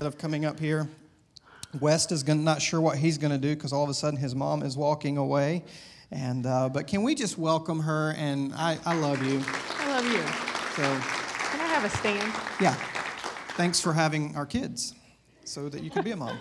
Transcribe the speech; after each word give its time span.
of 0.00 0.16
coming 0.16 0.44
up 0.44 0.60
here. 0.60 0.88
West 1.80 2.12
is 2.12 2.22
gonna, 2.22 2.40
not 2.40 2.62
sure 2.62 2.80
what 2.80 2.98
he's 2.98 3.18
going 3.18 3.32
to 3.32 3.38
do 3.38 3.54
because 3.54 3.72
all 3.72 3.82
of 3.82 3.90
a 3.90 3.94
sudden 3.94 4.18
his 4.18 4.34
mom 4.34 4.62
is 4.62 4.76
walking 4.76 5.16
away. 5.16 5.64
And 6.10 6.46
uh, 6.46 6.68
but 6.68 6.86
can 6.86 7.02
we 7.02 7.14
just 7.14 7.36
welcome 7.36 7.80
her? 7.80 8.14
And 8.16 8.54
I, 8.54 8.78
I 8.86 8.94
love 8.94 9.22
you. 9.22 9.42
I 9.78 9.88
love 9.88 10.04
you. 10.06 10.22
So 10.76 10.82
Can 11.50 11.60
I 11.60 11.66
have 11.66 11.84
a 11.84 11.90
stand? 11.90 12.32
yeah, 12.60 12.74
thanks 13.56 13.80
for 13.80 13.92
having 13.92 14.34
our 14.36 14.46
kids, 14.46 14.94
so 15.44 15.68
that 15.68 15.82
you 15.82 15.90
can 15.90 16.02
be 16.04 16.12
a 16.12 16.16
mom. 16.16 16.38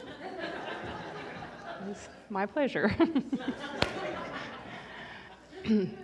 It's 1.89 2.07
my 2.29 2.45
pleasure. 2.45 2.95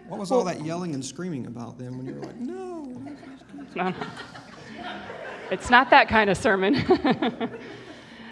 What 0.09 0.19
was 0.19 0.29
all 0.29 0.43
that 0.43 0.65
yelling 0.65 0.93
and 0.93 1.05
screaming 1.05 1.45
about 1.47 1.79
then 1.79 1.97
when 1.97 2.05
you 2.05 2.15
were 2.15 2.25
like, 2.25 2.35
no? 2.35 2.83
No, 2.83 3.89
no. 3.91 3.93
It's 5.53 5.69
not 5.69 5.91
that 5.91 6.07
kind 6.07 6.31
of 6.31 6.37
sermon. 6.37 6.77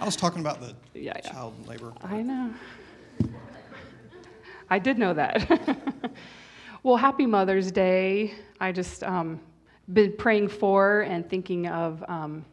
I 0.01 0.05
was 0.05 0.15
talking 0.15 0.41
about 0.41 0.59
the 0.59 0.73
Yeah, 0.99 1.13
yeah. 1.23 1.31
child 1.31 1.67
labor. 1.67 1.93
I 2.01 2.23
know. 2.23 2.51
I 4.71 4.79
did 4.79 4.97
know 4.97 5.13
that. 5.13 6.11
well, 6.83 6.95
happy 6.97 7.27
Mother's 7.27 7.71
Day. 7.71 8.33
I 8.59 8.71
just 8.71 9.03
um, 9.03 9.39
been 9.93 10.15
praying 10.17 10.47
for 10.47 11.01
and 11.01 11.29
thinking 11.29 11.67
of 11.67 12.03
um, 12.07 12.43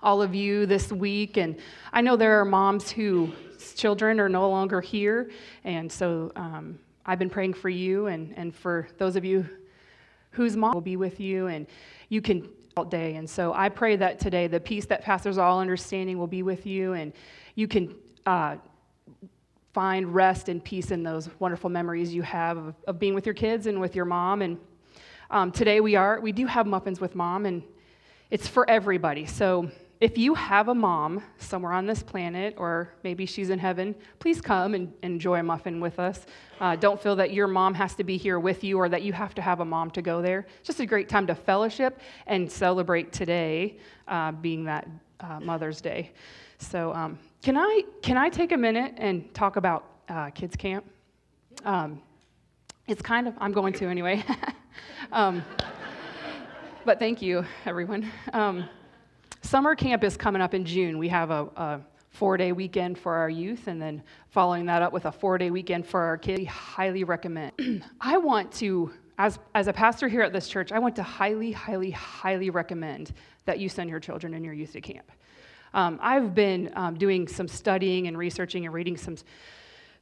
all 0.00 0.22
of 0.22 0.34
you 0.34 0.64
this 0.64 0.90
week, 0.90 1.36
and 1.36 1.54
I 1.92 2.00
know 2.00 2.16
there 2.16 2.40
are 2.40 2.46
moms 2.46 2.90
whose 2.90 3.74
children 3.74 4.18
are 4.18 4.30
no 4.30 4.48
longer 4.48 4.80
here, 4.80 5.30
and 5.64 5.92
so 5.92 6.32
um, 6.36 6.78
I've 7.04 7.18
been 7.18 7.28
praying 7.28 7.52
for 7.52 7.68
you 7.68 8.06
and, 8.06 8.32
and 8.34 8.54
for 8.54 8.88
those 8.96 9.14
of 9.14 9.26
you 9.26 9.46
whose 10.30 10.56
mom 10.56 10.72
will 10.72 10.80
be 10.80 10.96
with 10.96 11.20
you, 11.20 11.48
and 11.48 11.66
you 12.08 12.22
can 12.22 12.48
day. 12.84 13.16
And 13.16 13.28
so 13.28 13.52
I 13.52 13.68
pray 13.68 13.96
that 13.96 14.18
today 14.18 14.46
the 14.46 14.60
peace 14.60 14.86
that 14.86 15.02
passes 15.02 15.38
all 15.38 15.60
understanding 15.60 16.18
will 16.18 16.26
be 16.26 16.42
with 16.42 16.66
you, 16.66 16.92
and 16.92 17.12
you 17.54 17.68
can 17.68 17.94
uh, 18.26 18.56
find 19.72 20.14
rest 20.14 20.48
and 20.48 20.62
peace 20.62 20.90
in 20.90 21.02
those 21.02 21.28
wonderful 21.38 21.70
memories 21.70 22.14
you 22.14 22.22
have 22.22 22.56
of, 22.56 22.74
of 22.86 22.98
being 22.98 23.14
with 23.14 23.26
your 23.26 23.34
kids 23.34 23.66
and 23.66 23.80
with 23.80 23.94
your 23.94 24.04
mom. 24.04 24.42
And 24.42 24.58
um, 25.30 25.52
today 25.52 25.80
we 25.80 25.96
are 25.96 26.20
we 26.20 26.32
do 26.32 26.46
have 26.46 26.66
muffins 26.66 27.00
with 27.00 27.14
mom, 27.14 27.46
and 27.46 27.62
it's 28.30 28.48
for 28.48 28.68
everybody. 28.68 29.26
So 29.26 29.70
if 30.00 30.16
you 30.16 30.34
have 30.34 30.68
a 30.68 30.74
mom 30.74 31.22
somewhere 31.38 31.72
on 31.72 31.86
this 31.86 32.02
planet, 32.02 32.54
or 32.56 32.92
maybe 33.02 33.26
she's 33.26 33.50
in 33.50 33.58
heaven, 33.58 33.96
please 34.20 34.40
come 34.40 34.74
and 34.74 34.92
enjoy 35.02 35.40
a 35.40 35.42
muffin 35.42 35.80
with 35.80 35.98
us. 35.98 36.24
Uh, 36.60 36.76
don't 36.76 37.02
feel 37.02 37.16
that 37.16 37.32
your 37.32 37.48
mom 37.48 37.74
has 37.74 37.94
to 37.96 38.04
be 38.04 38.16
here 38.16 38.38
with 38.38 38.62
you 38.62 38.78
or 38.78 38.88
that 38.88 39.02
you 39.02 39.12
have 39.12 39.34
to 39.34 39.42
have 39.42 39.58
a 39.58 39.64
mom 39.64 39.90
to 39.90 40.02
go 40.02 40.22
there. 40.22 40.46
It's 40.60 40.68
just 40.68 40.80
a 40.80 40.86
great 40.86 41.08
time 41.08 41.26
to 41.26 41.34
fellowship 41.34 41.98
and 42.28 42.50
celebrate 42.50 43.12
today, 43.12 43.78
uh, 44.06 44.30
being 44.32 44.64
that 44.64 44.88
uh, 45.18 45.40
Mother's 45.40 45.80
Day. 45.80 46.12
So, 46.58 46.92
um, 46.94 47.18
can 47.42 47.56
I 47.56 47.82
can 48.02 48.16
I 48.16 48.28
take 48.28 48.52
a 48.52 48.56
minute 48.56 48.94
and 48.96 49.32
talk 49.34 49.56
about 49.56 49.84
uh, 50.08 50.30
kids 50.30 50.56
camp? 50.56 50.84
Um, 51.64 52.02
it's 52.86 53.02
kind 53.02 53.26
of 53.28 53.34
I'm 53.38 53.52
going 53.52 53.72
to 53.74 53.86
anyway. 53.86 54.24
um, 55.12 55.44
but 56.84 56.98
thank 56.98 57.20
you, 57.20 57.44
everyone. 57.66 58.10
Um, 58.32 58.68
summer 59.42 59.74
camp 59.74 60.04
is 60.04 60.16
coming 60.16 60.42
up 60.42 60.54
in 60.54 60.64
June. 60.64 60.98
We 60.98 61.08
have 61.08 61.30
a, 61.30 61.48
a 61.56 61.80
four 62.10 62.36
day 62.36 62.52
weekend 62.52 62.98
for 62.98 63.14
our 63.14 63.30
youth, 63.30 63.68
and 63.68 63.80
then 63.80 64.02
following 64.30 64.66
that 64.66 64.82
up 64.82 64.92
with 64.92 65.06
a 65.06 65.12
four 65.12 65.38
day 65.38 65.50
weekend 65.50 65.86
for 65.86 66.00
our 66.00 66.16
kids. 66.16 66.38
We 66.38 66.44
highly 66.46 67.04
recommend. 67.04 67.84
I 68.00 68.16
want 68.16 68.52
to, 68.54 68.92
as, 69.18 69.38
as 69.54 69.68
a 69.68 69.72
pastor 69.72 70.08
here 70.08 70.22
at 70.22 70.32
this 70.32 70.48
church, 70.48 70.72
I 70.72 70.78
want 70.78 70.96
to 70.96 71.02
highly, 71.02 71.52
highly, 71.52 71.90
highly 71.90 72.50
recommend 72.50 73.12
that 73.44 73.58
you 73.58 73.68
send 73.68 73.88
your 73.88 74.00
children 74.00 74.34
and 74.34 74.44
your 74.44 74.54
youth 74.54 74.72
to 74.72 74.80
camp. 74.80 75.10
Um, 75.74 75.98
I've 76.02 76.34
been 76.34 76.72
um, 76.74 76.96
doing 76.96 77.28
some 77.28 77.46
studying 77.46 78.08
and 78.08 78.16
researching 78.16 78.64
and 78.64 78.74
reading 78.74 78.96
some, 78.96 79.16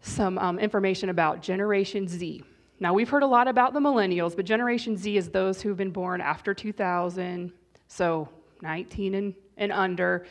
some 0.00 0.38
um, 0.38 0.58
information 0.58 1.08
about 1.08 1.42
Generation 1.42 2.06
Z. 2.08 2.42
Now, 2.78 2.92
we've 2.92 3.08
heard 3.08 3.22
a 3.22 3.26
lot 3.26 3.48
about 3.48 3.72
the 3.72 3.80
millennials, 3.80 4.36
but 4.36 4.44
Generation 4.44 4.96
Z 4.96 5.16
is 5.16 5.30
those 5.30 5.62
who've 5.62 5.76
been 5.76 5.91
born 5.91 6.20
after 6.20 6.54
2000, 6.54 7.52
so 7.88 8.28
19 8.62 9.15
and, 9.15 9.34
and 9.56 9.72
under 9.72 10.27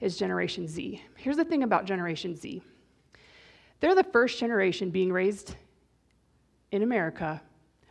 is 0.00 0.16
Generation 0.16 0.66
Z. 0.66 1.02
Here's 1.16 1.36
the 1.36 1.44
thing 1.44 1.62
about 1.62 1.84
Generation 1.84 2.36
Z 2.36 2.62
they're 3.80 3.96
the 3.96 4.04
first 4.04 4.38
generation 4.38 4.90
being 4.90 5.12
raised 5.12 5.56
in 6.70 6.82
America 6.84 7.42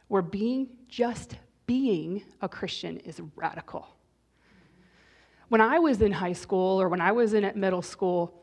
where 0.08 0.22
being 0.22 0.70
just 0.88 1.36
being 1.66 2.24
a 2.42 2.48
Christian 2.48 2.98
is 2.98 3.22
radical. 3.36 3.88
When 5.50 5.60
I 5.60 5.80
was 5.80 6.02
in 6.02 6.14
high 6.14 6.34
school 6.34 6.82
or 6.82 6.88
when 6.88 7.02
I 7.02 7.12
was 7.12 7.34
in 7.34 7.44
at 7.44 7.58
middle 7.58 7.82
school, 7.82 8.42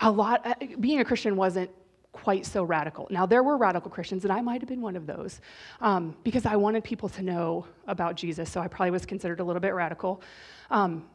a 0.00 0.10
lot 0.10 0.46
uh, 0.46 0.54
being 0.80 1.00
a 1.00 1.04
Christian 1.04 1.36
wasn't 1.36 1.70
quite 2.12 2.46
so 2.46 2.62
radical. 2.62 3.08
Now 3.10 3.26
there 3.26 3.42
were 3.42 3.56
radical 3.56 3.90
Christians, 3.90 4.24
and 4.24 4.32
I 4.32 4.40
might 4.40 4.60
have 4.60 4.68
been 4.68 4.82
one 4.82 4.96
of 4.96 5.06
those 5.06 5.40
um, 5.80 6.14
because 6.22 6.46
I 6.46 6.56
wanted 6.56 6.84
people 6.84 7.08
to 7.10 7.22
know 7.22 7.66
about 7.86 8.14
Jesus. 8.16 8.50
So 8.50 8.60
I 8.60 8.68
probably 8.68 8.90
was 8.90 9.06
considered 9.06 9.40
a 9.40 9.44
little 9.44 9.60
bit 9.60 9.74
radical. 9.74 10.22
Um, 10.70 11.06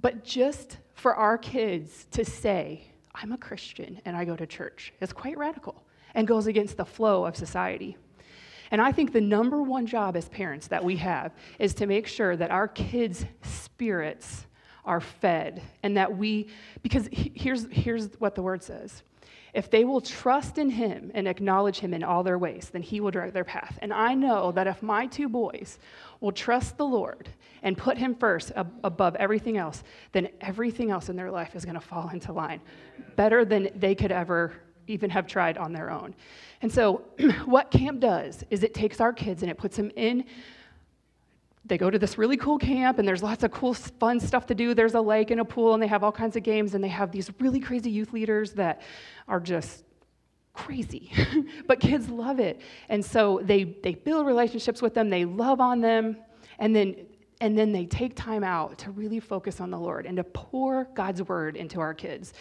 but 0.00 0.24
just 0.24 0.78
for 0.94 1.14
our 1.14 1.38
kids 1.38 2.06
to 2.12 2.24
say, 2.24 2.82
"I'm 3.14 3.32
a 3.32 3.38
Christian 3.38 4.00
and 4.04 4.16
I 4.16 4.24
go 4.24 4.36
to 4.36 4.46
church," 4.46 4.92
is 5.00 5.12
quite 5.12 5.36
radical 5.36 5.84
and 6.14 6.26
goes 6.26 6.46
against 6.46 6.76
the 6.76 6.84
flow 6.84 7.24
of 7.24 7.36
society. 7.36 7.96
And 8.70 8.80
I 8.80 8.92
think 8.92 9.12
the 9.12 9.20
number 9.20 9.62
one 9.62 9.86
job 9.86 10.16
as 10.16 10.28
parents 10.28 10.68
that 10.68 10.82
we 10.82 10.96
have 10.96 11.32
is 11.58 11.74
to 11.74 11.86
make 11.86 12.06
sure 12.06 12.36
that 12.36 12.50
our 12.50 12.68
kids' 12.68 13.24
spirits 13.42 14.46
are 14.84 15.00
fed 15.00 15.62
and 15.82 15.96
that 15.96 16.16
we, 16.16 16.48
because 16.82 17.08
here's, 17.12 17.66
here's 17.70 18.08
what 18.20 18.34
the 18.34 18.42
word 18.42 18.62
says. 18.62 19.02
If 19.54 19.70
they 19.70 19.84
will 19.84 20.00
trust 20.00 20.58
in 20.58 20.68
him 20.68 21.12
and 21.14 21.28
acknowledge 21.28 21.78
him 21.78 21.94
in 21.94 22.02
all 22.02 22.24
their 22.24 22.38
ways, 22.38 22.70
then 22.72 22.82
he 22.82 23.00
will 23.00 23.12
direct 23.12 23.34
their 23.34 23.44
path. 23.44 23.78
And 23.80 23.92
I 23.92 24.12
know 24.12 24.50
that 24.52 24.66
if 24.66 24.82
my 24.82 25.06
two 25.06 25.28
boys 25.28 25.78
will 26.20 26.32
trust 26.32 26.76
the 26.76 26.84
Lord 26.84 27.28
and 27.62 27.78
put 27.78 27.96
him 27.96 28.16
first 28.16 28.50
ab- 28.56 28.72
above 28.82 29.14
everything 29.14 29.56
else, 29.56 29.84
then 30.10 30.28
everything 30.40 30.90
else 30.90 31.08
in 31.08 31.14
their 31.14 31.30
life 31.30 31.54
is 31.54 31.64
going 31.64 31.76
to 31.76 31.80
fall 31.80 32.08
into 32.08 32.32
line 32.32 32.60
better 33.14 33.44
than 33.44 33.70
they 33.76 33.94
could 33.94 34.10
ever 34.10 34.52
even 34.88 35.08
have 35.08 35.26
tried 35.26 35.56
on 35.56 35.72
their 35.72 35.90
own. 35.90 36.16
And 36.60 36.70
so, 36.70 37.02
what 37.44 37.70
camp 37.70 38.00
does 38.00 38.44
is 38.50 38.64
it 38.64 38.74
takes 38.74 39.00
our 39.00 39.12
kids 39.12 39.42
and 39.42 39.50
it 39.50 39.56
puts 39.56 39.76
them 39.76 39.90
in. 39.94 40.24
They 41.66 41.78
go 41.78 41.88
to 41.88 41.98
this 41.98 42.18
really 42.18 42.36
cool 42.36 42.58
camp, 42.58 42.98
and 42.98 43.08
there's 43.08 43.22
lots 43.22 43.42
of 43.42 43.50
cool, 43.50 43.74
fun 43.74 44.20
stuff 44.20 44.46
to 44.46 44.54
do. 44.54 44.74
There's 44.74 44.94
a 44.94 45.00
lake 45.00 45.30
and 45.30 45.40
a 45.40 45.44
pool, 45.44 45.72
and 45.72 45.82
they 45.82 45.86
have 45.86 46.04
all 46.04 46.12
kinds 46.12 46.36
of 46.36 46.42
games, 46.42 46.74
and 46.74 46.84
they 46.84 46.88
have 46.88 47.10
these 47.10 47.30
really 47.40 47.60
crazy 47.60 47.90
youth 47.90 48.12
leaders 48.12 48.52
that 48.52 48.82
are 49.28 49.40
just 49.40 49.84
crazy. 50.52 51.10
but 51.66 51.80
kids 51.80 52.08
love 52.08 52.38
it. 52.38 52.60
And 52.88 53.04
so 53.04 53.40
they, 53.42 53.64
they 53.64 53.94
build 53.94 54.26
relationships 54.26 54.82
with 54.82 54.94
them, 54.94 55.08
they 55.08 55.24
love 55.24 55.60
on 55.60 55.80
them, 55.80 56.16
and 56.58 56.74
then 56.74 57.06
and 57.40 57.58
then 57.58 57.72
they 57.72 57.84
take 57.84 58.14
time 58.14 58.44
out 58.44 58.78
to 58.78 58.90
really 58.90 59.20
focus 59.20 59.60
on 59.60 59.70
the 59.70 59.78
Lord 59.78 60.06
and 60.06 60.16
to 60.16 60.24
pour 60.24 60.88
God's 60.94 61.22
word 61.22 61.56
into 61.56 61.80
our 61.80 61.92
kids. 61.92 62.32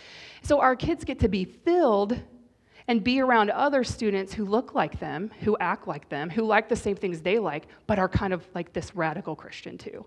So 0.43 0.61
our 0.61 0.75
kids 0.75 1.03
get 1.03 1.19
to 1.19 1.27
be 1.27 1.45
filled 1.45 2.21
and 2.87 3.03
be 3.03 3.21
around 3.21 3.49
other 3.51 3.83
students 3.83 4.33
who 4.33 4.45
look 4.45 4.75
like 4.75 4.99
them, 4.99 5.31
who 5.41 5.55
act 5.59 5.87
like 5.87 6.09
them, 6.09 6.29
who 6.29 6.43
like 6.43 6.67
the 6.67 6.75
same 6.75 6.95
things 6.95 7.21
they 7.21 7.39
like, 7.39 7.67
but 7.87 7.99
are 7.99 8.09
kind 8.09 8.33
of 8.33 8.45
like 8.53 8.73
this 8.73 8.95
radical 8.95 9.35
Christian 9.35 9.77
too. 9.77 10.05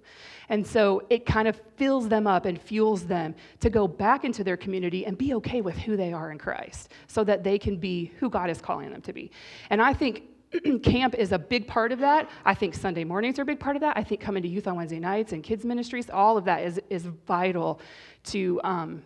And 0.48 0.66
so 0.66 1.04
it 1.08 1.24
kind 1.26 1.48
of 1.48 1.60
fills 1.76 2.08
them 2.08 2.26
up 2.26 2.44
and 2.44 2.60
fuels 2.60 3.06
them 3.06 3.34
to 3.60 3.70
go 3.70 3.88
back 3.88 4.24
into 4.24 4.44
their 4.44 4.56
community 4.56 5.06
and 5.06 5.16
be 5.16 5.34
okay 5.34 5.60
with 5.60 5.76
who 5.76 5.96
they 5.96 6.12
are 6.12 6.30
in 6.30 6.38
Christ 6.38 6.92
so 7.06 7.24
that 7.24 7.42
they 7.42 7.58
can 7.58 7.76
be 7.76 8.12
who 8.18 8.28
God 8.28 8.50
is 8.50 8.60
calling 8.60 8.90
them 8.90 9.02
to 9.02 9.12
be. 9.12 9.30
And 9.70 9.80
I 9.80 9.92
think 9.92 10.24
camp 10.82 11.14
is 11.14 11.32
a 11.32 11.38
big 11.38 11.66
part 11.66 11.92
of 11.92 11.98
that. 12.00 12.30
I 12.44 12.54
think 12.54 12.74
Sunday 12.74 13.04
mornings 13.04 13.38
are 13.38 13.42
a 13.42 13.46
big 13.46 13.60
part 13.60 13.76
of 13.76 13.80
that. 13.80 13.96
I 13.96 14.02
think 14.02 14.20
coming 14.20 14.42
to 14.42 14.48
youth 14.48 14.66
on 14.66 14.76
Wednesday 14.76 15.00
nights 15.00 15.32
and 15.32 15.42
kids 15.42 15.64
ministries, 15.64 16.10
all 16.10 16.36
of 16.36 16.44
that 16.44 16.62
is, 16.62 16.80
is 16.90 17.06
vital 17.06 17.80
to, 18.24 18.60
um, 18.64 19.02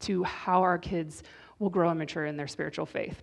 to 0.00 0.24
how 0.24 0.62
our 0.62 0.78
kids 0.78 1.22
will 1.58 1.70
grow 1.70 1.90
and 1.90 1.98
mature 1.98 2.26
in 2.26 2.36
their 2.36 2.48
spiritual 2.48 2.86
faith. 2.86 3.22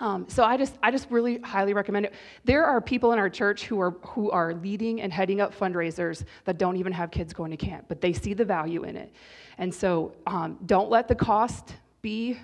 Um, 0.00 0.26
so 0.28 0.44
I 0.44 0.56
just, 0.56 0.78
I 0.80 0.92
just 0.92 1.10
really 1.10 1.38
highly 1.38 1.74
recommend 1.74 2.06
it. 2.06 2.14
There 2.44 2.64
are 2.64 2.80
people 2.80 3.12
in 3.12 3.18
our 3.18 3.28
church 3.28 3.64
who 3.64 3.80
are, 3.80 3.90
who 4.02 4.30
are 4.30 4.54
leading 4.54 5.00
and 5.00 5.12
heading 5.12 5.40
up 5.40 5.52
fundraisers 5.52 6.24
that 6.44 6.56
don't 6.56 6.76
even 6.76 6.92
have 6.92 7.10
kids 7.10 7.32
going 7.32 7.50
to 7.50 7.56
camp, 7.56 7.86
but 7.88 8.00
they 8.00 8.12
see 8.12 8.32
the 8.32 8.44
value 8.44 8.84
in 8.84 8.96
it. 8.96 9.12
And 9.58 9.74
so 9.74 10.14
um, 10.26 10.58
don't 10.66 10.88
let 10.88 11.08
the 11.08 11.16
cost 11.16 11.74
be 12.00 12.38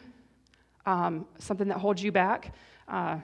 um, 0.85 1.27
something 1.39 1.69
that 1.69 1.79
holds 1.79 2.03
you 2.03 2.11
back. 2.11 2.55
Uh, 2.89 3.19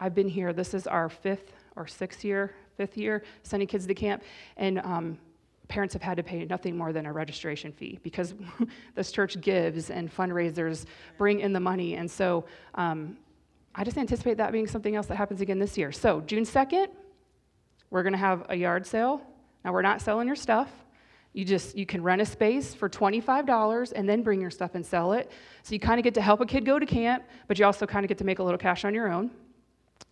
I've 0.00 0.14
been 0.14 0.28
here, 0.28 0.52
this 0.52 0.74
is 0.74 0.88
our 0.88 1.08
fifth 1.08 1.52
or 1.76 1.86
sixth 1.86 2.24
year, 2.24 2.52
fifth 2.76 2.96
year 2.96 3.22
sending 3.44 3.68
kids 3.68 3.86
to 3.86 3.94
camp, 3.94 4.22
and 4.56 4.80
um, 4.80 5.18
parents 5.68 5.92
have 5.94 6.02
had 6.02 6.16
to 6.16 6.22
pay 6.22 6.44
nothing 6.44 6.76
more 6.76 6.92
than 6.92 7.06
a 7.06 7.12
registration 7.12 7.72
fee 7.72 7.98
because 8.02 8.34
this 8.94 9.10
church 9.10 9.40
gives 9.40 9.90
and 9.90 10.14
fundraisers 10.14 10.86
bring 11.18 11.40
in 11.40 11.52
the 11.52 11.60
money. 11.60 11.94
And 11.94 12.10
so 12.10 12.44
um, 12.74 13.16
I 13.74 13.84
just 13.84 13.98
anticipate 13.98 14.36
that 14.38 14.52
being 14.52 14.66
something 14.66 14.96
else 14.96 15.06
that 15.06 15.16
happens 15.16 15.40
again 15.40 15.58
this 15.58 15.76
year. 15.76 15.92
So, 15.92 16.20
June 16.22 16.44
2nd, 16.44 16.88
we're 17.90 18.02
going 18.02 18.14
to 18.14 18.18
have 18.18 18.46
a 18.48 18.56
yard 18.56 18.86
sale. 18.86 19.20
Now, 19.64 19.72
we're 19.72 19.82
not 19.82 20.00
selling 20.00 20.26
your 20.26 20.36
stuff. 20.36 20.70
You 21.32 21.44
just 21.44 21.76
you 21.76 21.84
can 21.84 22.02
rent 22.02 22.22
a 22.22 22.24
space 22.24 22.72
for 22.72 22.88
$25 22.88 23.92
and 23.94 24.08
then 24.08 24.22
bring 24.22 24.40
your 24.40 24.50
stuff 24.50 24.74
and 24.74 24.84
sell 24.84 25.12
it. 25.12 25.30
So 25.62 25.74
you 25.74 25.78
kind 25.78 26.00
of 26.00 26.04
get 26.04 26.14
to 26.14 26.22
help 26.22 26.40
a 26.40 26.46
kid 26.46 26.64
go 26.64 26.78
to 26.78 26.86
camp, 26.86 27.24
but 27.46 27.58
you 27.58 27.66
also 27.66 27.86
kind 27.86 28.06
of 28.06 28.08
get 28.08 28.16
to 28.18 28.24
make 28.24 28.38
a 28.38 28.42
little 28.42 28.56
cash 28.56 28.86
on 28.86 28.94
your 28.94 29.12
own. 29.12 29.30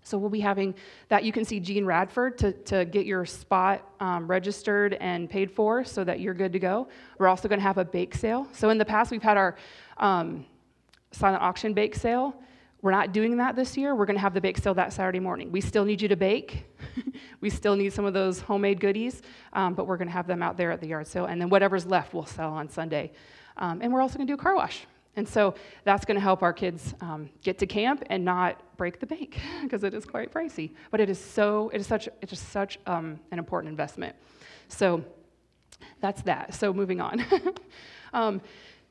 So 0.05 0.19
we'll 0.19 0.31
be 0.31 0.41
having 0.41 0.75
that. 1.09 1.25
You 1.25 1.33
can 1.33 1.45
see 1.45 1.59
Gene 1.59 1.87
Radford 1.87 2.37
to, 2.39 2.53
to 2.53 2.85
get 2.85 3.06
your 3.06 3.25
spot 3.25 3.91
um, 4.01 4.27
registered 4.27 4.95
and 5.01 5.29
paid 5.29 5.51
for 5.51 5.83
so 5.83 6.05
that 6.05 6.21
you're 6.21 6.35
good 6.35 6.53
to 6.53 6.59
go. 6.59 6.89
We're 7.19 7.29
also 7.29 7.49
going 7.49 7.59
to 7.59 7.65
have 7.65 7.79
a 7.79 7.85
bake 7.85 8.15
sale. 8.15 8.47
So 8.53 8.69
in 8.69 8.77
the 8.77 8.85
past, 8.85 9.11
we've 9.11 9.23
had 9.23 9.39
our 9.39 9.56
um, 9.97 10.45
silent 11.11 11.43
auction 11.43 11.73
bake 11.73 11.95
sale. 11.95 12.35
We're 12.83 12.91
not 12.91 13.12
doing 13.12 13.39
that 13.39 13.56
this 13.56 13.79
year. 13.79 13.95
We're 13.95 14.05
going 14.05 14.17
to 14.17 14.21
have 14.21 14.35
the 14.35 14.43
bake 14.43 14.59
sale 14.59 14.75
that 14.75 14.93
Saturday 14.93 15.21
morning. 15.21 15.51
We 15.51 15.62
still 15.62 15.87
need 15.87 16.03
you 16.03 16.09
to 16.09 16.17
bake. 16.17 16.67
we 17.41 17.49
still 17.49 17.77
need 17.77 17.95
some 17.95 18.05
of 18.05 18.12
those 18.12 18.41
homemade 18.41 18.79
goodies, 18.79 19.23
um, 19.55 19.73
but 19.73 19.87
we're 19.87 19.97
going 19.97 20.09
to 20.09 20.12
have 20.12 20.27
them 20.27 20.43
out 20.43 20.59
there 20.59 20.71
at 20.71 20.83
the 20.83 20.89
yard 20.89 21.07
sale. 21.07 21.25
And 21.25 21.41
then 21.41 21.49
whatever's 21.49 21.87
left, 21.87 22.12
we'll 22.12 22.27
sell 22.27 22.53
on 22.53 22.69
Sunday. 22.69 23.12
Um, 23.57 23.81
and 23.81 23.91
we're 23.91 24.03
also 24.03 24.19
going 24.19 24.27
to 24.27 24.31
do 24.31 24.39
a 24.39 24.43
car 24.43 24.55
wash. 24.55 24.87
And 25.16 25.28
so 25.28 25.55
that's 25.84 26.05
going 26.05 26.16
to 26.16 26.20
help 26.20 26.43
our 26.43 26.52
kids 26.52 26.94
um, 27.00 27.31
get 27.43 27.58
to 27.58 27.66
camp 27.66 28.02
and 28.11 28.25
not 28.25 28.61
break 28.76 28.99
the 28.99 29.06
bank 29.06 29.38
because 29.62 29.84
it 29.84 29.94
is 29.94 30.05
quite 30.05 30.32
pricey. 30.32 30.72
But 30.90 31.00
it 31.00 31.08
is 31.08 31.19
so 31.19 31.70
it 31.72 31.81
is 31.81 31.87
such 31.87 32.08
it 32.20 32.32
is 32.32 32.38
such 32.38 32.78
um, 32.87 33.20
an 33.31 33.38
important 33.38 33.70
investment. 33.70 34.16
So 34.69 35.05
that's 36.00 36.22
that. 36.22 36.55
So 36.55 36.72
moving 36.72 37.00
on. 37.00 37.25
um, 38.12 38.40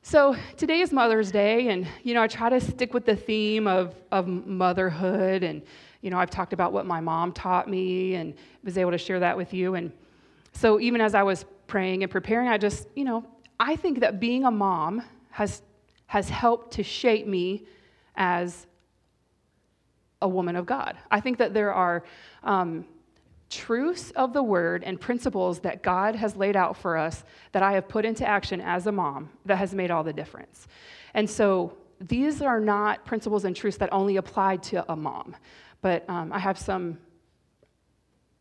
so 0.01 0.35
today 0.57 0.81
is 0.81 0.91
Mother's 0.91 1.31
Day, 1.31 1.69
and 1.69 1.87
you 2.03 2.13
know 2.13 2.21
I 2.21 2.27
try 2.27 2.49
to 2.49 2.59
stick 2.59 2.93
with 2.93 3.05
the 3.05 3.15
theme 3.15 3.67
of 3.67 3.95
of 4.11 4.27
motherhood, 4.27 5.43
and 5.43 5.61
you 6.01 6.09
know 6.09 6.17
I've 6.17 6.29
talked 6.29 6.53
about 6.53 6.73
what 6.73 6.85
my 6.85 6.99
mom 6.99 7.31
taught 7.31 7.69
me, 7.69 8.15
and 8.15 8.33
was 8.63 8.77
able 8.77 8.91
to 8.91 8.97
share 8.97 9.19
that 9.21 9.37
with 9.37 9.53
you. 9.53 9.75
And 9.75 9.91
so 10.51 10.79
even 10.79 10.99
as 10.99 11.15
I 11.15 11.23
was 11.23 11.45
praying 11.67 12.03
and 12.03 12.11
preparing, 12.11 12.49
I 12.49 12.57
just 12.57 12.87
you 12.95 13.05
know 13.05 13.25
I 13.59 13.75
think 13.77 14.01
that 14.01 14.19
being 14.19 14.43
a 14.43 14.51
mom 14.51 15.03
has 15.29 15.61
has 16.07 16.29
helped 16.29 16.73
to 16.73 16.83
shape 16.83 17.27
me 17.27 17.65
as 18.15 18.67
a 20.21 20.27
woman 20.27 20.55
of 20.55 20.65
God. 20.65 20.97
I 21.11 21.19
think 21.19 21.37
that 21.39 21.53
there 21.53 21.73
are 21.73 22.03
um, 22.43 22.85
truths 23.49 24.11
of 24.11 24.33
the 24.33 24.41
word 24.41 24.83
and 24.83 24.99
principles 24.99 25.59
that 25.59 25.83
God 25.83 26.15
has 26.15 26.35
laid 26.35 26.55
out 26.55 26.75
for 26.77 26.97
us 26.97 27.23
that 27.51 27.61
I 27.61 27.73
have 27.73 27.87
put 27.87 28.05
into 28.05 28.25
action 28.25 28.61
as 28.61 28.87
a 28.87 28.91
mom 28.91 29.29
that 29.45 29.57
has 29.57 29.73
made 29.73 29.91
all 29.91 30.03
the 30.03 30.13
difference. 30.13 30.67
And 31.13 31.29
so 31.29 31.77
these 31.99 32.41
are 32.41 32.59
not 32.59 33.05
principles 33.05 33.45
and 33.45 33.55
truths 33.55 33.77
that 33.77 33.89
only 33.91 34.17
apply 34.17 34.57
to 34.57 34.91
a 34.91 34.95
mom, 34.95 35.35
but 35.81 36.09
um, 36.09 36.33
I 36.33 36.39
have 36.39 36.57
some 36.57 36.97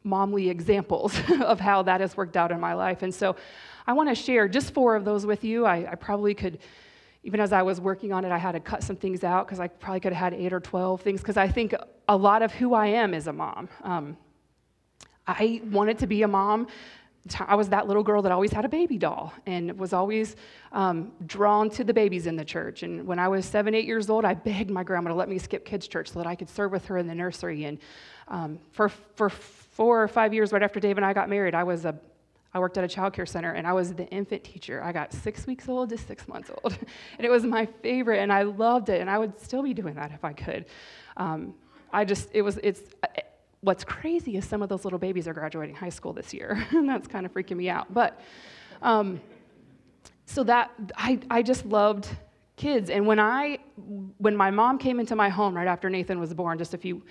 momly 0.05 0.49
examples 0.49 1.19
of 1.43 1.61
how 1.61 1.82
that 1.82 2.00
has 2.00 2.17
worked 2.17 2.37
out 2.37 2.50
in 2.50 2.58
my 2.58 2.75
life. 2.75 3.03
And 3.03 3.15
so 3.15 3.37
I 3.87 3.93
want 3.93 4.08
to 4.08 4.15
share 4.15 4.49
just 4.49 4.73
four 4.73 4.97
of 4.97 5.05
those 5.05 5.26
with 5.26 5.44
you. 5.44 5.67
I, 5.67 5.93
I 5.93 5.94
probably 5.94 6.35
could 6.35 6.58
even 7.25 7.41
as 7.41 7.53
I 7.53 7.63
was 7.63 7.81
working 7.81 8.13
on 8.13 8.25
it, 8.25 8.33
I 8.33 8.39
had 8.39 8.53
to 8.53 8.61
cut 8.61 8.83
some 8.83 8.97
things 8.97 9.23
out 9.23 9.47
because 9.47 9.61
I 9.61 9.69
probably 9.69 10.01
could 10.01 10.13
have 10.13 10.33
had 10.33 10.41
eight 10.41 10.53
or 10.53 10.61
12 10.61 11.01
things 11.01 11.21
because 11.21 11.37
I 11.37 11.49
think 11.49 11.75
a 12.09 12.17
lot 12.17 12.43
of 12.43 12.53
who 12.53 12.75
I 12.75 12.89
am 12.89 13.15
is 13.15 13.29
a 13.29 13.33
mom. 13.33 13.69
Um, 13.83 14.17
I 15.27 15.63
wanted 15.71 15.99
to 16.01 16.07
be 16.07 16.23
a 16.23 16.29
mom. 16.29 16.67
I 17.39 17.55
was 17.55 17.69
that 17.69 17.87
little 17.87 18.03
girl 18.03 18.23
that 18.23 18.33
always 18.33 18.51
had 18.51 18.65
a 18.65 18.69
baby 18.69 18.99
doll 18.99 19.33
and 19.47 19.79
was 19.79 19.93
always 19.93 20.35
um, 20.73 21.13
drawn 21.25 21.71
to 21.71 21.85
the 21.85 21.95
babies 21.95 22.27
in 22.27 22.35
the 22.35 22.45
church. 22.45 22.83
And 22.83 23.07
when 23.07 23.21
I 23.21 23.29
was 23.29 23.47
seven, 23.47 23.77
eight 23.77 23.85
years 23.85 24.11
old, 24.11 24.25
I 24.25 24.35
begged 24.35 24.71
my 24.71 24.83
grandma 24.83 25.11
to 25.11 25.15
let 25.15 25.29
me 25.29 25.39
skip 25.39 25.65
kids' 25.65 25.87
church 25.87 26.11
so 26.11 26.19
that 26.19 26.27
I 26.27 26.35
could 26.35 26.49
serve 26.49 26.73
with 26.73 26.85
her 26.87 26.99
in 26.99 27.07
the 27.07 27.15
nursery. 27.15 27.65
And 27.67 27.79
um, 28.27 28.59
for, 28.73 28.89
for 28.89 29.29
four 29.29 30.03
or 30.03 30.09
five 30.09 30.35
years, 30.35 30.53
right 30.53 30.63
after 30.63 30.81
Dave 30.81 30.97
and 30.97 31.07
I 31.07 31.13
got 31.13 31.29
married, 31.29 31.55
I 31.55 31.63
was 31.63 31.85
a 31.85 31.95
I 32.55 32.59
worked 32.59 32.77
at 32.79 32.85
a 32.85 32.89
child 32.89 33.13
care 33.15 33.27
center 33.27 33.53
and 33.53 33.67
I 33.67 33.73
was 33.73 33.95
the 33.95 34.07
infant 34.09 34.45
teacher. 34.45 34.83
I 34.83 34.93
got 34.93 35.13
six 35.13 35.47
weeks 35.47 35.69
old 35.69 35.91
to 35.91 35.99
six 35.99 36.29
months 36.29 36.51
old. 36.51 36.77
and 37.19 37.27
it 37.27 37.31
was 37.31 37.45
my 37.45 37.67
favorite 37.67 38.19
and 38.19 38.33
I 38.33 38.43
loved 38.43 38.89
it. 38.89 39.01
And 39.01 39.09
I 39.09 39.19
would 39.19 39.41
still 39.41 39.63
be 39.63 39.75
doing 39.75 39.95
that 39.95 40.13
if 40.13 40.25
I 40.25 40.33
could. 40.33 40.67
Um, 41.17 41.55
I 41.93 42.05
just, 42.05 42.29
it 42.33 42.43
was, 42.43 42.59
it's, 42.63 42.81
what's 43.63 43.85
crazy 43.85 44.37
is 44.37 44.45
some 44.45 44.61
of 44.61 44.69
those 44.69 44.85
little 44.85 44.99
babies 44.99 45.27
are 45.27 45.33
graduating 45.33 45.75
high 45.75 45.89
school 45.89 46.13
this 46.13 46.35
year, 46.35 46.67
and 46.71 46.89
that's 46.89 47.09
kind 47.09 47.25
of 47.25 47.33
freaking 47.33 47.57
me 47.57 47.71
out. 47.71 47.93
But 47.93 48.21
um, 48.83 49.21
so 50.27 50.45
that 50.45 50.71
I, 50.97 51.19
I 51.31 51.43
just 51.43 51.65
loved 51.65 52.09
kids, 52.57 52.91
and 52.91 53.07
when 53.07 53.19
I 53.19 53.59
when 54.19 54.37
my 54.37 54.51
mom 54.51 54.79
came 54.79 55.01
into 55.01 55.17
my 55.17 55.29
home 55.29 55.57
right 55.57 55.67
after 55.67 55.89
Nathan 55.89 56.21
was 56.21 56.35
born, 56.35 56.59
just 56.59 56.75
a 56.75 56.79
few 56.79 57.03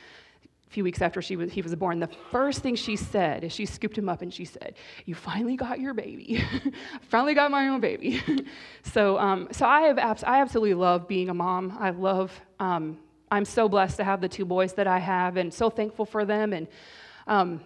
few 0.72 0.84
weeks 0.84 1.02
after 1.02 1.22
she 1.22 1.36
was, 1.36 1.52
he 1.52 1.62
was 1.62 1.76
born, 1.76 2.00
the 2.00 2.08
first 2.08 2.62
thing 2.62 2.76
she 2.76 2.96
said 2.96 3.44
is 3.44 3.52
she 3.52 3.66
scooped 3.66 3.98
him 3.98 4.10
up 4.10 4.22
and 4.22 4.34
she 4.34 4.46
said, 4.46 4.76
"You 5.06 5.16
finally 5.16 5.56
got 5.56 5.80
your 5.80 5.94
baby. 5.94 6.44
finally 7.02 7.34
got 7.34 7.52
my 7.52 7.68
own 7.68 7.82
baby." 7.82 8.22
so, 8.84 9.20
um, 9.20 9.50
so 9.52 9.66
I 9.66 9.82
have 9.82 9.98
abs- 9.98 10.24
I 10.24 10.42
absolutely 10.42 10.74
love 10.74 11.08
being 11.08 11.30
a 11.30 11.34
mom. 11.34 11.78
I 11.80 11.90
love 11.90 12.32
um, 12.60 12.98
I'm 13.32 13.46
so 13.46 13.70
blessed 13.70 13.96
to 13.98 14.04
have 14.04 14.20
the 14.20 14.28
two 14.28 14.44
boys 14.44 14.74
that 14.74 14.88
I 14.88 15.00
have 15.00 15.38
and 15.38 15.54
so 15.54 15.70
thankful 15.70 16.06
for 16.06 16.26
them. 16.26 16.52
And 16.52 16.68
um, 17.28 17.62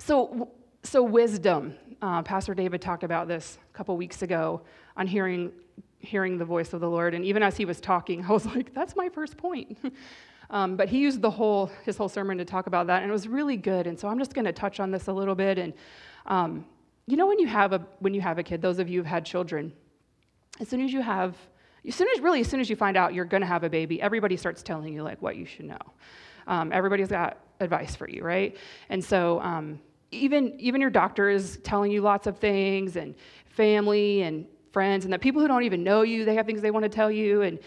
so, 0.00 0.50
so 0.82 1.04
wisdom. 1.04 1.76
Uh, 2.02 2.22
Pastor 2.22 2.52
David 2.52 2.82
talked 2.82 3.04
about 3.04 3.28
this 3.28 3.58
a 3.72 3.76
couple 3.76 3.96
weeks 3.96 4.22
ago 4.22 4.62
on 4.96 5.06
hearing, 5.06 5.52
hearing 6.00 6.36
the 6.36 6.44
voice 6.44 6.72
of 6.72 6.80
the 6.80 6.90
Lord. 6.90 7.14
And 7.14 7.24
even 7.24 7.44
as 7.44 7.56
he 7.56 7.64
was 7.64 7.80
talking, 7.80 8.24
I 8.28 8.32
was 8.32 8.44
like, 8.44 8.74
that's 8.74 8.96
my 8.96 9.08
first 9.08 9.36
point. 9.36 9.78
Um, 10.50 10.76
but 10.76 10.88
he 10.88 10.98
used 10.98 11.20
the 11.20 11.30
whole, 11.30 11.70
his 11.84 11.96
whole 11.96 12.08
sermon 12.08 12.38
to 12.38 12.44
talk 12.44 12.66
about 12.66 12.86
that, 12.86 13.02
and 13.02 13.10
it 13.10 13.12
was 13.12 13.28
really 13.28 13.56
good. 13.56 13.86
And 13.86 13.98
so 13.98 14.08
I'm 14.08 14.18
just 14.18 14.34
going 14.34 14.44
to 14.44 14.52
touch 14.52 14.80
on 14.80 14.90
this 14.90 15.06
a 15.08 15.12
little 15.12 15.34
bit. 15.34 15.58
And 15.58 15.72
um, 16.26 16.64
you 17.06 17.16
know, 17.16 17.26
when 17.26 17.38
you 17.38 17.46
have 17.46 17.72
a 17.72 17.86
when 18.00 18.14
you 18.14 18.20
have 18.20 18.38
a 18.38 18.42
kid, 18.42 18.62
those 18.62 18.78
of 18.78 18.88
you 18.88 19.00
who've 19.00 19.06
had 19.06 19.24
children, 19.24 19.72
as 20.60 20.68
soon 20.68 20.80
as 20.80 20.92
you 20.92 21.00
have 21.00 21.36
as 21.86 21.94
soon 21.94 22.08
as 22.14 22.20
really 22.20 22.40
as 22.40 22.48
soon 22.48 22.60
as 22.60 22.68
you 22.68 22.76
find 22.76 22.96
out 22.96 23.14
you're 23.14 23.24
going 23.24 23.40
to 23.40 23.46
have 23.46 23.64
a 23.64 23.70
baby 23.70 24.00
everybody 24.02 24.36
starts 24.36 24.62
telling 24.62 24.92
you 24.92 25.02
like 25.02 25.20
what 25.22 25.36
you 25.36 25.44
should 25.44 25.66
know 25.66 25.78
um, 26.46 26.72
everybody's 26.72 27.08
got 27.08 27.38
advice 27.60 27.94
for 27.94 28.08
you 28.08 28.22
right 28.22 28.56
and 28.88 29.04
so 29.04 29.40
um, 29.40 29.80
even 30.10 30.58
even 30.58 30.80
your 30.80 30.90
doctor 30.90 31.28
is 31.28 31.58
telling 31.62 31.90
you 31.90 32.00
lots 32.00 32.26
of 32.26 32.38
things 32.38 32.96
and 32.96 33.14
family 33.46 34.22
and 34.22 34.46
friends 34.72 35.04
and 35.04 35.12
the 35.12 35.18
people 35.18 35.40
who 35.40 35.48
don't 35.48 35.62
even 35.62 35.82
know 35.82 36.02
you 36.02 36.24
they 36.24 36.34
have 36.34 36.46
things 36.46 36.60
they 36.60 36.70
want 36.70 36.82
to 36.82 36.88
tell 36.88 37.10
you 37.10 37.42
and 37.42 37.58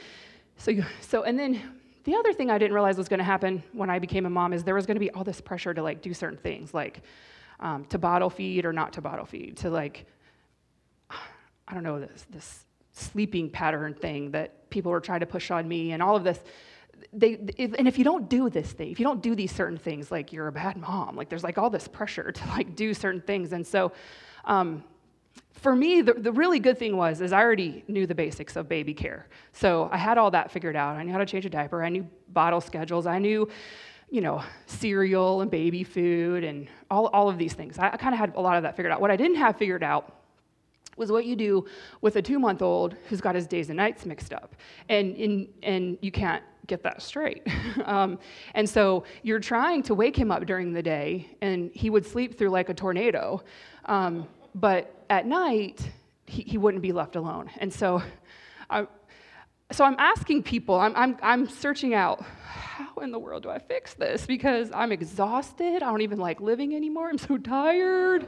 so 0.58 0.72
you, 0.72 0.86
so 1.02 1.24
and 1.24 1.40
then 1.40 1.62
the 2.04 2.16
other 2.16 2.34
thing 2.34 2.50
i 2.50 2.58
didn't 2.58 2.74
realize 2.74 2.98
was 2.98 3.10
going 3.10 3.20
to 3.20 3.24
happen 3.24 3.64
when 3.74 3.90
i 3.90 4.00
became 4.00 4.26
a 4.26 4.30
mom 4.30 4.54
is 4.54 4.64
there 4.64 4.76
was 4.76 4.86
going 4.86 4.96
to 4.96 5.00
be 5.00 5.12
all 5.12 5.24
this 5.24 5.42
pressure 5.42 5.74
to 5.74 5.84
like 5.84 6.02
do 6.02 6.14
certain 6.14 6.38
things 6.38 6.74
like 6.74 7.02
um, 7.60 7.84
to 7.86 7.98
bottle 7.98 8.30
feed 8.30 8.66
or 8.66 8.72
not 8.72 8.94
to 8.94 9.02
bottle 9.02 9.26
feed 9.26 9.58
to 9.58 9.70
like 9.70 10.06
i 11.10 11.74
don't 11.74 11.84
know 11.84 12.00
this 12.00 12.26
this 12.30 12.66
sleeping 13.00 13.50
pattern 13.50 13.94
thing 13.94 14.32
that 14.32 14.70
people 14.70 14.92
were 14.92 15.00
trying 15.00 15.22
to 15.22 15.26
push 15.26 15.52
on 15.52 15.68
me 15.68 15.92
and 15.92 16.04
all 16.04 16.16
of 16.16 16.24
this. 16.24 16.40
They 17.14 17.40
if, 17.58 17.74
and 17.74 17.88
if 17.88 17.98
you 17.98 18.04
don't 18.04 18.30
do 18.30 18.50
this 18.50 18.72
thing 18.72 18.92
if 18.92 19.00
you 19.00 19.06
don't 19.06 19.22
do 19.22 19.34
these 19.34 19.54
certain 19.54 19.78
things 19.78 20.12
like 20.12 20.34
you're 20.34 20.48
a 20.48 20.52
bad 20.52 20.76
mom. 20.78 21.16
Like 21.16 21.30
there's 21.30 21.44
like 21.44 21.58
all 21.58 21.70
this 21.70 21.88
pressure 21.88 22.32
to 22.32 22.48
like 22.50 22.76
do 22.76 22.94
certain 22.94 23.22
things. 23.22 23.54
And 23.54 23.66
so 23.66 23.94
um, 24.46 24.84
for 25.54 25.76
me 25.76 26.02
the, 26.02 26.14
the 26.14 26.32
really 26.32 26.60
good 26.60 26.78
thing 26.78 26.96
was 26.96 27.22
is 27.22 27.34
i 27.34 27.42
already 27.42 27.84
knew 27.88 28.08
the 28.08 28.16
basics 28.16 28.56
of 28.56 28.68
baby 28.70 28.94
care 28.94 29.28
so 29.54 29.90
i 29.92 29.98
had 29.98 30.18
all 30.18 30.32
that 30.32 30.52
figured 30.52 30.76
out 30.76 30.96
i 30.96 31.04
knew 31.04 31.12
how 31.12 31.18
to 31.18 31.26
change 31.26 31.46
a 31.46 31.50
diaper 31.50 31.84
i 31.84 31.90
knew 31.90 32.08
bottle 32.30 32.62
schedules 32.62 33.06
i 33.06 33.20
knew 33.20 33.48
you 34.10 34.22
know 34.22 34.42
cereal 34.66 35.42
and 35.42 35.52
baby 35.52 35.84
food 35.84 36.44
and 36.44 36.68
all, 36.90 37.08
all 37.08 37.30
of 37.30 37.38
these 37.38 37.54
things 37.54 37.78
i, 37.78 37.90
I 37.90 37.98
kind 37.98 38.14
of 38.14 38.20
had 38.20 38.36
a 38.36 38.42
lot 38.42 38.58
of 38.58 38.64
that 38.64 38.76
figured 38.76 38.92
out 38.92 39.02
what 39.02 39.12
i 39.12 39.16
didn't 39.16 39.38
have 39.38 39.58
figured 39.58 39.84
out 39.84 40.16
was 41.00 41.12
what 41.12 41.26
you 41.26 41.36
do 41.36 41.66
with 42.02 42.18
a 42.18 42.22
two 42.22 42.38
month 42.38 42.62
old 42.62 42.96
who's 43.08 43.22
got 43.22 43.34
his 43.34 43.48
days 43.48 43.70
and 43.70 43.78
nights 43.78 44.06
mixed 44.06 44.34
up. 44.34 44.56
And, 44.90 45.16
in, 45.16 45.48
and 45.64 45.98
you 46.02 46.12
can't 46.12 46.44
get 46.68 46.84
that 46.84 47.02
straight. 47.02 47.42
um, 47.86 48.20
and 48.54 48.70
so 48.70 49.06
you're 49.24 49.40
trying 49.40 49.82
to 49.84 49.96
wake 49.96 50.16
him 50.16 50.30
up 50.30 50.46
during 50.46 50.74
the 50.74 50.84
day, 50.84 51.28
and 51.42 51.72
he 51.74 51.90
would 51.90 52.06
sleep 52.06 52.38
through 52.38 52.50
like 52.50 52.70
a 52.70 52.74
tornado. 52.74 53.42
Um, 53.86 54.28
but 54.54 54.99
at 55.10 55.26
night, 55.26 55.90
he, 56.26 56.44
he 56.44 56.58
wouldn't 56.58 56.84
be 56.84 56.92
left 56.92 57.16
alone. 57.16 57.50
And 57.58 57.74
so, 57.74 58.02
I, 58.70 58.88
so 59.72 59.84
I'm 59.84 59.96
asking 59.98 60.44
people, 60.44 60.80
I'm, 60.80 60.96
I'm, 60.96 61.18
I'm 61.22 61.48
searching 61.48 61.94
out, 61.94 62.22
how 62.22 62.94
in 63.02 63.12
the 63.12 63.20
world 63.20 63.44
do 63.44 63.50
I 63.50 63.60
fix 63.60 63.94
this? 63.94 64.26
Because 64.26 64.72
I'm 64.74 64.92
exhausted. 64.92 65.84
I 65.84 65.92
don't 65.92 66.02
even 66.02 66.20
like 66.20 66.40
living 66.42 66.76
anymore. 66.76 67.10
I'm 67.10 67.18
so 67.18 67.38
tired. 67.38 68.28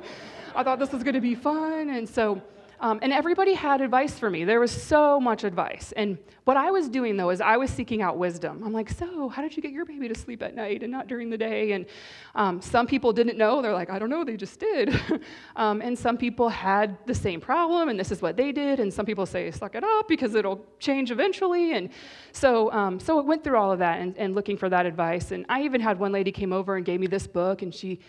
I 0.56 0.64
thought 0.64 0.80
this 0.80 0.92
was 0.92 1.04
going 1.04 1.16
to 1.16 1.22
be 1.22 1.36
fun. 1.36 1.90
And 1.90 2.08
so, 2.08 2.42
um, 2.82 2.98
and 3.04 3.14
everybody 3.14 3.54
had 3.54 3.80
advice 3.80 4.18
for 4.18 4.28
me. 4.28 4.44
There 4.44 4.60
was 4.60 4.72
so 4.72 5.20
much 5.20 5.44
advice. 5.44 5.94
And 5.96 6.18
what 6.46 6.58
I 6.58 6.72
was 6.72 6.90
doing, 6.90 7.16
though, 7.16 7.30
is 7.30 7.40
I 7.40 7.56
was 7.56 7.70
seeking 7.70 8.02
out 8.02 8.18
wisdom. 8.18 8.64
I'm 8.66 8.74
like, 8.74 8.90
so, 8.90 9.30
how 9.30 9.44
did 9.44 9.56
you 9.56 9.62
get 9.62 9.72
your 9.72 9.86
baby 9.86 10.08
to 10.08 10.16
sleep 10.16 10.42
at 10.42 10.56
night 10.56 10.82
and 10.82 10.92
not 10.92 11.06
during 11.06 11.30
the 11.30 11.38
day? 11.38 11.74
And 11.74 11.86
um, 12.34 12.60
some 12.60 12.88
people 12.88 13.14
didn't 13.14 13.38
know. 13.38 13.62
They're 13.62 13.72
like, 13.72 13.92
I 13.92 14.00
don't 14.00 14.10
know, 14.10 14.24
they 14.24 14.36
just 14.36 14.60
did. 14.60 15.00
um, 15.56 15.80
and 15.82 15.98
some 15.98 16.18
people 16.18 16.50
had 16.50 16.98
the 17.06 17.14
same 17.14 17.40
problem, 17.40 17.90
and 17.90 18.00
this 18.00 18.12
is 18.12 18.20
what 18.20 18.36
they 18.36 18.52
did. 18.52 18.80
And 18.80 18.92
some 18.92 19.06
people 19.06 19.28
say, 19.28 19.52
suck 19.52 19.76
it 19.76 19.84
up 19.84 20.08
because 20.08 20.34
it'll 20.34 20.66
change 20.80 21.12
eventually. 21.12 21.74
And 21.74 21.90
so, 22.32 22.72
um, 22.72 23.00
so 23.00 23.20
it 23.20 23.28
went 23.28 23.44
through 23.44 23.58
all 23.58 23.72
of 23.72 23.78
that 23.78 24.02
and, 24.02 24.18
and 24.18 24.34
looking 24.34 24.58
for 24.58 24.70
that 24.70 24.88
advice. 24.88 25.30
And 25.30 25.46
I 25.50 25.62
even 25.62 25.82
had 25.82 26.00
one 26.00 26.12
lady 26.12 26.32
came 26.32 26.52
over 26.52 26.78
and 26.78 26.84
gave 26.84 27.00
me 27.00 27.06
this 27.06 27.28
book, 27.28 27.62
and 27.62 27.72
she 27.72 28.00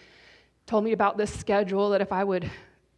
told 0.64 0.82
me 0.82 0.92
about 0.92 1.18
this 1.18 1.30
schedule 1.30 1.90
that 1.90 2.00
if 2.00 2.10
I 2.10 2.24
would 2.24 2.50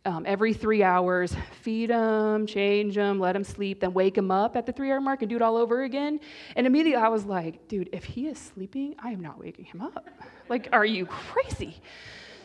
um, 0.07 0.25
every 0.27 0.53
three 0.53 0.83
hours, 0.83 1.35
feed 1.63 1.91
them, 1.91 2.47
change 2.47 2.95
them, 2.95 3.19
let 3.19 3.33
them 3.33 3.45
sleep, 3.45 3.81
then 3.81 3.95
wake 3.95 4.15
them 4.15 4.31
up 4.31 4.57
at 4.57 4.67
the 4.67 4.73
three 4.73 4.91
hour 4.91 5.01
mark 5.01 5.23
and 5.23 5.31
do 5.31 5.37
it 5.37 5.43
all 5.43 5.57
over 5.57 5.83
again. 5.83 6.21
And 6.57 6.67
immediately 6.67 7.03
I 7.03 7.09
was 7.09 7.25
like, 7.25 7.69
dude, 7.69 7.89
if 7.93 8.05
he 8.05 8.27
is 8.29 8.39
sleeping, 8.39 8.95
I 8.99 9.11
am 9.11 9.21
not 9.21 9.39
waking 9.39 9.65
him 9.65 9.81
up. 9.81 10.07
Like, 10.49 10.69
are 10.73 10.85
you 10.85 11.07
crazy? 11.07 11.81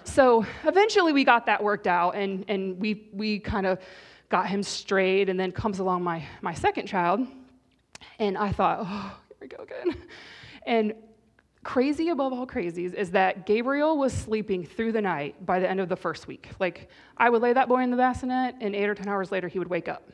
So 0.06 0.46
eventually 0.64 1.12
we 1.12 1.24
got 1.24 1.46
that 1.48 1.62
worked 1.62 1.86
out 1.86 2.16
and, 2.16 2.46
and 2.48 2.80
we, 2.80 3.10
we 3.12 3.40
kind 3.40 3.66
of 3.66 3.80
got 4.30 4.48
him 4.48 4.64
straight. 4.64 5.28
And 5.30 5.40
then 5.40 5.52
comes 5.52 5.80
along 5.80 6.04
my, 6.04 6.24
my 6.42 6.54
second 6.54 6.88
child. 6.88 7.28
And 8.20 8.38
I 8.38 8.52
thought, 8.52 8.80
oh, 8.82 9.18
here 9.28 9.38
we 9.42 9.48
go 9.48 9.64
again. 9.64 10.02
And 10.66 10.94
crazy 11.64 12.10
above 12.10 12.34
all 12.34 12.48
crazies 12.48 12.94
is 12.94 13.12
that 13.12 13.46
Gabriel 13.46 13.98
was 13.98 14.14
sleeping 14.14 14.66
through 14.66 14.92
the 14.92 15.02
night 15.02 15.46
by 15.46 15.60
the 15.60 15.70
end 15.70 15.80
of 15.80 15.90
the 15.90 15.96
first 15.96 16.28
week. 16.28 16.50
Like, 16.60 16.90
I 17.18 17.30
would 17.30 17.42
lay 17.42 17.54
that 17.54 17.68
boy 17.68 17.82
in 17.84 17.92
the 17.92 17.98
bassinet, 17.98 18.56
and 18.62 18.76
eight 18.76 18.88
or 18.88 18.96
10 18.96 19.08
hours 19.08 19.32
later, 19.32 19.48
he 19.48 19.60
would 19.60 19.70
wake 19.70 19.88
up. 19.88 20.10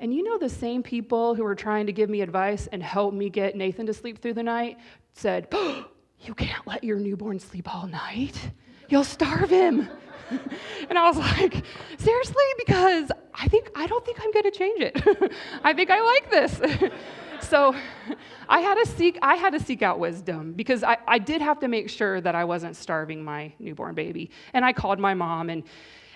And 0.00 0.14
you 0.14 0.22
know, 0.22 0.38
the 0.38 0.48
same 0.48 0.82
people 0.82 1.34
who 1.34 1.42
were 1.42 1.56
trying 1.56 1.86
to 1.86 1.92
give 1.92 2.08
me 2.08 2.20
advice 2.20 2.68
and 2.68 2.82
help 2.82 3.14
me 3.14 3.30
get 3.30 3.56
Nathan 3.56 3.86
to 3.86 3.94
sleep 3.94 4.20
through 4.20 4.34
the 4.34 4.42
night 4.42 4.78
said, 5.12 5.48
oh, 5.52 5.86
You 6.20 6.34
can't 6.34 6.66
let 6.66 6.82
your 6.82 6.98
newborn 6.98 7.38
sleep 7.38 7.72
all 7.72 7.86
night. 7.86 8.50
You'll 8.88 9.04
starve 9.04 9.50
him. 9.50 9.88
and 10.90 10.98
I 10.98 11.04
was 11.06 11.16
like, 11.16 11.64
Seriously? 11.96 12.44
Because 12.58 13.12
I 13.34 13.46
think, 13.46 13.70
I 13.76 13.86
don't 13.86 14.04
think 14.04 14.18
I'm 14.20 14.32
going 14.32 14.44
to 14.44 14.50
change 14.50 14.80
it. 14.80 15.32
I 15.62 15.72
think 15.74 15.90
I 15.90 16.00
like 16.00 16.30
this 16.30 16.60
so 17.40 17.74
I 18.48 18.60
had 18.60 18.74
to 18.82 18.86
seek, 18.86 19.18
I 19.22 19.34
had 19.36 19.52
to 19.52 19.60
seek 19.60 19.82
out 19.82 19.98
wisdom 19.98 20.52
because 20.52 20.82
I, 20.82 20.96
I 21.06 21.18
did 21.18 21.40
have 21.40 21.60
to 21.60 21.68
make 21.68 21.90
sure 21.90 22.20
that 22.20 22.34
I 22.34 22.44
wasn't 22.44 22.76
starving 22.76 23.22
my 23.22 23.52
newborn 23.58 23.94
baby. 23.94 24.30
And 24.52 24.64
I 24.64 24.72
called 24.72 24.98
my 24.98 25.14
mom 25.14 25.50
and 25.50 25.64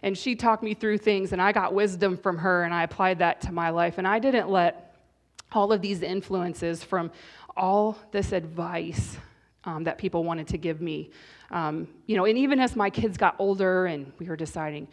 and 0.04 0.18
she 0.18 0.34
talked 0.34 0.64
me 0.64 0.74
through 0.74 0.98
things 0.98 1.32
and 1.32 1.40
I 1.40 1.52
got 1.52 1.74
wisdom 1.74 2.16
from 2.16 2.36
her 2.38 2.64
and 2.64 2.74
I 2.74 2.82
applied 2.82 3.20
that 3.20 3.40
to 3.42 3.52
my 3.52 3.70
life. 3.70 3.98
And 3.98 4.08
I 4.08 4.18
didn't 4.18 4.50
let 4.50 4.96
all 5.52 5.72
of 5.72 5.80
these 5.80 6.02
influences 6.02 6.82
from 6.82 7.12
all 7.56 7.96
this 8.10 8.32
advice 8.32 9.16
um, 9.64 9.84
that 9.84 9.98
people 9.98 10.24
wanted 10.24 10.48
to 10.48 10.58
give 10.58 10.80
me. 10.80 11.10
Um, 11.50 11.86
you 12.06 12.16
know, 12.16 12.24
and 12.24 12.36
even 12.36 12.58
as 12.58 12.74
my 12.74 12.90
kids 12.90 13.16
got 13.16 13.36
older 13.38 13.86
and 13.86 14.12
we 14.18 14.26
were 14.26 14.36
deciding, 14.36 14.88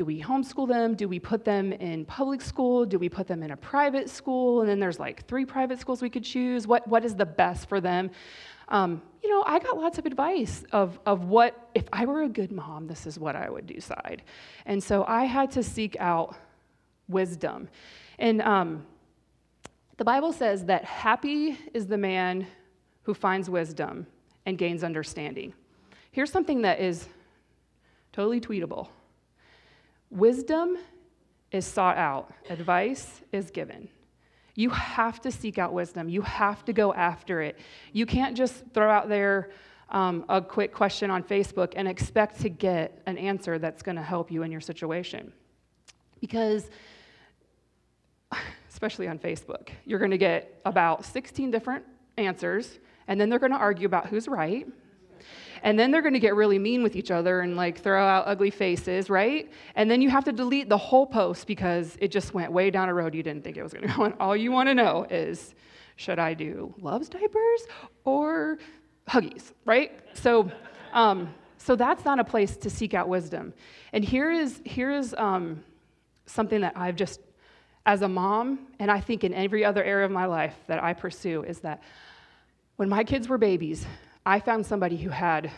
do 0.00 0.06
we 0.06 0.18
homeschool 0.18 0.66
them? 0.66 0.94
Do 0.94 1.08
we 1.08 1.18
put 1.18 1.44
them 1.44 1.74
in 1.74 2.06
public 2.06 2.40
school? 2.40 2.86
Do 2.86 2.98
we 2.98 3.10
put 3.10 3.26
them 3.26 3.42
in 3.42 3.50
a 3.50 3.56
private 3.58 4.08
school? 4.08 4.62
And 4.62 4.70
then 4.70 4.80
there's 4.80 4.98
like 4.98 5.26
three 5.26 5.44
private 5.44 5.78
schools 5.78 6.00
we 6.00 6.08
could 6.08 6.24
choose. 6.24 6.66
What, 6.66 6.88
what 6.88 7.04
is 7.04 7.14
the 7.14 7.26
best 7.26 7.68
for 7.68 7.82
them? 7.82 8.10
Um, 8.70 9.02
you 9.22 9.28
know, 9.28 9.44
I 9.46 9.58
got 9.58 9.76
lots 9.76 9.98
of 9.98 10.06
advice 10.06 10.64
of, 10.72 10.98
of 11.04 11.24
what, 11.26 11.68
if 11.74 11.84
I 11.92 12.06
were 12.06 12.22
a 12.22 12.30
good 12.30 12.50
mom, 12.50 12.86
this 12.86 13.06
is 13.06 13.18
what 13.18 13.36
I 13.36 13.50
would 13.50 13.66
decide. 13.66 14.22
And 14.64 14.82
so 14.82 15.04
I 15.04 15.24
had 15.24 15.50
to 15.50 15.62
seek 15.62 15.98
out 16.00 16.34
wisdom. 17.06 17.68
And 18.18 18.40
um, 18.40 18.86
the 19.98 20.04
Bible 20.06 20.32
says 20.32 20.64
that 20.64 20.82
happy 20.86 21.58
is 21.74 21.88
the 21.88 21.98
man 21.98 22.46
who 23.02 23.12
finds 23.12 23.50
wisdom 23.50 24.06
and 24.46 24.56
gains 24.56 24.82
understanding. 24.82 25.52
Here's 26.10 26.32
something 26.32 26.62
that 26.62 26.80
is 26.80 27.06
totally 28.14 28.40
tweetable 28.40 28.88
Wisdom 30.10 30.76
is 31.52 31.66
sought 31.66 31.96
out, 31.96 32.32
advice 32.48 33.22
is 33.32 33.50
given. 33.50 33.88
You 34.54 34.70
have 34.70 35.20
to 35.22 35.30
seek 35.30 35.58
out 35.58 35.72
wisdom. 35.72 36.08
You 36.08 36.22
have 36.22 36.64
to 36.66 36.72
go 36.72 36.92
after 36.92 37.40
it. 37.40 37.58
You 37.92 38.04
can't 38.06 38.36
just 38.36 38.64
throw 38.74 38.90
out 38.90 39.08
there 39.08 39.50
um, 39.90 40.24
a 40.28 40.40
quick 40.40 40.72
question 40.72 41.10
on 41.10 41.22
Facebook 41.22 41.72
and 41.76 41.88
expect 41.88 42.40
to 42.40 42.48
get 42.48 43.00
an 43.06 43.16
answer 43.18 43.58
that's 43.58 43.82
going 43.82 43.96
to 43.96 44.02
help 44.02 44.30
you 44.30 44.42
in 44.42 44.52
your 44.52 44.60
situation. 44.60 45.32
Because, 46.20 46.68
especially 48.68 49.08
on 49.08 49.18
Facebook, 49.18 49.70
you're 49.84 49.98
going 49.98 50.10
to 50.10 50.18
get 50.18 50.60
about 50.64 51.04
16 51.04 51.50
different 51.50 51.84
answers, 52.18 52.78
and 53.08 53.20
then 53.20 53.30
they're 53.30 53.38
going 53.38 53.52
to 53.52 53.58
argue 53.58 53.86
about 53.86 54.06
who's 54.08 54.28
right 54.28 54.66
and 55.62 55.78
then 55.78 55.90
they're 55.90 56.02
going 56.02 56.14
to 56.14 56.20
get 56.20 56.34
really 56.34 56.58
mean 56.58 56.82
with 56.82 56.96
each 56.96 57.10
other 57.10 57.40
and 57.40 57.56
like 57.56 57.80
throw 57.80 58.04
out 58.04 58.24
ugly 58.26 58.50
faces, 58.50 59.10
right? 59.10 59.50
And 59.74 59.90
then 59.90 60.00
you 60.00 60.10
have 60.10 60.24
to 60.24 60.32
delete 60.32 60.68
the 60.68 60.78
whole 60.78 61.06
post 61.06 61.46
because 61.46 61.96
it 62.00 62.08
just 62.08 62.34
went 62.34 62.52
way 62.52 62.70
down 62.70 62.88
a 62.88 62.94
road 62.94 63.14
you 63.14 63.22
didn't 63.22 63.44
think 63.44 63.56
it 63.56 63.62
was 63.62 63.72
going 63.72 63.88
to 63.88 63.94
go. 63.94 64.04
And 64.04 64.14
all 64.20 64.36
you 64.36 64.52
want 64.52 64.68
to 64.68 64.74
know 64.74 65.06
is, 65.10 65.54
should 65.96 66.18
I 66.18 66.34
do 66.34 66.74
Luvs 66.80 67.10
diapers 67.10 67.66
or 68.04 68.58
Huggies, 69.08 69.52
right? 69.64 70.00
So, 70.14 70.50
um, 70.92 71.34
so 71.58 71.76
that's 71.76 72.04
not 72.04 72.18
a 72.18 72.24
place 72.24 72.56
to 72.58 72.70
seek 72.70 72.94
out 72.94 73.08
wisdom. 73.08 73.52
And 73.92 74.04
here 74.04 74.30
is 74.30 74.62
here 74.64 74.90
is 74.90 75.14
um, 75.18 75.62
something 76.26 76.60
that 76.62 76.72
I've 76.76 76.96
just, 76.96 77.20
as 77.84 78.02
a 78.02 78.08
mom, 78.08 78.68
and 78.78 78.90
I 78.90 79.00
think 79.00 79.24
in 79.24 79.34
every 79.34 79.64
other 79.64 79.82
area 79.82 80.06
of 80.06 80.12
my 80.12 80.26
life 80.26 80.54
that 80.68 80.82
I 80.82 80.94
pursue, 80.94 81.42
is 81.42 81.60
that 81.60 81.82
when 82.76 82.88
my 82.88 83.04
kids 83.04 83.28
were 83.28 83.36
babies, 83.36 83.84
I 84.26 84.40
found 84.40 84.66
somebody 84.66 84.96
who 84.96 85.10
had 85.10 85.50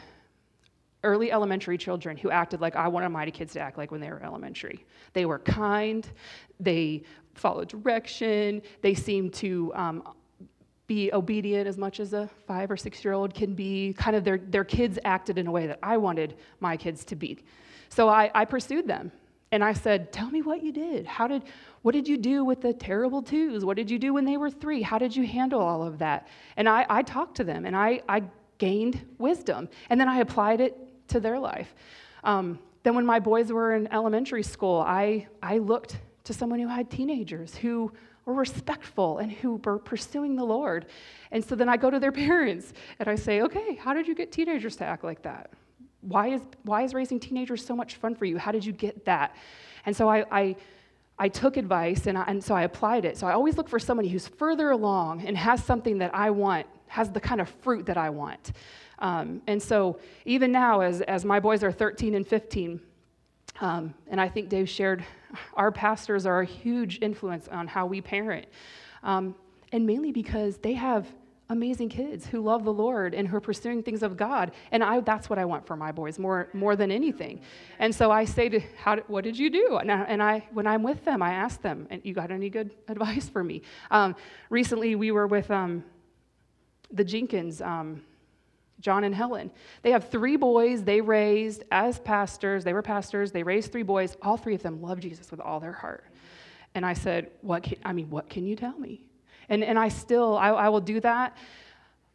early 1.04 1.32
elementary 1.32 1.76
children 1.76 2.16
who 2.16 2.30
acted 2.30 2.60
like 2.60 2.76
I 2.76 2.88
wanted 2.88 3.08
my 3.08 3.28
kids 3.30 3.54
to 3.54 3.60
act 3.60 3.76
like 3.76 3.90
when 3.90 4.00
they 4.00 4.10
were 4.10 4.22
elementary. 4.22 4.84
They 5.12 5.26
were 5.26 5.40
kind, 5.40 6.08
they 6.60 7.02
followed 7.34 7.68
direction, 7.68 8.62
they 8.82 8.94
seemed 8.94 9.34
to 9.34 9.72
um, 9.74 10.02
be 10.86 11.12
obedient 11.12 11.66
as 11.66 11.76
much 11.76 12.00
as 12.00 12.12
a 12.12 12.28
five 12.46 12.70
or 12.70 12.76
six 12.76 13.04
year 13.04 13.14
old 13.14 13.34
can 13.34 13.54
be. 13.54 13.94
Kind 13.94 14.14
of 14.14 14.24
their, 14.24 14.38
their 14.38 14.64
kids 14.64 14.98
acted 15.04 15.38
in 15.38 15.46
a 15.46 15.50
way 15.50 15.66
that 15.66 15.78
I 15.82 15.96
wanted 15.96 16.36
my 16.60 16.76
kids 16.76 17.04
to 17.06 17.16
be. 17.16 17.38
So 17.88 18.08
I, 18.08 18.30
I 18.34 18.44
pursued 18.44 18.86
them. 18.86 19.10
And 19.50 19.62
I 19.62 19.74
said, 19.74 20.12
Tell 20.12 20.30
me 20.30 20.40
what 20.40 20.62
you 20.62 20.72
did. 20.72 21.04
How 21.04 21.26
did, 21.26 21.42
what 21.82 21.92
did 21.92 22.08
you 22.08 22.16
do 22.16 22.42
with 22.44 22.62
the 22.62 22.72
terrible 22.72 23.22
twos? 23.22 23.64
What 23.64 23.76
did 23.76 23.90
you 23.90 23.98
do 23.98 24.14
when 24.14 24.24
they 24.24 24.38
were 24.38 24.50
three? 24.50 24.80
How 24.80 24.98
did 24.98 25.14
you 25.14 25.26
handle 25.26 25.60
all 25.60 25.82
of 25.82 25.98
that? 25.98 26.28
And 26.56 26.68
I, 26.68 26.86
I 26.88 27.02
talked 27.02 27.36
to 27.36 27.44
them 27.44 27.66
and 27.66 27.76
I, 27.76 28.00
I 28.08 28.22
gained 28.62 29.04
wisdom. 29.18 29.68
And 29.90 30.00
then 30.00 30.08
I 30.08 30.18
applied 30.18 30.60
it 30.60 30.78
to 31.08 31.18
their 31.18 31.36
life. 31.36 31.74
Um, 32.22 32.60
then, 32.84 32.94
when 32.94 33.04
my 33.04 33.18
boys 33.18 33.50
were 33.50 33.74
in 33.74 33.92
elementary 33.92 34.44
school, 34.44 34.84
I, 34.86 35.26
I 35.42 35.58
looked 35.58 35.98
to 36.24 36.32
someone 36.32 36.60
who 36.60 36.68
had 36.68 36.88
teenagers 36.88 37.56
who 37.56 37.92
were 38.24 38.34
respectful 38.34 39.18
and 39.18 39.32
who 39.32 39.56
were 39.64 39.80
pursuing 39.80 40.36
the 40.36 40.44
Lord. 40.44 40.86
And 41.32 41.44
so 41.44 41.56
then 41.56 41.68
I 41.68 41.76
go 41.76 41.90
to 41.90 41.98
their 41.98 42.12
parents 42.28 42.72
and 43.00 43.08
I 43.08 43.16
say, 43.16 43.42
okay, 43.42 43.74
how 43.74 43.94
did 43.94 44.06
you 44.06 44.14
get 44.14 44.30
teenagers 44.30 44.76
to 44.76 44.84
act 44.84 45.02
like 45.02 45.22
that? 45.22 45.50
Why 46.02 46.28
is, 46.28 46.42
why 46.62 46.82
is 46.82 46.94
raising 46.94 47.18
teenagers 47.18 47.66
so 47.66 47.74
much 47.74 47.96
fun 47.96 48.14
for 48.14 48.26
you? 48.26 48.38
How 48.38 48.52
did 48.52 48.64
you 48.64 48.72
get 48.72 49.04
that? 49.06 49.34
And 49.86 49.96
so 49.96 50.08
I, 50.08 50.24
I, 50.30 50.56
I 51.18 51.28
took 51.28 51.56
advice 51.56 52.06
and, 52.06 52.16
I, 52.16 52.24
and 52.28 52.42
so 52.42 52.54
I 52.54 52.62
applied 52.62 53.04
it. 53.04 53.16
So 53.16 53.26
I 53.26 53.32
always 53.32 53.56
look 53.56 53.68
for 53.68 53.80
somebody 53.80 54.08
who's 54.08 54.28
further 54.28 54.70
along 54.70 55.22
and 55.26 55.36
has 55.36 55.64
something 55.64 55.98
that 55.98 56.14
I 56.14 56.30
want 56.30 56.66
has 56.92 57.10
the 57.10 57.20
kind 57.20 57.40
of 57.40 57.48
fruit 57.48 57.86
that 57.86 57.96
I 57.96 58.10
want. 58.10 58.52
Um, 58.98 59.40
and 59.46 59.60
so, 59.62 59.98
even 60.26 60.52
now, 60.52 60.82
as, 60.82 61.00
as 61.00 61.24
my 61.24 61.40
boys 61.40 61.64
are 61.64 61.72
13 61.72 62.14
and 62.14 62.26
15, 62.26 62.80
um, 63.62 63.94
and 64.08 64.20
I 64.20 64.28
think 64.28 64.50
Dave 64.50 64.68
shared, 64.68 65.02
our 65.54 65.72
pastors 65.72 66.26
are 66.26 66.40
a 66.42 66.44
huge 66.44 66.98
influence 67.00 67.48
on 67.48 67.66
how 67.66 67.86
we 67.86 68.02
parent. 68.02 68.46
Um, 69.02 69.34
and 69.72 69.86
mainly 69.86 70.12
because 70.12 70.58
they 70.58 70.74
have 70.74 71.06
amazing 71.48 71.88
kids 71.88 72.26
who 72.26 72.42
love 72.42 72.64
the 72.64 72.72
Lord 72.72 73.14
and 73.14 73.26
who 73.26 73.36
are 73.36 73.40
pursuing 73.40 73.82
things 73.82 74.02
of 74.02 74.18
God. 74.18 74.52
And 74.70 74.84
I, 74.84 75.00
that's 75.00 75.30
what 75.30 75.38
I 75.38 75.46
want 75.46 75.66
for 75.66 75.76
my 75.76 75.92
boys 75.92 76.18
more, 76.18 76.48
more 76.52 76.76
than 76.76 76.90
anything. 76.90 77.40
And 77.78 77.94
so 77.94 78.10
I 78.10 78.26
say 78.26 78.50
to, 78.50 78.60
how 78.76 78.96
what 79.06 79.24
did 79.24 79.38
you 79.38 79.48
do? 79.48 79.78
And, 79.78 79.90
I, 79.90 80.02
and 80.02 80.22
I, 80.22 80.46
when 80.52 80.66
I'm 80.66 80.82
with 80.82 81.04
them, 81.06 81.22
I 81.22 81.32
ask 81.32 81.62
them, 81.62 81.86
and 81.90 82.02
you 82.04 82.12
got 82.12 82.30
any 82.30 82.50
good 82.50 82.70
advice 82.88 83.30
for 83.30 83.42
me? 83.42 83.62
Um, 83.90 84.14
recently, 84.50 84.94
we 84.94 85.10
were 85.10 85.26
with 85.26 85.50
um, 85.50 85.84
the 86.92 87.04
Jenkins, 87.04 87.60
um, 87.60 88.02
John 88.80 89.04
and 89.04 89.14
Helen. 89.14 89.50
They 89.82 89.92
have 89.92 90.08
three 90.08 90.36
boys 90.36 90.82
they 90.82 91.00
raised 91.00 91.64
as 91.70 91.98
pastors. 92.00 92.64
They 92.64 92.72
were 92.72 92.82
pastors. 92.82 93.32
They 93.32 93.42
raised 93.42 93.72
three 93.72 93.82
boys. 93.82 94.16
All 94.22 94.36
three 94.36 94.54
of 94.54 94.62
them 94.62 94.82
love 94.82 95.00
Jesus 95.00 95.30
with 95.30 95.40
all 95.40 95.60
their 95.60 95.72
heart. 95.72 96.04
And 96.74 96.84
I 96.84 96.94
said, 96.94 97.30
what 97.42 97.62
can, 97.62 97.78
I 97.84 97.92
mean, 97.92 98.10
what 98.10 98.28
can 98.28 98.46
you 98.46 98.56
tell 98.56 98.78
me? 98.78 99.04
And, 99.48 99.62
and 99.62 99.78
I 99.78 99.88
still, 99.88 100.36
I, 100.36 100.48
I 100.48 100.68
will 100.68 100.80
do 100.80 101.00
that. 101.00 101.36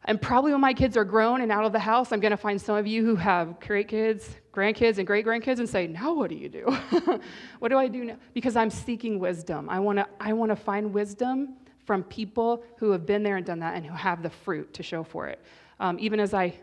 And 0.06 0.22
probably 0.22 0.52
when 0.52 0.62
my 0.62 0.74
kids 0.74 0.96
are 0.96 1.04
grown 1.04 1.42
and 1.42 1.52
out 1.52 1.66
of 1.66 1.74
the 1.74 1.80
house, 1.80 2.12
I'm 2.12 2.20
going 2.20 2.32
to 2.32 2.38
find 2.38 2.62
some 2.62 2.78
of 2.78 2.88
you 2.88 3.04
who 3.04 3.16
have 3.16 3.60
great 3.60 3.88
kids, 3.88 4.30
grandkids, 4.54 4.98
and 5.00 5.06
great 5.06 5.26
grandkids 5.26 5.60
and 5.60 5.68
say, 5.68 5.86
Now 5.88 6.14
what 6.14 6.30
do 6.30 6.36
you 6.36 6.48
do? 6.48 6.66
what 7.60 7.70
do 7.70 7.78
I 7.78 7.88
do 7.88 8.06
now? 8.06 8.18
Because 8.34 8.56
I'm 8.56 8.70
seeking 8.70 9.20
wisdom. 9.20 9.70
I 9.70 9.80
want 9.80 10.00
to 10.00 10.08
I 10.20 10.34
wanna 10.34 10.56
find 10.56 10.94
wisdom 10.94 11.56
from 11.88 12.04
people 12.04 12.64
who 12.78 12.92
have 12.92 13.06
been 13.06 13.24
there 13.24 13.38
and 13.38 13.46
done 13.46 13.60
that 13.60 13.76
and 13.76 13.86
who 13.86 13.96
have 13.96 14.22
the 14.22 14.30
fruit 14.30 14.74
to 14.74 14.84
show 14.84 15.04
for 15.04 15.28
it. 15.28 15.40
Um, 15.80 15.98
even 16.00 16.20
as 16.20 16.34
I 16.34 16.54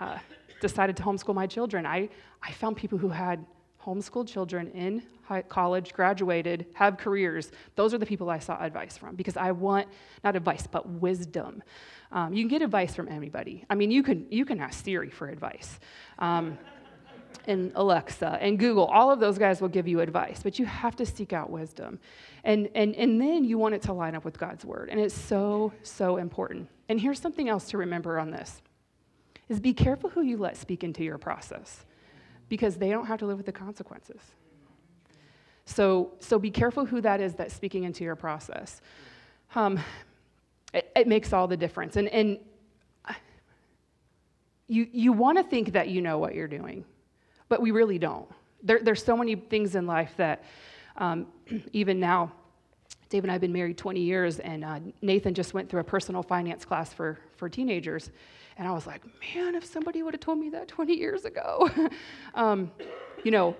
uh, 0.00 0.18
decided 0.60 0.96
to 0.96 1.02
homeschool 1.02 1.34
my 1.34 1.46
children, 1.46 1.84
I, 1.84 2.08
I 2.42 2.52
found 2.52 2.76
people 2.76 2.96
who 2.96 3.10
had 3.10 3.44
homeschooled 3.84 4.26
children 4.26 4.68
in 4.70 5.02
college, 5.48 5.92
graduated, 5.92 6.66
have 6.74 6.96
careers. 6.96 7.52
Those 7.74 7.92
are 7.92 7.98
the 7.98 8.06
people 8.06 8.30
I 8.30 8.38
sought 8.38 8.64
advice 8.64 8.96
from 8.96 9.14
because 9.14 9.36
I 9.36 9.52
want 9.52 9.88
not 10.24 10.36
advice, 10.36 10.66
but 10.66 10.88
wisdom. 10.88 11.62
Um, 12.10 12.32
you 12.32 12.42
can 12.42 12.48
get 12.48 12.62
advice 12.62 12.94
from 12.94 13.08
anybody. 13.08 13.64
I 13.68 13.74
mean, 13.74 13.90
you 13.90 14.02
can 14.02 14.26
you 14.30 14.44
can 14.44 14.60
ask 14.60 14.84
Siri 14.84 15.10
for 15.10 15.28
advice. 15.28 15.78
Um, 16.18 16.58
and 17.46 17.72
Alexa 17.74 18.38
and 18.40 18.58
Google, 18.58 18.84
all 18.86 19.10
of 19.10 19.20
those 19.20 19.38
guys 19.38 19.60
will 19.60 19.68
give 19.68 19.86
you 19.86 20.00
advice, 20.00 20.40
but 20.42 20.58
you 20.58 20.64
have 20.66 20.96
to 20.96 21.06
seek 21.06 21.32
out 21.32 21.50
wisdom. 21.50 21.98
And, 22.44 22.68
and, 22.74 22.94
and 22.94 23.20
then 23.20 23.44
you 23.44 23.58
want 23.58 23.74
it 23.74 23.82
to 23.82 23.92
line 23.92 24.14
up 24.14 24.24
with 24.24 24.38
God's 24.38 24.64
word. 24.64 24.88
And 24.90 25.00
it's 25.00 25.14
so, 25.14 25.72
so 25.82 26.16
important. 26.16 26.68
And 26.88 27.00
here's 27.00 27.20
something 27.20 27.48
else 27.48 27.68
to 27.70 27.78
remember 27.78 28.18
on 28.18 28.30
this 28.30 28.62
is 29.48 29.60
be 29.60 29.72
careful 29.72 30.10
who 30.10 30.22
you 30.22 30.36
let 30.36 30.56
speak 30.56 30.82
into 30.82 31.04
your 31.04 31.18
process 31.18 31.84
because 32.48 32.76
they 32.76 32.90
don't 32.90 33.06
have 33.06 33.18
to 33.20 33.26
live 33.26 33.36
with 33.36 33.46
the 33.46 33.52
consequences. 33.52 34.20
So, 35.64 36.12
so 36.20 36.38
be 36.38 36.50
careful 36.50 36.84
who 36.84 37.00
that 37.00 37.20
is 37.20 37.34
that's 37.34 37.54
speaking 37.54 37.84
into 37.84 38.04
your 38.04 38.16
process. 38.16 38.80
Um, 39.54 39.80
it, 40.72 40.90
it 40.94 41.08
makes 41.08 41.32
all 41.32 41.48
the 41.48 41.56
difference. 41.56 41.96
And, 41.96 42.08
and 42.08 42.38
you, 44.68 44.88
you 44.92 45.12
want 45.12 45.38
to 45.38 45.44
think 45.44 45.72
that 45.72 45.88
you 45.88 46.00
know 46.00 46.18
what 46.18 46.34
you're 46.34 46.48
doing, 46.48 46.84
but 47.48 47.60
we 47.60 47.70
really 47.70 47.98
don't. 47.98 48.28
There, 48.62 48.80
there's 48.80 49.04
so 49.04 49.16
many 49.16 49.34
things 49.36 49.74
in 49.74 49.86
life 49.86 50.12
that 50.16 50.44
um, 50.96 51.26
even 51.72 52.00
now, 52.00 52.32
Dave 53.08 53.24
and 53.24 53.30
I 53.30 53.34
have 53.34 53.40
been 53.40 53.52
married 53.52 53.78
20 53.78 54.00
years, 54.00 54.38
and 54.40 54.64
uh, 54.64 54.80
Nathan 55.02 55.34
just 55.34 55.54
went 55.54 55.68
through 55.68 55.80
a 55.80 55.84
personal 55.84 56.22
finance 56.22 56.64
class 56.64 56.92
for, 56.92 57.18
for 57.36 57.48
teenagers. 57.48 58.10
And 58.58 58.66
I 58.66 58.72
was 58.72 58.86
like, 58.86 59.02
man, 59.34 59.54
if 59.54 59.64
somebody 59.64 60.02
would 60.02 60.14
have 60.14 60.20
told 60.20 60.38
me 60.38 60.50
that 60.50 60.66
20 60.66 60.94
years 60.94 61.24
ago. 61.24 61.70
um, 62.34 62.70
you 63.22 63.30
know, 63.30 63.54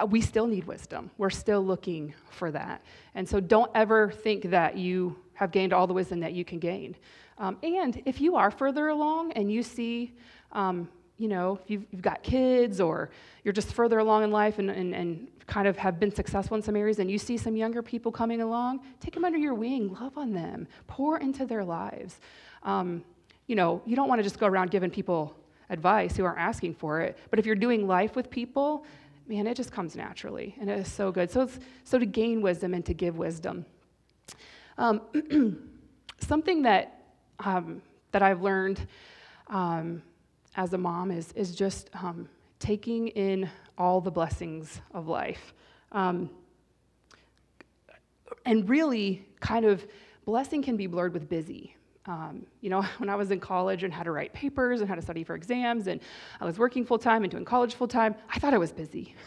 uh, 0.00 0.06
we 0.06 0.20
still 0.20 0.46
need 0.46 0.64
wisdom. 0.64 1.10
We're 1.18 1.30
still 1.30 1.64
looking 1.64 2.14
for 2.30 2.50
that. 2.50 2.82
And 3.14 3.28
so 3.28 3.40
don't 3.40 3.70
ever 3.74 4.10
think 4.10 4.50
that 4.50 4.76
you 4.76 5.16
have 5.34 5.50
gained 5.50 5.72
all 5.72 5.86
the 5.86 5.94
wisdom 5.94 6.20
that 6.20 6.32
you 6.32 6.44
can 6.44 6.58
gain. 6.58 6.96
Um, 7.38 7.56
and 7.62 8.02
if 8.04 8.20
you 8.20 8.36
are 8.36 8.50
further 8.50 8.88
along 8.88 9.32
and 9.32 9.50
you 9.50 9.62
see, 9.62 10.12
um, 10.52 10.88
you 11.20 11.28
know, 11.28 11.58
if 11.62 11.70
you've, 11.70 11.84
you've, 11.90 12.00
got 12.00 12.22
kids 12.22 12.80
or 12.80 13.10
you're 13.44 13.52
just 13.52 13.74
further 13.74 13.98
along 13.98 14.24
in 14.24 14.30
life 14.30 14.58
and, 14.58 14.70
and, 14.70 14.94
and 14.94 15.28
kind 15.46 15.68
of 15.68 15.76
have 15.76 16.00
been 16.00 16.10
successful 16.10 16.56
in 16.56 16.62
some 16.62 16.74
areas 16.74 16.98
and 16.98 17.10
you 17.10 17.18
see 17.18 17.36
some 17.36 17.54
younger 17.54 17.82
people 17.82 18.10
coming 18.10 18.40
along, 18.40 18.80
take 19.00 19.12
them 19.12 19.24
under 19.26 19.36
your 19.36 19.52
wing, 19.52 19.94
love 20.00 20.16
on 20.16 20.32
them, 20.32 20.66
pour 20.86 21.18
into 21.18 21.44
their 21.44 21.62
lives. 21.62 22.20
Um, 22.62 23.04
you 23.48 23.54
know, 23.54 23.82
you 23.84 23.96
don't 23.96 24.08
want 24.08 24.18
to 24.18 24.22
just 24.22 24.40
go 24.40 24.46
around 24.46 24.70
giving 24.70 24.90
people 24.90 25.36
advice 25.68 26.16
who 26.16 26.24
aren't 26.24 26.38
asking 26.38 26.74
for 26.74 27.02
it. 27.02 27.18
But 27.28 27.38
if 27.38 27.44
you're 27.44 27.54
doing 27.54 27.86
life 27.86 28.16
with 28.16 28.30
people, 28.30 28.86
man, 29.28 29.46
it 29.46 29.56
just 29.56 29.72
comes 29.72 29.94
naturally, 29.94 30.56
and 30.58 30.70
it 30.70 30.78
is 30.78 30.90
so 30.90 31.12
good. 31.12 31.30
So, 31.30 31.50
so 31.84 31.98
to 31.98 32.06
gain 32.06 32.40
wisdom 32.40 32.72
and 32.72 32.84
to 32.86 32.94
give 32.94 33.18
wisdom. 33.18 33.66
Um, 34.78 35.02
something 36.18 36.62
that 36.62 37.02
um, 37.38 37.82
that 38.12 38.22
I've 38.22 38.42
learned 38.42 38.86
um, 39.48 40.02
as 40.56 40.72
a 40.72 40.78
mom 40.78 41.10
is 41.10 41.32
is 41.32 41.54
just 41.54 41.90
um, 41.94 42.28
taking 42.58 43.08
in 43.08 43.48
all 43.78 44.00
the 44.00 44.10
blessings 44.10 44.80
of 44.92 45.08
life, 45.08 45.54
um, 45.92 46.30
and 48.44 48.68
really, 48.68 49.26
kind 49.40 49.64
of, 49.64 49.86
blessing 50.24 50.62
can 50.62 50.76
be 50.76 50.86
blurred 50.86 51.12
with 51.12 51.28
busy. 51.28 51.74
Um, 52.06 52.46
you 52.60 52.70
know, 52.70 52.82
when 52.98 53.08
I 53.08 53.14
was 53.14 53.30
in 53.30 53.40
college 53.40 53.84
and 53.84 53.92
had 53.92 54.04
to 54.04 54.12
write 54.12 54.32
papers 54.32 54.80
and 54.80 54.88
had 54.88 54.96
to 54.96 55.02
study 55.02 55.24
for 55.24 55.34
exams, 55.34 55.86
and 55.86 56.00
I 56.40 56.44
was 56.44 56.58
working 56.58 56.84
full 56.84 56.98
time 56.98 57.24
and 57.24 57.30
doing 57.30 57.44
college 57.44 57.74
full 57.74 57.88
time, 57.88 58.14
I 58.28 58.38
thought 58.38 58.54
I 58.54 58.58
was 58.58 58.72
busy. 58.72 59.14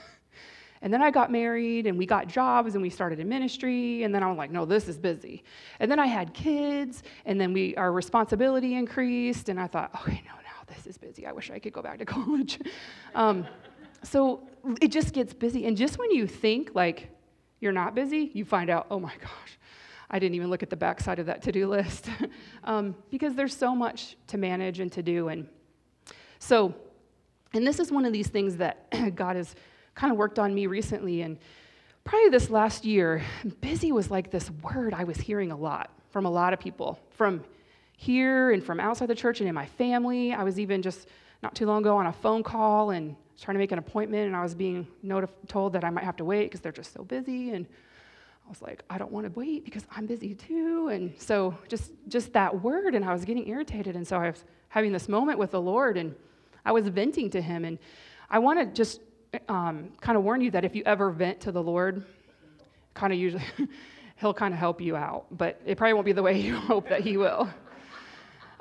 And 0.83 0.93
then 0.93 1.01
I 1.01 1.11
got 1.11 1.31
married 1.31 1.87
and 1.87 1.97
we 1.97 2.05
got 2.05 2.27
jobs 2.27 2.73
and 2.73 2.81
we 2.81 2.89
started 2.89 3.17
in 3.17 3.29
ministry. 3.29 4.03
And 4.03 4.13
then 4.13 4.21
I 4.21 4.27
was 4.27 4.37
like, 4.37 4.51
no, 4.51 4.65
this 4.65 4.89
is 4.89 4.97
busy. 4.97 5.45
And 5.79 5.89
then 5.89 5.97
I 5.97 6.07
had 6.07 6.33
kids 6.33 7.03
and 7.25 7.39
then 7.39 7.53
we, 7.53 7.73
our 7.77 7.93
responsibility 7.93 8.75
increased. 8.75 9.47
And 9.47 9.61
I 9.61 9.67
thought, 9.67 9.91
okay, 10.01 10.21
no, 10.25 10.42
this 10.75 10.87
is 10.87 10.97
busy. 10.97 11.25
I 11.25 11.31
wish 11.31 11.51
I 11.51 11.59
could 11.59 11.73
go 11.73 11.81
back 11.81 11.99
to 11.99 12.05
college. 12.17 12.59
um, 13.15 13.45
so 14.03 14.47
it 14.81 14.89
just 14.89 15.13
gets 15.13 15.33
busy. 15.33 15.65
And 15.65 15.77
just 15.77 15.97
when 15.97 16.11
you 16.11 16.27
think 16.27 16.71
like 16.73 17.09
you're 17.59 17.71
not 17.71 17.95
busy, 17.95 18.31
you 18.33 18.45
find 18.45 18.69
out, 18.69 18.87
oh 18.91 18.99
my 18.99 19.13
gosh, 19.21 19.59
I 20.09 20.19
didn't 20.19 20.35
even 20.35 20.49
look 20.49 20.63
at 20.63 20.69
the 20.69 20.75
backside 20.75 21.19
of 21.19 21.25
that 21.27 21.41
to 21.43 21.51
do 21.51 21.67
list 21.67 22.09
um, 22.63 22.95
because 23.09 23.35
there's 23.35 23.55
so 23.55 23.75
much 23.75 24.17
to 24.27 24.37
manage 24.37 24.79
and 24.79 24.91
to 24.91 25.01
do. 25.01 25.29
And 25.29 25.47
so, 26.39 26.73
and 27.53 27.65
this 27.65 27.79
is 27.79 27.91
one 27.91 28.05
of 28.05 28.13
these 28.13 28.27
things 28.27 28.57
that 28.57 28.91
God 29.15 29.35
has 29.35 29.55
kind 29.95 30.11
of 30.11 30.17
worked 30.17 30.39
on 30.39 30.53
me 30.53 30.67
recently. 30.67 31.21
And 31.21 31.37
probably 32.03 32.29
this 32.29 32.49
last 32.49 32.83
year, 32.83 33.23
busy 33.61 33.91
was 33.91 34.11
like 34.11 34.29
this 34.29 34.49
word 34.51 34.93
I 34.93 35.03
was 35.03 35.17
hearing 35.17 35.51
a 35.51 35.57
lot 35.57 35.91
from 36.11 36.25
a 36.25 36.29
lot 36.29 36.53
of 36.53 36.59
people, 36.59 36.99
from 37.11 37.43
here 38.03 38.51
and 38.51 38.61
from 38.63 38.79
outside 38.79 39.07
the 39.07 39.15
church 39.15 39.39
and 39.39 39.47
in 39.47 39.55
my 39.55 39.65
family. 39.65 40.33
I 40.33 40.43
was 40.43 40.59
even 40.59 40.81
just 40.81 41.07
not 41.41 41.55
too 41.55 41.65
long 41.65 41.81
ago 41.81 41.95
on 41.97 42.07
a 42.07 42.13
phone 42.13 42.43
call 42.43 42.91
and 42.91 43.15
trying 43.39 43.55
to 43.55 43.59
make 43.59 43.71
an 43.71 43.79
appointment, 43.79 44.27
and 44.27 44.35
I 44.35 44.43
was 44.43 44.53
being 44.53 44.85
notif- 45.03 45.29
told 45.47 45.73
that 45.73 45.83
I 45.83 45.89
might 45.89 46.03
have 46.03 46.17
to 46.17 46.25
wait 46.25 46.45
because 46.45 46.59
they're 46.59 46.71
just 46.71 46.93
so 46.93 47.03
busy. 47.03 47.51
And 47.51 47.65
I 48.45 48.49
was 48.49 48.61
like, 48.61 48.83
I 48.89 48.97
don't 48.97 49.11
want 49.11 49.25
to 49.25 49.39
wait 49.39 49.63
because 49.63 49.85
I'm 49.95 50.05
busy 50.05 50.35
too. 50.35 50.89
And 50.89 51.13
so 51.17 51.57
just 51.67 51.91
just 52.09 52.33
that 52.33 52.61
word, 52.61 52.93
and 52.93 53.05
I 53.05 53.13
was 53.13 53.25
getting 53.25 53.47
irritated. 53.47 53.95
And 53.95 54.05
so 54.05 54.17
I 54.17 54.29
was 54.29 54.43
having 54.67 54.91
this 54.91 55.07
moment 55.07 55.39
with 55.39 55.51
the 55.51 55.61
Lord, 55.61 55.97
and 55.97 56.13
I 56.65 56.71
was 56.73 56.87
venting 56.89 57.29
to 57.31 57.41
Him. 57.41 57.63
And 57.63 57.79
I 58.29 58.39
want 58.39 58.59
to 58.59 58.65
just 58.65 58.99
um, 59.47 59.89
kind 60.01 60.17
of 60.17 60.23
warn 60.23 60.41
you 60.41 60.51
that 60.51 60.65
if 60.65 60.75
you 60.75 60.83
ever 60.85 61.09
vent 61.09 61.39
to 61.41 61.51
the 61.51 61.63
Lord, 61.63 62.05
kind 62.93 63.13
of 63.13 63.19
usually 63.19 63.43
He'll 64.23 64.33
kind 64.33 64.53
of 64.53 64.59
help 64.59 64.79
you 64.79 64.95
out, 64.95 65.25
but 65.31 65.59
it 65.65 65.77
probably 65.77 65.93
won't 65.93 66.05
be 66.05 66.13
the 66.13 66.23
way 66.23 66.39
you 66.47 66.55
hope 66.55 66.87
that 66.89 67.01
He 67.01 67.17
will. 67.17 67.49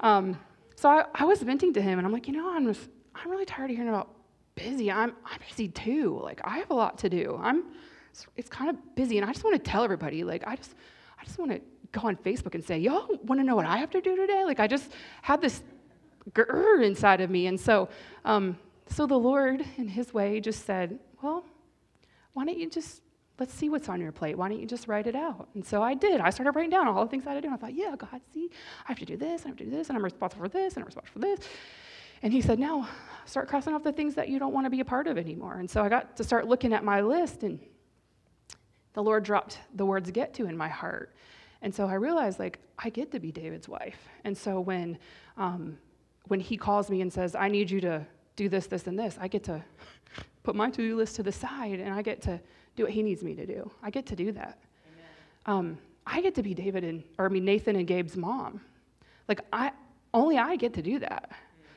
Um, 0.02 0.38
so 0.76 0.88
I, 0.88 1.04
I 1.14 1.24
was 1.24 1.42
venting 1.42 1.72
to 1.74 1.82
Him, 1.82 1.98
and 1.98 2.06
I'm 2.06 2.12
like, 2.12 2.26
you 2.26 2.34
know, 2.34 2.52
I'm 2.52 2.66
just, 2.66 2.88
I'm 3.14 3.30
really 3.30 3.44
tired 3.44 3.70
of 3.70 3.76
hearing 3.76 3.88
about 3.88 4.10
busy. 4.54 4.90
I'm 4.90 5.14
I'm 5.24 5.38
busy 5.48 5.68
too. 5.68 6.20
Like 6.22 6.40
I 6.44 6.58
have 6.58 6.70
a 6.70 6.74
lot 6.74 6.98
to 6.98 7.08
do. 7.08 7.38
I'm 7.40 7.64
it's, 8.12 8.26
it's 8.36 8.48
kind 8.48 8.70
of 8.70 8.94
busy, 8.94 9.18
and 9.18 9.28
I 9.28 9.32
just 9.32 9.44
want 9.44 9.62
to 9.62 9.70
tell 9.70 9.82
everybody, 9.82 10.22
like, 10.22 10.44
I 10.46 10.56
just, 10.56 10.74
I 11.20 11.24
just 11.24 11.38
want 11.38 11.50
to 11.50 11.60
go 11.92 12.06
on 12.06 12.16
Facebook 12.16 12.54
and 12.54 12.64
say, 12.64 12.78
y'all 12.78 13.08
want 13.24 13.40
to 13.40 13.44
know 13.44 13.56
what 13.56 13.66
I 13.66 13.78
have 13.78 13.90
to 13.90 14.00
do 14.00 14.16
today? 14.16 14.44
Like, 14.44 14.60
I 14.60 14.66
just 14.66 14.92
had 15.22 15.40
this 15.40 15.62
grr 16.30 16.84
inside 16.84 17.20
of 17.20 17.30
me, 17.30 17.46
and 17.46 17.58
so, 17.58 17.88
um, 18.24 18.58
so 18.86 19.06
the 19.06 19.18
Lord, 19.18 19.64
in 19.78 19.88
His 19.88 20.12
way, 20.12 20.40
just 20.40 20.66
said, 20.66 20.98
well, 21.22 21.44
why 22.34 22.44
don't 22.44 22.58
you 22.58 22.68
just 22.68 23.02
let's 23.38 23.54
see 23.54 23.68
what's 23.68 23.88
on 23.88 24.00
your 24.00 24.12
plate. 24.12 24.36
Why 24.36 24.48
don't 24.48 24.60
you 24.60 24.66
just 24.66 24.88
write 24.88 25.06
it 25.06 25.16
out? 25.16 25.48
And 25.54 25.64
so 25.64 25.82
I 25.82 25.94
did. 25.94 26.20
I 26.20 26.30
started 26.30 26.52
writing 26.52 26.70
down 26.70 26.86
all 26.86 27.04
the 27.04 27.10
things 27.10 27.26
I 27.26 27.30
had 27.30 27.36
to 27.36 27.40
do. 27.40 27.46
And 27.48 27.54
I 27.54 27.58
thought, 27.58 27.74
yeah, 27.74 27.94
God, 27.96 28.20
see, 28.32 28.50
I 28.84 28.88
have 28.88 28.98
to 28.98 29.04
do 29.04 29.16
this, 29.16 29.42
and 29.42 29.46
I 29.46 29.48
have 29.48 29.58
to 29.58 29.64
do 29.64 29.70
this, 29.70 29.88
and 29.88 29.96
I'm 29.96 30.04
responsible 30.04 30.44
for 30.44 30.48
this, 30.48 30.74
and 30.74 30.82
I'm 30.82 30.86
responsible 30.86 31.20
for 31.20 31.26
this. 31.26 31.40
And 32.22 32.32
he 32.32 32.40
said, 32.40 32.58
now 32.58 32.88
start 33.24 33.48
crossing 33.48 33.74
off 33.74 33.82
the 33.82 33.92
things 33.92 34.14
that 34.14 34.28
you 34.28 34.38
don't 34.38 34.52
want 34.52 34.66
to 34.66 34.70
be 34.70 34.80
a 34.80 34.84
part 34.84 35.06
of 35.06 35.18
anymore. 35.18 35.56
And 35.58 35.68
so 35.68 35.82
I 35.82 35.88
got 35.88 36.16
to 36.16 36.24
start 36.24 36.46
looking 36.46 36.72
at 36.72 36.84
my 36.84 37.00
list, 37.00 37.42
and 37.42 37.58
the 38.92 39.02
Lord 39.02 39.24
dropped 39.24 39.58
the 39.74 39.86
words 39.86 40.10
get 40.10 40.34
to 40.34 40.46
in 40.46 40.56
my 40.56 40.68
heart. 40.68 41.14
And 41.62 41.74
so 41.74 41.86
I 41.86 41.94
realized, 41.94 42.38
like, 42.38 42.58
I 42.78 42.90
get 42.90 43.10
to 43.12 43.20
be 43.20 43.32
David's 43.32 43.68
wife. 43.68 44.08
And 44.24 44.36
so 44.36 44.60
when, 44.60 44.98
um, 45.36 45.78
when 46.26 46.40
he 46.40 46.56
calls 46.56 46.90
me 46.90 47.00
and 47.00 47.12
says, 47.12 47.34
I 47.34 47.48
need 47.48 47.70
you 47.70 47.80
to 47.82 48.04
do 48.36 48.48
this, 48.48 48.66
this, 48.66 48.86
and 48.86 48.98
this, 48.98 49.16
I 49.20 49.28
get 49.28 49.44
to 49.44 49.62
put 50.42 50.54
my 50.56 50.70
to 50.70 50.76
do 50.76 50.96
list 50.96 51.16
to 51.16 51.22
the 51.22 51.32
side 51.32 51.78
and 51.78 51.94
I 51.94 52.02
get 52.02 52.20
to 52.22 52.40
do 52.76 52.84
what 52.84 52.92
he 52.92 53.02
needs 53.02 53.22
me 53.22 53.34
to 53.34 53.46
do. 53.46 53.70
I 53.82 53.90
get 53.90 54.06
to 54.06 54.16
do 54.16 54.32
that. 54.32 54.58
Um, 55.46 55.78
I 56.06 56.20
get 56.20 56.34
to 56.36 56.42
be 56.42 56.54
David 56.54 56.84
and, 56.84 57.02
or 57.18 57.26
I 57.26 57.28
mean, 57.28 57.44
Nathan 57.44 57.76
and 57.76 57.86
Gabe's 57.86 58.16
mom. 58.16 58.60
Like, 59.28 59.40
I, 59.52 59.72
only 60.14 60.38
I 60.38 60.56
get 60.56 60.74
to 60.74 60.82
do 60.82 60.98
that. 61.00 61.30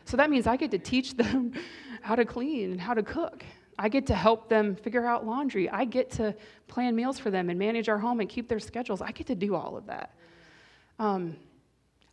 So 0.05 0.17
that 0.17 0.29
means 0.29 0.47
I 0.47 0.55
get 0.55 0.71
to 0.71 0.79
teach 0.79 1.15
them 1.15 1.53
how 2.01 2.15
to 2.15 2.25
clean 2.25 2.71
and 2.71 2.81
how 2.81 2.93
to 2.93 3.03
cook. 3.03 3.43
I 3.77 3.89
get 3.89 4.07
to 4.07 4.15
help 4.15 4.47
them 4.47 4.75
figure 4.75 5.05
out 5.05 5.25
laundry. 5.25 5.69
I 5.69 5.85
get 5.85 6.09
to 6.11 6.35
plan 6.67 6.95
meals 6.95 7.19
for 7.19 7.29
them 7.29 7.49
and 7.49 7.59
manage 7.59 7.89
our 7.89 7.97
home 7.97 8.19
and 8.19 8.29
keep 8.29 8.47
their 8.47 8.59
schedules. 8.59 9.01
I 9.01 9.11
get 9.11 9.27
to 9.27 9.35
do 9.35 9.55
all 9.55 9.75
of 9.75 9.87
that. 9.87 10.15
Um, 10.97 11.35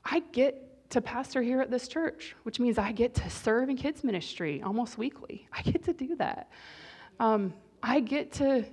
I 0.05 0.21
get 0.33 0.91
to 0.91 1.01
pastor 1.01 1.41
here 1.41 1.61
at 1.61 1.71
this 1.71 1.87
church, 1.87 2.35
which 2.43 2.59
means 2.59 2.79
I 2.79 2.93
get 2.93 3.15
to 3.15 3.31
serve 3.31 3.69
in 3.69 3.77
kids' 3.77 4.03
ministry 4.03 4.61
almost 4.63 4.99
weekly. 4.99 5.47
I 5.53 5.63
get 5.63 5.85
to 5.85 5.93
do 5.93 6.17
that. 6.17 6.51
Um, 7.21 7.55
I 7.83 8.01
get 8.01 8.33
to, 8.35 8.65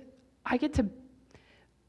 I 0.44 0.56
get 0.56 0.74
to 0.74 0.86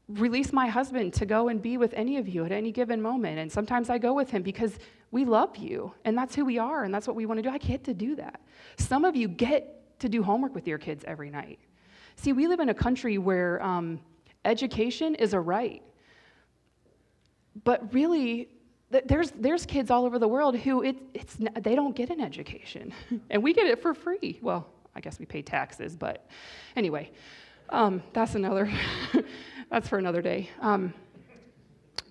release 0.08 0.52
my 0.52 0.66
husband 0.66 1.14
to 1.14 1.26
go 1.26 1.48
and 1.48 1.62
be 1.62 1.76
with 1.76 1.92
any 1.94 2.16
of 2.16 2.28
you 2.28 2.44
at 2.44 2.52
any 2.52 2.72
given 2.72 3.00
moment. 3.00 3.38
And 3.38 3.50
sometimes 3.50 3.88
I 3.88 3.98
go 3.98 4.12
with 4.12 4.30
him 4.30 4.42
because 4.42 4.78
we 5.10 5.24
love 5.24 5.56
you, 5.56 5.92
and 6.04 6.16
that's 6.16 6.34
who 6.34 6.44
we 6.44 6.58
are, 6.58 6.84
and 6.84 6.92
that's 6.92 7.06
what 7.06 7.16
we 7.16 7.26
want 7.26 7.38
to 7.38 7.42
do. 7.42 7.50
I 7.50 7.58
get 7.58 7.84
to 7.84 7.94
do 7.94 8.16
that. 8.16 8.40
Some 8.76 9.04
of 9.04 9.14
you 9.14 9.28
get 9.28 9.98
to 10.00 10.08
do 10.08 10.22
homework 10.22 10.54
with 10.54 10.66
your 10.66 10.78
kids 10.78 11.04
every 11.06 11.30
night. 11.30 11.58
See, 12.16 12.32
we 12.32 12.48
live 12.48 12.60
in 12.60 12.70
a 12.70 12.74
country 12.74 13.18
where 13.18 13.62
um, 13.62 14.00
education 14.44 15.14
is 15.14 15.34
a 15.34 15.40
right. 15.40 15.82
But 17.64 17.92
really, 17.92 18.48
there's, 18.90 19.30
there's 19.32 19.66
kids 19.66 19.90
all 19.90 20.04
over 20.04 20.18
the 20.18 20.28
world 20.28 20.56
who 20.56 20.82
it, 20.82 20.96
it's, 21.14 21.36
they 21.60 21.74
don't 21.74 21.94
get 21.94 22.10
an 22.10 22.20
education, 22.20 22.92
and 23.30 23.42
we 23.42 23.52
get 23.52 23.66
it 23.66 23.82
for 23.82 23.94
free. 23.94 24.38
Well, 24.42 24.66
I 24.94 25.00
guess 25.00 25.18
we 25.18 25.26
pay 25.26 25.42
taxes, 25.42 25.96
but 25.96 26.26
anyway, 26.76 27.10
um, 27.70 28.02
that's 28.12 28.34
another, 28.34 28.70
that's 29.70 29.88
for 29.88 29.98
another 29.98 30.22
day. 30.22 30.50
Um, 30.60 30.92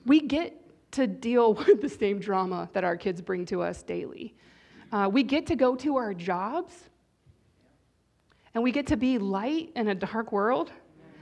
we 0.06 0.22
get 0.22 0.58
to 0.94 1.08
deal 1.08 1.54
with 1.68 1.82
the 1.82 1.90
same 1.90 2.20
drama 2.20 2.70
that 2.74 2.84
our 2.84 2.98
kids 2.98 3.22
bring 3.22 3.46
to 3.46 3.62
us 3.62 3.84
daily. 3.84 4.36
Uh, 4.92 5.10
we 5.12 5.24
get 5.24 5.48
to 5.48 5.56
go 5.56 5.76
to 5.76 5.98
our 5.98 6.14
jobs 6.14 6.86
And 8.54 8.64
we 8.64 8.72
get 8.72 8.88
to 8.88 8.98
be 8.98 9.18
light 9.18 9.72
in 9.76 9.88
a 9.88 9.96
dark 9.96 10.32
world 10.32 10.72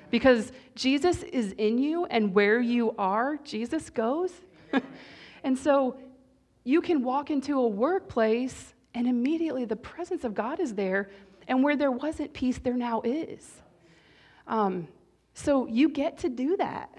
because 0.10 0.52
Jesus 0.76 1.22
is 1.24 1.54
in 1.54 1.78
you, 1.78 2.06
and 2.06 2.34
where 2.34 2.60
you 2.60 2.96
are, 2.98 3.38
Jesus 3.44 3.92
goes. 3.92 4.32
and 5.44 5.56
so 5.58 5.98
you 6.64 6.82
can 6.82 7.04
walk 7.04 7.30
into 7.30 7.60
a 7.60 7.68
workplace, 7.68 8.74
and 8.96 9.08
immediately 9.08 9.66
the 9.66 9.76
presence 9.76 10.24
of 10.24 10.34
God 10.34 10.60
is 10.60 10.74
there, 10.74 11.12
and 11.50 11.62
where 11.64 11.76
there 11.76 11.92
wasn't 11.92 12.32
peace, 12.34 12.58
there 12.60 12.76
now 12.76 13.02
is. 13.02 13.62
Um, 14.48 14.88
so 15.34 15.68
you 15.68 15.90
get 15.90 16.18
to 16.20 16.30
do 16.30 16.56
that. 16.58 16.90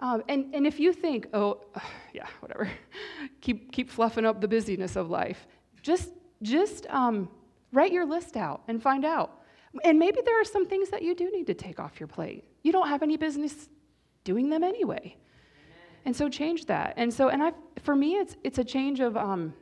Um, 0.00 0.22
and, 0.28 0.54
and 0.54 0.66
if 0.66 0.78
you 0.78 0.92
think, 0.92 1.28
oh, 1.32 1.60
yeah, 2.12 2.26
whatever, 2.40 2.70
keep, 3.40 3.72
keep 3.72 3.88
fluffing 3.88 4.26
up 4.26 4.40
the 4.42 4.48
busyness 4.48 4.96
of 4.96 5.08
life, 5.08 5.46
just, 5.82 6.10
just 6.42 6.86
um, 6.90 7.30
write 7.72 7.92
your 7.92 8.04
list 8.04 8.36
out 8.36 8.62
and 8.68 8.82
find 8.82 9.06
out 9.06 9.38
and 9.84 9.98
maybe 9.98 10.20
there 10.24 10.40
are 10.40 10.44
some 10.44 10.66
things 10.66 10.90
that 10.90 11.02
you 11.02 11.14
do 11.14 11.30
need 11.30 11.46
to 11.46 11.54
take 11.54 11.78
off 11.78 12.00
your 12.00 12.06
plate. 12.06 12.44
You 12.62 12.72
don't 12.72 12.88
have 12.88 13.02
any 13.02 13.16
business 13.16 13.68
doing 14.24 14.50
them 14.50 14.64
anyway. 14.64 15.16
And 16.04 16.14
so 16.14 16.28
change 16.28 16.66
that. 16.66 16.94
And 16.96 17.12
so, 17.12 17.28
and 17.28 17.42
I, 17.42 17.52
for 17.82 17.94
me, 17.94 18.14
it's, 18.14 18.36
it's 18.44 18.58
a 18.58 18.64
change 18.64 19.00
of, 19.00 19.16
um, 19.16 19.52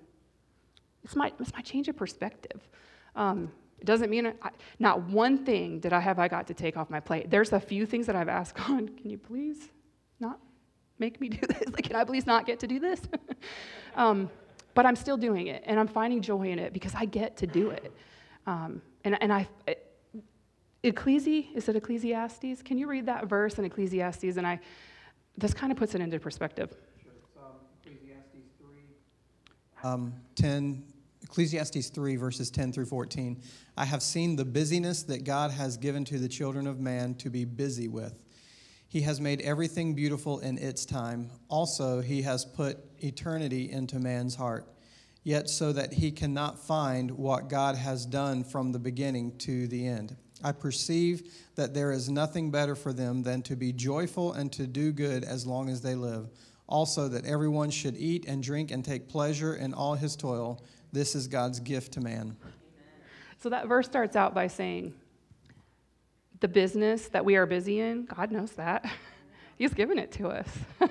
it's 1.03 1.17
my, 1.17 1.33
it's 1.41 1.53
my 1.53 1.61
change 1.61 1.89
of 1.89 1.97
perspective. 1.97 2.69
Um, 3.15 3.51
it 3.79 3.85
doesn't 3.85 4.11
mean, 4.11 4.33
I, 4.43 4.51
not 4.79 5.03
one 5.03 5.45
thing 5.45 5.81
did 5.81 5.93
I 5.93 6.01
have 6.01 6.19
I 6.19 6.29
got 6.29 6.47
to 6.49 6.55
take 6.55 6.77
off 6.77 6.91
my 6.91 7.01
plate. 7.01 7.31
There's 7.31 7.53
a 7.53 7.61
few 7.61 7.87
things 7.87 8.07
that 8.07 8.17
I've 8.17 8.29
asked 8.29 8.57
God, 8.67 8.97
can 8.97 9.11
you 9.11 9.19
please 9.19 9.69
not 10.21 10.41
make 10.99 11.21
me 11.21 11.29
do 11.29 11.47
this? 11.47 11.69
Like, 11.73 11.85
can 11.85 11.97
I 11.97 12.05
please 12.05 12.27
not 12.27 12.47
get 12.47 12.61
to 12.61 12.67
do 12.67 12.79
this? 12.79 13.03
um, 13.97 14.31
but 14.75 14.85
I'm 14.85 14.97
still 14.97 15.17
doing 15.17 15.47
it, 15.47 15.63
and 15.67 15.81
I'm 15.81 15.89
finding 15.89 16.21
joy 16.21 16.51
in 16.51 16.59
it 16.59 16.73
because 16.73 16.95
I 16.95 17.07
get 17.07 17.37
to 17.39 17.47
do 17.47 17.71
it. 17.71 17.93
Um, 18.47 18.83
and, 19.05 19.21
and 19.23 19.33
I, 19.33 19.49
Ecclesi, 20.85 21.55
is 21.55 21.69
it 21.69 21.77
Ecclesiastes? 21.77 22.63
Can 22.63 22.79
you 22.79 22.87
read 22.87 23.07
that 23.07 23.27
verse 23.27 23.59
in 23.59 23.65
Ecclesiastes? 23.65 24.37
And 24.37 24.47
I, 24.47 24.61
this 25.37 25.55
kind 25.55 25.73
of 25.73 25.79
puts 25.79 25.95
it 25.95 26.01
into 26.01 26.21
perspective. 26.21 26.77
Sure. 27.03 27.13
Um, 27.39 27.53
Ecclesiastes 27.85 28.51
3, 28.61 29.91
um, 29.91 30.13
10, 30.35 30.85
Ecclesiastes 31.29 31.89
3, 31.89 32.15
verses 32.17 32.51
10 32.51 32.73
through 32.73 32.87
14. 32.87 33.43
I 33.77 33.85
have 33.85 34.03
seen 34.03 34.37
the 34.37 34.45
busyness 34.45 35.03
that 35.05 35.25
God 35.25 35.51
has 35.51 35.77
given 35.77 36.05
to 36.05 36.19
the 36.19 36.29
children 36.29 36.69
of 36.69 36.79
man 36.79 37.15
to 37.17 37.29
be 37.29 37.45
busy 37.45 37.89
with. 37.89 38.15
He 38.89 39.01
has 39.01 39.21
made 39.21 39.41
everything 39.41 39.95
beautiful 39.95 40.39
in 40.39 40.57
its 40.57 40.87
time. 40.87 41.31
Also, 41.49 42.01
he 42.01 42.23
has 42.23 42.45
put 42.45 42.79
eternity 42.99 43.71
into 43.71 43.99
man's 43.99 44.37
heart, 44.37 44.69
yet 45.25 45.51
so 45.51 45.73
that 45.73 45.95
he 45.95 46.13
cannot 46.13 46.65
find 46.65 47.11
what 47.11 47.49
God 47.49 47.75
has 47.75 48.07
done 48.07 48.45
from 48.45 48.71
the 48.71 48.79
beginning 48.79 49.37
to 49.39 49.67
the 49.67 49.85
end. 49.85 50.17
I 50.45 50.53
perceive 50.53 51.33
that 51.57 51.75
there 51.75 51.91
is 51.91 52.09
nothing 52.09 52.53
better 52.53 52.77
for 52.77 52.93
them 52.93 53.25
than 53.25 53.43
to 53.43 53.57
be 53.57 53.73
joyful 53.73 54.33
and 54.33 54.53
to 54.53 54.69
do 54.69 54.93
good 54.93 55.25
as 55.25 55.45
long 55.45 55.69
as 55.71 55.81
they 55.81 55.97
live. 55.97 56.29
Also, 56.69 57.09
that 57.09 57.27
everyone 57.27 57.71
should 57.71 57.97
eat 57.97 58.27
and 58.27 58.45
drink 58.45 58.71
and 58.71 58.85
take 58.85 59.09
pleasure 59.09 59.57
in 59.57 59.75
all 59.75 59.95
his 59.95 60.15
toil. 60.15 60.63
This 60.97 61.15
is 61.15 61.27
God's 61.27 61.61
gift 61.61 61.93
to 61.93 62.01
man. 62.01 62.39
So 63.37 63.51
that 63.51 63.69
verse 63.69 63.85
starts 63.85 64.17
out 64.17 64.33
by 64.33 64.47
saying, 64.47 64.95
The 66.41 66.49
business 66.49 67.09
that 67.09 67.23
we 67.23 67.37
are 67.37 67.45
busy 67.45 67.81
in, 67.81 68.07
God 68.07 68.33
knows 68.33 68.53
that. 68.53 68.91
he's 69.59 69.75
given 69.75 69.99
it 69.99 70.11
to 70.13 70.29
us. 70.29 70.49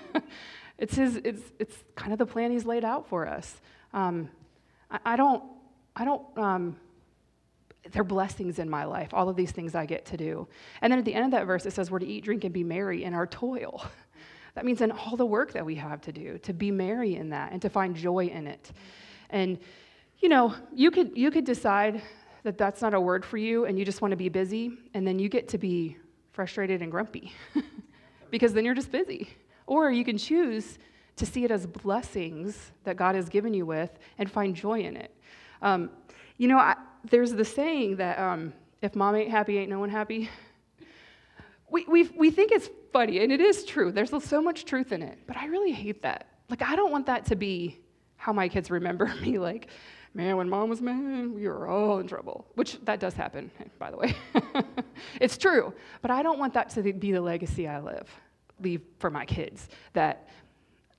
it's, 0.78 0.94
his, 0.94 1.16
it's, 1.24 1.42
it's 1.58 1.76
kind 1.96 2.14
of 2.14 2.20
the 2.20 2.26
plan 2.28 2.52
he's 2.52 2.68
laid 2.68 2.86
out 2.86 3.10
for 3.10 3.28
us. 3.28 3.60
Um, 3.96 4.30
I, 4.92 5.00
I, 5.06 5.16
don't, 5.16 5.44
I 5.96 6.06
don't 6.06 6.38
um, 6.38 6.76
they're 7.92 8.04
blessings 8.04 8.60
in 8.60 8.70
my 8.70 8.84
life, 8.84 9.12
all 9.12 9.28
of 9.28 9.36
these 9.36 9.50
things 9.50 9.74
I 9.74 9.88
get 9.88 10.06
to 10.06 10.18
do. 10.18 10.48
And 10.82 10.92
then 10.94 11.00
at 11.00 11.06
the 11.06 11.16
end 11.16 11.26
of 11.26 11.32
that 11.32 11.48
verse, 11.48 11.66
it 11.66 11.74
says 11.74 11.90
we're 11.90 11.98
to 11.98 12.06
eat, 12.06 12.26
drink, 12.26 12.44
and 12.44 12.54
be 12.54 12.64
merry 12.64 13.04
in 13.04 13.16
our 13.16 13.26
toil. 13.26 13.84
That 14.54 14.64
means 14.64 14.80
in 14.80 14.90
all 14.90 15.18
the 15.18 15.26
work 15.26 15.52
that 15.52 15.66
we 15.66 15.76
have 15.76 16.00
to 16.04 16.14
do, 16.14 16.38
to 16.44 16.54
be 16.54 16.72
merry 16.72 17.18
in 17.18 17.32
that 17.32 17.52
and 17.52 17.62
to 17.64 17.70
find 17.70 17.94
joy 17.94 18.28
in 18.28 18.48
it. 18.48 18.72
And, 19.30 19.60
you 20.20 20.30
know, 20.30 20.56
you 20.74 20.92
could, 20.92 21.18
you 21.18 21.32
could 21.32 21.46
decide 21.46 22.02
that 22.44 22.58
that's 22.58 22.82
not 22.82 22.94
a 22.94 23.02
word 23.02 23.26
for 23.26 23.38
you 23.38 23.66
and 23.66 23.78
you 23.78 23.86
just 23.86 24.02
want 24.02 24.12
to 24.12 24.18
be 24.18 24.30
busy, 24.30 24.78
and 24.94 25.06
then 25.06 25.20
you 25.20 25.30
get 25.30 25.48
to 25.50 25.58
be 25.58 25.98
frustrated 26.32 26.82
and 26.82 26.92
grumpy 26.92 27.34
because 28.30 28.54
then 28.54 28.66
you're 28.66 28.76
just 28.76 28.92
busy. 28.92 29.30
Or 29.68 29.92
you 29.92 30.06
can 30.06 30.18
choose 30.18 30.78
to 31.16 31.26
see 31.26 31.44
it 31.44 31.52
as 31.52 31.66
blessings 31.66 32.72
that 32.84 32.98
God 32.98 33.16
has 33.16 33.30
given 33.30 33.54
you 33.54 33.66
with 33.66 33.98
and 34.18 34.30
find 34.30 34.56
joy 34.56 34.82
in 34.82 34.98
it. 34.98 35.12
Um, 35.62 35.90
you 36.38 36.48
know, 36.48 36.58
I, 36.58 36.76
there's 37.10 37.32
the 37.32 37.46
saying 37.46 37.98
that 37.98 38.20
um, 38.20 38.54
if 38.82 38.96
mom 38.96 39.16
ain't 39.16 39.32
happy, 39.32 39.58
ain't 39.58 39.70
no 39.70 39.80
one 39.80 39.90
happy. 39.90 40.30
We, 41.70 41.86
we, 41.88 42.04
we 42.16 42.30
think 42.30 42.52
it's 42.52 42.70
funny, 42.94 43.24
and 43.24 43.32
it 43.32 43.42
is 43.42 43.66
true. 43.66 43.92
There's 43.92 44.12
so 44.24 44.42
much 44.42 44.66
truth 44.66 44.92
in 44.92 45.02
it, 45.02 45.20
but 45.26 45.38
I 45.38 45.48
really 45.48 45.72
hate 45.72 46.04
that. 46.04 46.28
Like, 46.50 46.62
I 46.62 46.76
don't 46.76 46.92
want 46.92 47.08
that 47.08 47.26
to 47.28 47.36
be 47.36 47.80
how 48.18 48.34
my 48.34 48.48
kids 48.48 48.70
remember 48.70 49.14
me. 49.22 49.40
Like, 49.40 49.68
man, 50.16 50.38
when 50.38 50.50
mom 50.50 50.70
was 50.70 50.82
mad, 50.82 51.30
we 51.32 51.48
were 51.48 51.68
all 51.68 52.00
in 52.00 52.08
trouble, 52.08 52.48
which 52.56 52.80
that 52.86 53.00
does 53.00 53.14
happen, 53.14 53.52
by 53.78 53.92
the 53.92 53.98
way. 53.98 54.16
it's 55.22 55.38
true, 55.38 55.74
but 56.02 56.10
I 56.10 56.24
don't 56.24 56.40
want 56.40 56.54
that 56.54 56.70
to 56.72 56.94
be 56.94 57.12
the 57.12 57.22
legacy 57.22 57.68
I 57.68 57.80
live, 57.80 58.10
leave 58.60 58.82
for 58.98 59.10
my 59.10 59.26
kids. 59.26 59.68
That, 59.94 60.30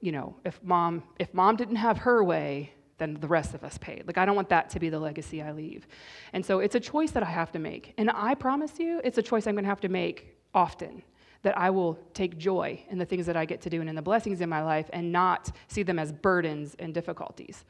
you 0.01 0.13
know, 0.13 0.37
if 0.45 0.63
mom, 0.63 1.03
if 1.19 1.33
mom 1.33 1.57
didn't 1.57 1.77
have 1.77 1.99
her 1.99 2.23
way, 2.23 2.73
then 2.99 3.15
the 3.21 3.29
rest 3.29 3.55
of 3.55 3.65
us 3.65 3.79
paid. 3.79 4.07
Like, 4.07 4.19
I 4.19 4.25
don't 4.25 4.37
want 4.37 4.51
that 4.51 4.71
to 4.71 4.81
be 4.81 4.91
the 4.91 4.99
legacy 4.99 5.43
I 5.43 5.53
leave. 5.53 5.87
And 6.33 6.45
so 6.45 6.61
it's 6.61 6.75
a 6.75 6.81
choice 6.81 7.11
that 7.13 7.23
I 7.23 7.27
have 7.27 7.53
to 7.53 7.59
make. 7.59 7.95
And 7.99 8.11
I 8.11 8.35
promise 8.35 8.79
you, 8.79 9.01
it's 9.03 9.19
a 9.19 9.23
choice 9.23 9.47
I'm 9.47 9.55
going 9.55 9.65
to 9.65 9.69
have 9.69 9.81
to 9.81 9.89
make 9.89 10.37
often 10.55 11.03
that 11.43 11.57
I 11.57 11.71
will 11.71 11.99
take 12.15 12.39
joy 12.39 12.83
in 12.91 12.99
the 12.99 13.05
things 13.05 13.27
that 13.27 13.37
I 13.37 13.45
get 13.45 13.61
to 13.63 13.71
do 13.71 13.81
and 13.81 13.89
in 13.89 13.95
the 13.95 14.03
blessings 14.03 14.41
in 14.41 14.49
my 14.49 14.63
life 14.63 14.89
and 14.93 15.13
not 15.13 15.53
see 15.69 15.83
them 15.83 15.99
as 15.99 16.11
burdens 16.11 16.75
and 16.79 16.93
difficulties. 16.93 17.65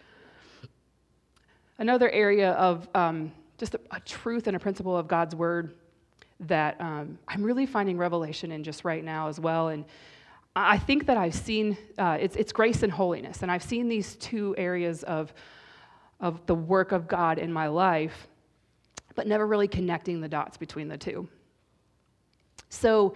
Another 1.79 2.11
area 2.11 2.53
of 2.53 2.89
um, 2.95 3.33
just 3.59 3.75
a, 3.75 3.81
a, 3.91 4.01
truth 4.01 4.47
and 4.47 4.57
a 4.57 4.61
principle 4.61 4.97
of 4.97 5.09
God's 5.09 5.35
word 5.35 5.75
that 6.41 6.81
um, 6.81 7.19
I'm 7.29 7.43
really 7.43 7.67
finding 7.67 7.99
revelation 7.99 8.53
in 8.53 8.65
just 8.65 8.85
right 8.85 9.05
now 9.05 9.29
as 9.29 9.39
well. 9.39 9.69
And 9.69 9.85
I 10.55 10.79
think 10.79 11.07
that 11.07 11.19
I've 11.19 11.35
seen 11.35 11.77
uh, 11.99 12.17
it's, 12.19 12.35
it's 12.37 12.53
grace 12.53 12.83
and 12.83 12.91
holiness, 12.91 13.43
and 13.43 13.51
I've 13.51 13.63
seen 13.63 13.89
these 13.89 14.17
two 14.17 14.55
areas 14.57 15.03
of, 15.03 15.35
of 16.19 16.45
the 16.47 16.55
work 16.55 16.93
of 16.93 17.07
God 17.07 17.39
in 17.39 17.53
my 17.53 17.67
life, 17.67 18.27
but 19.15 19.27
never 19.27 19.47
really 19.47 19.69
connecting 19.69 20.23
the 20.23 20.29
dots 20.29 20.57
between 20.57 20.89
the 20.89 20.97
two. 20.97 21.29
So, 22.71 23.15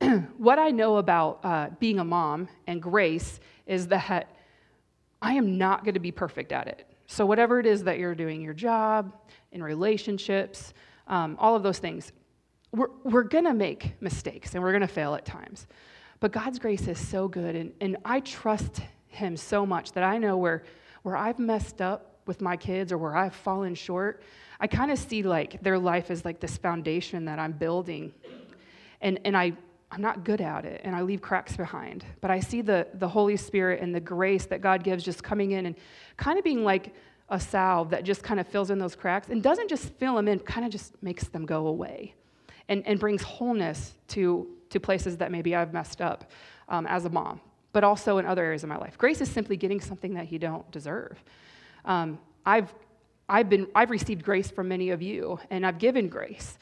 what 0.36 0.58
I 0.58 0.70
know 0.70 0.98
about 0.98 1.40
uh, 1.42 1.68
being 1.80 1.98
a 1.98 2.04
mom 2.04 2.48
and 2.66 2.82
grace 2.82 3.40
is 3.66 3.86
that 3.88 4.28
I 5.22 5.32
am 5.32 5.56
not 5.56 5.84
going 5.84 5.94
to 5.94 6.00
be 6.00 6.12
perfect 6.12 6.52
at 6.52 6.68
it. 6.68 6.86
So, 7.06 7.24
whatever 7.24 7.60
it 7.60 7.66
is 7.66 7.84
that 7.84 7.98
you're 7.98 8.14
doing, 8.14 8.40
your 8.40 8.54
job, 8.54 9.12
in 9.52 9.62
relationships, 9.62 10.74
um, 11.06 11.36
all 11.40 11.54
of 11.54 11.62
those 11.62 11.78
things, 11.78 12.12
we're, 12.72 12.90
we're 13.04 13.22
going 13.22 13.44
to 13.44 13.54
make 13.54 14.00
mistakes 14.00 14.54
and 14.54 14.62
we're 14.62 14.72
going 14.72 14.82
to 14.82 14.88
fail 14.88 15.14
at 15.14 15.24
times. 15.24 15.66
But 16.20 16.32
God's 16.32 16.58
grace 16.58 16.88
is 16.88 16.98
so 16.98 17.28
good, 17.28 17.54
and, 17.54 17.72
and 17.80 17.96
I 18.04 18.20
trust 18.20 18.80
Him 19.08 19.36
so 19.36 19.64
much 19.64 19.92
that 19.92 20.02
I 20.02 20.18
know 20.18 20.36
where, 20.36 20.64
where 21.02 21.16
I've 21.16 21.38
messed 21.38 21.80
up 21.80 22.20
with 22.26 22.40
my 22.40 22.56
kids 22.56 22.92
or 22.92 22.98
where 22.98 23.14
I've 23.14 23.34
fallen 23.34 23.74
short, 23.74 24.22
I 24.58 24.66
kind 24.66 24.90
of 24.90 24.98
see 24.98 25.22
like 25.22 25.62
their 25.62 25.78
life 25.78 26.10
as 26.10 26.24
like 26.24 26.40
this 26.40 26.56
foundation 26.56 27.26
that 27.26 27.38
I'm 27.38 27.52
building. 27.52 28.12
And, 29.00 29.20
and 29.24 29.36
I, 29.36 29.52
I'm 29.96 30.02
not 30.02 30.24
good 30.24 30.42
at 30.42 30.66
it, 30.66 30.82
and 30.84 30.94
I 30.94 31.00
leave 31.00 31.22
cracks 31.22 31.56
behind. 31.56 32.04
But 32.20 32.30
I 32.30 32.38
see 32.38 32.60
the, 32.60 32.86
the 32.94 33.08
Holy 33.08 33.36
Spirit 33.36 33.80
and 33.80 33.94
the 33.94 34.00
grace 34.00 34.44
that 34.46 34.60
God 34.60 34.84
gives 34.84 35.02
just 35.02 35.24
coming 35.24 35.52
in 35.52 35.64
and 35.64 35.74
kind 36.18 36.38
of 36.38 36.44
being 36.44 36.64
like 36.64 36.94
a 37.30 37.40
salve 37.40 37.90
that 37.90 38.04
just 38.04 38.22
kind 38.22 38.38
of 38.38 38.46
fills 38.46 38.70
in 38.70 38.78
those 38.78 38.94
cracks 38.94 39.30
and 39.30 39.42
doesn't 39.42 39.68
just 39.68 39.88
fill 39.94 40.14
them 40.16 40.28
in, 40.28 40.38
kind 40.40 40.66
of 40.66 40.70
just 40.70 41.02
makes 41.02 41.28
them 41.28 41.46
go 41.46 41.66
away 41.66 42.14
and, 42.68 42.86
and 42.86 43.00
brings 43.00 43.22
wholeness 43.22 43.94
to 44.08 44.46
to 44.70 44.80
places 44.80 45.16
that 45.16 45.30
maybe 45.30 45.54
I've 45.54 45.72
messed 45.72 46.00
up 46.00 46.30
um, 46.68 46.86
as 46.86 47.04
a 47.04 47.10
mom, 47.10 47.40
but 47.72 47.84
also 47.84 48.18
in 48.18 48.26
other 48.26 48.44
areas 48.44 48.62
of 48.62 48.68
my 48.68 48.76
life. 48.76 48.98
Grace 48.98 49.20
is 49.20 49.30
simply 49.30 49.56
getting 49.56 49.80
something 49.80 50.14
that 50.14 50.30
you 50.30 50.38
don't 50.38 50.68
deserve. 50.70 51.22
Um, 51.84 52.18
I've, 52.44 52.74
I've, 53.28 53.48
been, 53.48 53.68
I've 53.74 53.90
received 53.90 54.24
grace 54.24 54.50
from 54.50 54.68
many 54.68 54.90
of 54.90 55.02
you, 55.02 55.38
and 55.50 55.64
I've 55.64 55.78
given 55.78 56.08
grace. 56.08 56.58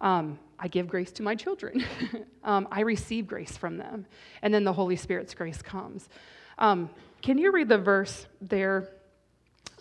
Um, 0.00 0.38
I 0.58 0.68
give 0.68 0.88
grace 0.88 1.12
to 1.12 1.22
my 1.22 1.34
children. 1.34 1.84
um, 2.44 2.66
I 2.70 2.80
receive 2.80 3.26
grace 3.26 3.56
from 3.56 3.76
them. 3.76 4.06
And 4.42 4.52
then 4.52 4.64
the 4.64 4.72
Holy 4.72 4.96
Spirit's 4.96 5.34
grace 5.34 5.62
comes. 5.62 6.08
Um, 6.58 6.90
can 7.22 7.38
you 7.38 7.52
read 7.52 7.68
the 7.68 7.78
verse 7.78 8.26
there 8.40 8.88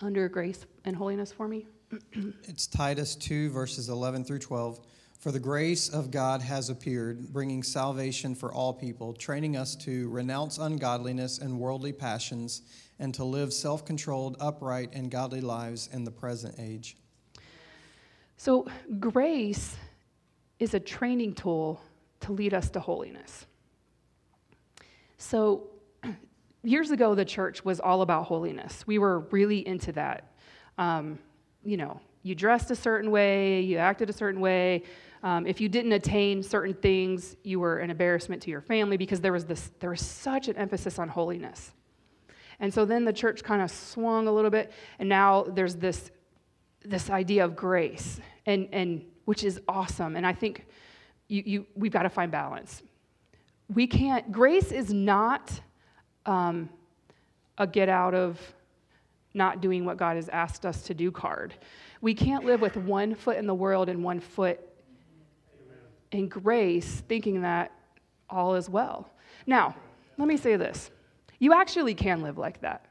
under 0.02 0.30
grace 0.30 0.66
and 0.86 0.96
holiness 0.96 1.32
for 1.32 1.48
me? 1.48 1.68
it's 2.44 2.68
Titus 2.68 3.16
2, 3.16 3.50
verses 3.50 3.90
11 3.90 4.24
through 4.26 4.40
12. 4.40 4.80
For 5.20 5.32
the 5.32 5.40
grace 5.40 5.90
of 5.90 6.12
God 6.12 6.42
has 6.42 6.70
appeared, 6.70 7.34
bringing 7.34 7.64
salvation 7.64 8.36
for 8.36 8.54
all 8.54 8.72
people, 8.72 9.14
training 9.14 9.58
us 9.58 9.76
to 9.78 10.10
renounce 10.10 10.60
ungodliness 10.60 11.40
and 11.40 11.60
worldly 11.60 11.92
passions, 11.92 12.62
and 13.00 13.14
to 13.16 13.24
live 13.24 13.52
self 13.52 13.84
controlled, 13.84 14.38
upright, 14.40 14.92
and 14.94 15.10
godly 15.10 15.42
lives 15.42 15.90
in 15.92 16.04
the 16.04 16.12
present 16.12 16.56
age. 16.60 16.98
So, 18.38 18.68
grace 19.00 19.76
is 20.60 20.74
a 20.74 20.80
training 20.80 21.34
tool 21.34 21.82
to 22.22 22.32
lead 22.32 22.54
us 22.54 22.70
to 22.72 22.80
holiness. 22.80 23.46
So, 25.18 25.64
years 26.64 26.92
ago, 26.92 27.16
the 27.16 27.26
church 27.26 27.64
was 27.64 27.80
all 27.80 28.02
about 28.02 28.26
holiness. 28.26 28.86
We 28.88 29.00
were 29.00 29.20
really 29.32 29.68
into 29.68 29.92
that. 29.94 30.32
Um, 30.78 31.20
you 31.64 31.78
know, 31.78 32.00
you 32.24 32.36
dressed 32.36 32.72
a 32.72 32.76
certain 32.76 33.12
way, 33.12 33.62
you 33.62 33.78
acted 33.78 34.10
a 34.10 34.14
certain 34.14 34.42
way. 34.42 34.84
Um, 35.24 35.48
if 35.48 35.60
you 35.60 35.70
didn't 35.70 35.94
attain 35.94 36.44
certain 36.44 36.74
things, 36.74 37.36
you 37.44 37.60
were 37.60 37.80
an 37.80 37.90
embarrassment 37.90 38.42
to 38.44 38.52
your 38.52 38.62
family 38.62 38.98
because 38.98 39.22
there 39.22 39.34
was 39.34 39.46
this 39.46 39.72
there 39.80 39.90
was 39.90 40.02
such 40.02 40.48
an 40.48 40.56
emphasis 40.58 41.00
on 41.00 41.10
holiness. 41.10 41.72
And 42.60 42.74
so 42.74 42.86
then 42.86 43.06
the 43.06 43.14
church 43.14 43.44
kind 43.44 43.62
of 43.62 43.72
swung 43.72 44.28
a 44.28 44.32
little 44.32 44.52
bit, 44.52 44.72
and 45.00 45.10
now 45.10 45.44
there's 45.44 45.76
this 45.76 46.12
this 46.84 47.10
idea 47.10 47.46
of 47.46 47.56
grace, 47.56 48.20
and 48.46 48.68
and 48.72 49.06
which 49.28 49.44
is 49.44 49.60
awesome. 49.68 50.16
And 50.16 50.26
I 50.26 50.32
think 50.32 50.66
you, 51.28 51.44
you 51.46 51.66
we've 51.76 51.92
got 51.92 52.04
to 52.04 52.10
find 52.10 52.32
balance. 52.32 52.82
We 53.68 53.86
can't. 53.86 54.32
Grace 54.32 54.72
is 54.72 54.94
not 54.94 55.52
um, 56.26 56.70
a 57.58 57.68
get 57.68 57.90
out 57.90 58.14
of 58.14 58.40
not 59.34 59.60
doing 59.60 59.84
what 59.84 59.98
God 59.98 60.16
has 60.16 60.30
asked 60.30 60.66
us 60.66 60.84
to 60.84 60.94
do 60.94 61.12
card. 61.12 61.54
We 62.00 62.14
can't 62.14 62.46
live 62.46 62.62
with 62.62 62.78
one 62.78 63.16
foot 63.16 63.36
in 63.36 63.48
the 63.48 63.54
world 63.54 63.90
and 63.90 64.02
one 64.02 64.22
foot 64.22 64.62
in 66.14 66.30
grace, 66.30 67.04
thinking 67.10 67.42
that 67.42 67.74
all 68.30 68.56
is 68.56 68.70
well. 68.70 69.10
Now, 69.46 69.76
let 70.18 70.30
me 70.30 70.38
say 70.38 70.56
this 70.56 70.90
you 71.38 71.54
actually 71.54 71.96
can 71.96 72.22
live 72.22 72.38
like 72.38 72.62
that, 72.62 72.86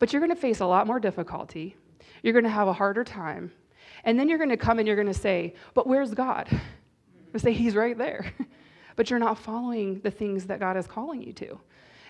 but 0.00 0.12
you're 0.12 0.20
going 0.20 0.34
to 0.34 0.40
face 0.40 0.58
a 0.58 0.66
lot 0.66 0.88
more 0.88 0.98
difficulty. 0.98 1.76
You're 2.24 2.32
going 2.32 2.42
to 2.42 2.50
have 2.50 2.66
a 2.66 2.72
harder 2.72 3.04
time. 3.04 3.52
And 4.04 4.18
then 4.18 4.28
you're 4.28 4.38
going 4.38 4.50
to 4.50 4.56
come 4.56 4.78
and 4.78 4.86
you're 4.86 4.96
going 4.96 5.08
to 5.08 5.14
say, 5.14 5.54
But 5.74 5.86
where's 5.86 6.12
God? 6.14 6.48
You 7.32 7.38
say, 7.38 7.52
He's 7.52 7.74
right 7.74 7.96
there. 7.96 8.32
but 8.96 9.10
you're 9.10 9.18
not 9.18 9.38
following 9.38 10.00
the 10.00 10.10
things 10.10 10.46
that 10.46 10.58
God 10.58 10.76
is 10.76 10.86
calling 10.86 11.22
you 11.22 11.32
to, 11.34 11.58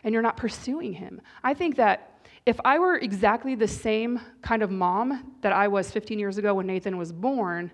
and 0.05 0.13
you're 0.13 0.23
not 0.23 0.37
pursuing 0.37 0.95
Him. 0.95 1.21
I 1.45 1.55
think 1.55 1.77
that 1.77 2.19
if 2.47 2.59
I 2.65 2.79
were 2.79 2.97
exactly 2.97 3.55
the 3.55 3.69
same 3.69 4.21
kind 4.41 4.63
of 4.63 4.71
mom 4.71 5.35
that 5.43 5.53
I 5.53 5.69
was 5.69 5.91
15 5.91 6.19
years 6.19 6.39
ago 6.39 6.55
when 6.55 6.67
Nathan 6.67 6.97
was 6.97 7.13
born, 7.13 7.71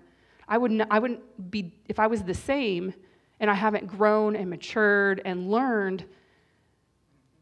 I 0.49 0.57
wouldn't, 0.57 0.81
I 0.91 0.99
wouldn't 0.99 1.49
be, 1.49 1.73
if 1.87 1.97
I 1.97 2.07
was 2.07 2.23
the 2.23 2.33
same 2.33 2.93
and 3.39 3.49
I 3.49 3.53
haven't 3.53 3.87
grown 3.87 4.35
and 4.35 4.49
matured 4.49 5.21
and 5.23 5.49
learned, 5.49 6.03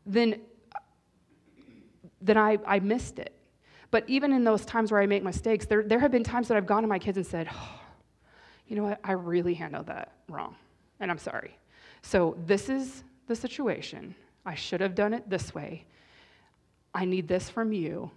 then, 0.06 0.42
then 2.22 2.38
I, 2.38 2.60
I 2.68 2.80
missed 2.80 3.18
it. 3.18 3.33
But 3.94 4.06
even 4.08 4.34
in 4.34 4.44
those 4.44 4.66
times 4.66 4.92
where 4.92 5.00
I 5.00 5.06
make 5.06 5.22
mistakes, 5.22 5.68
there, 5.68 5.84
there 5.84 6.00
have 6.00 6.10
been 6.10 6.24
times 6.24 6.48
that 6.48 6.58
I've 6.58 6.66
gone 6.66 6.82
to 6.82 6.88
my 6.88 6.98
kids 6.98 7.16
and 7.16 7.28
said, 7.28 7.48
oh, 7.54 7.80
you 8.66 8.76
know 8.76 8.86
what, 8.86 9.00
I 9.04 9.12
really 9.12 9.54
handled 9.54 9.86
that 9.86 10.14
wrong, 10.28 10.56
and 11.00 11.12
I'm 11.12 11.20
sorry. 11.20 11.60
So 12.02 12.36
this 12.48 12.70
is 12.70 13.04
the 13.28 13.36
situation. 13.36 14.16
I 14.48 14.56
should 14.56 14.82
have 14.82 14.96
done 14.96 15.14
it 15.14 15.30
this 15.30 15.54
way. 15.54 15.86
I 16.92 17.06
need 17.06 17.28
this 17.28 17.52
from 17.52 17.72
you. 17.72 18.10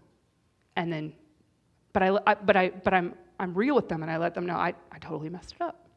And 0.76 0.90
then, 0.90 1.12
but, 1.92 2.02
I, 2.02 2.18
I, 2.26 2.34
but, 2.36 2.56
I, 2.56 2.70
but 2.70 2.94
I'm, 2.94 3.14
I'm 3.38 3.52
real 3.52 3.74
with 3.74 3.90
them 3.90 4.02
and 4.02 4.10
I 4.10 4.16
let 4.16 4.32
them 4.32 4.46
know 4.46 4.56
I, 4.56 4.72
I 4.90 4.98
totally 4.98 5.28
messed 5.28 5.56
it 5.60 5.60
up. 5.60 5.90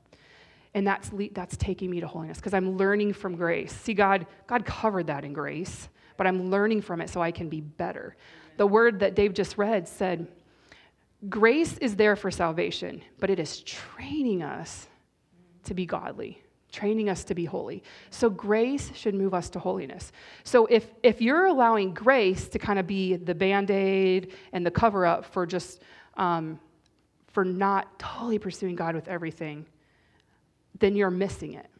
And 0.73 0.85
that's, 0.85 1.09
that's 1.31 1.55
taking 1.55 1.89
me 1.89 2.01
to 2.01 2.07
holiness 2.07 2.37
because 2.37 2.53
I'm 2.53 2.75
learning 2.75 3.13
from 3.13 3.37
grace. 3.37 3.71
See, 3.71 3.93
God, 3.93 4.27
God 4.45 4.65
covered 4.65 5.07
that 5.07 5.23
in 5.23 5.31
grace, 5.31 5.87
but 6.19 6.27
I'm 6.27 6.51
learning 6.51 6.81
from 6.81 6.99
it 6.99 7.09
so 7.09 7.21
I 7.21 7.31
can 7.31 7.47
be 7.47 7.61
better. 7.61 8.17
The 8.57 8.67
word 8.67 8.99
that 8.99 9.15
Dave 9.15 9.33
just 9.33 9.57
read 9.57 9.87
said, 9.87 10.27
Grace 11.29 11.77
is 11.77 11.95
there 11.95 12.17
for 12.17 12.29
salvation, 12.29 13.01
but 13.19 13.29
it 13.29 13.39
is 13.39 13.61
training 13.61 14.43
us 14.43 14.87
to 15.63 15.73
be 15.73 15.85
godly 15.85 16.43
training 16.71 17.09
us 17.09 17.23
to 17.23 17.33
be 17.33 17.45
holy. 17.45 17.81
So 18.11 18.29
grace 18.29 18.91
should 18.93 19.15
move 19.15 19.33
us 19.33 19.49
to 19.51 19.59
holiness. 19.59 20.11
So 20.43 20.67
if 20.67 20.85
if 21.01 21.19
you're 21.19 21.47
allowing 21.47 21.95
grace 21.95 22.47
to 22.49 22.59
kind 22.59 22.77
of 22.77 22.85
be 22.85 23.15
the 23.15 23.33
band-aid 23.33 24.33
and 24.53 24.63
the 24.63 24.69
cover-up 24.69 25.25
for 25.25 25.47
just 25.47 25.81
um, 26.15 26.59
for 27.25 27.43
not 27.43 27.97
totally 27.97 28.37
pursuing 28.37 28.75
God 28.75 28.93
with 28.93 29.07
everything, 29.07 29.65
then 30.77 30.95
you're 30.95 31.09
missing 31.09 31.53
it. 31.53 31.71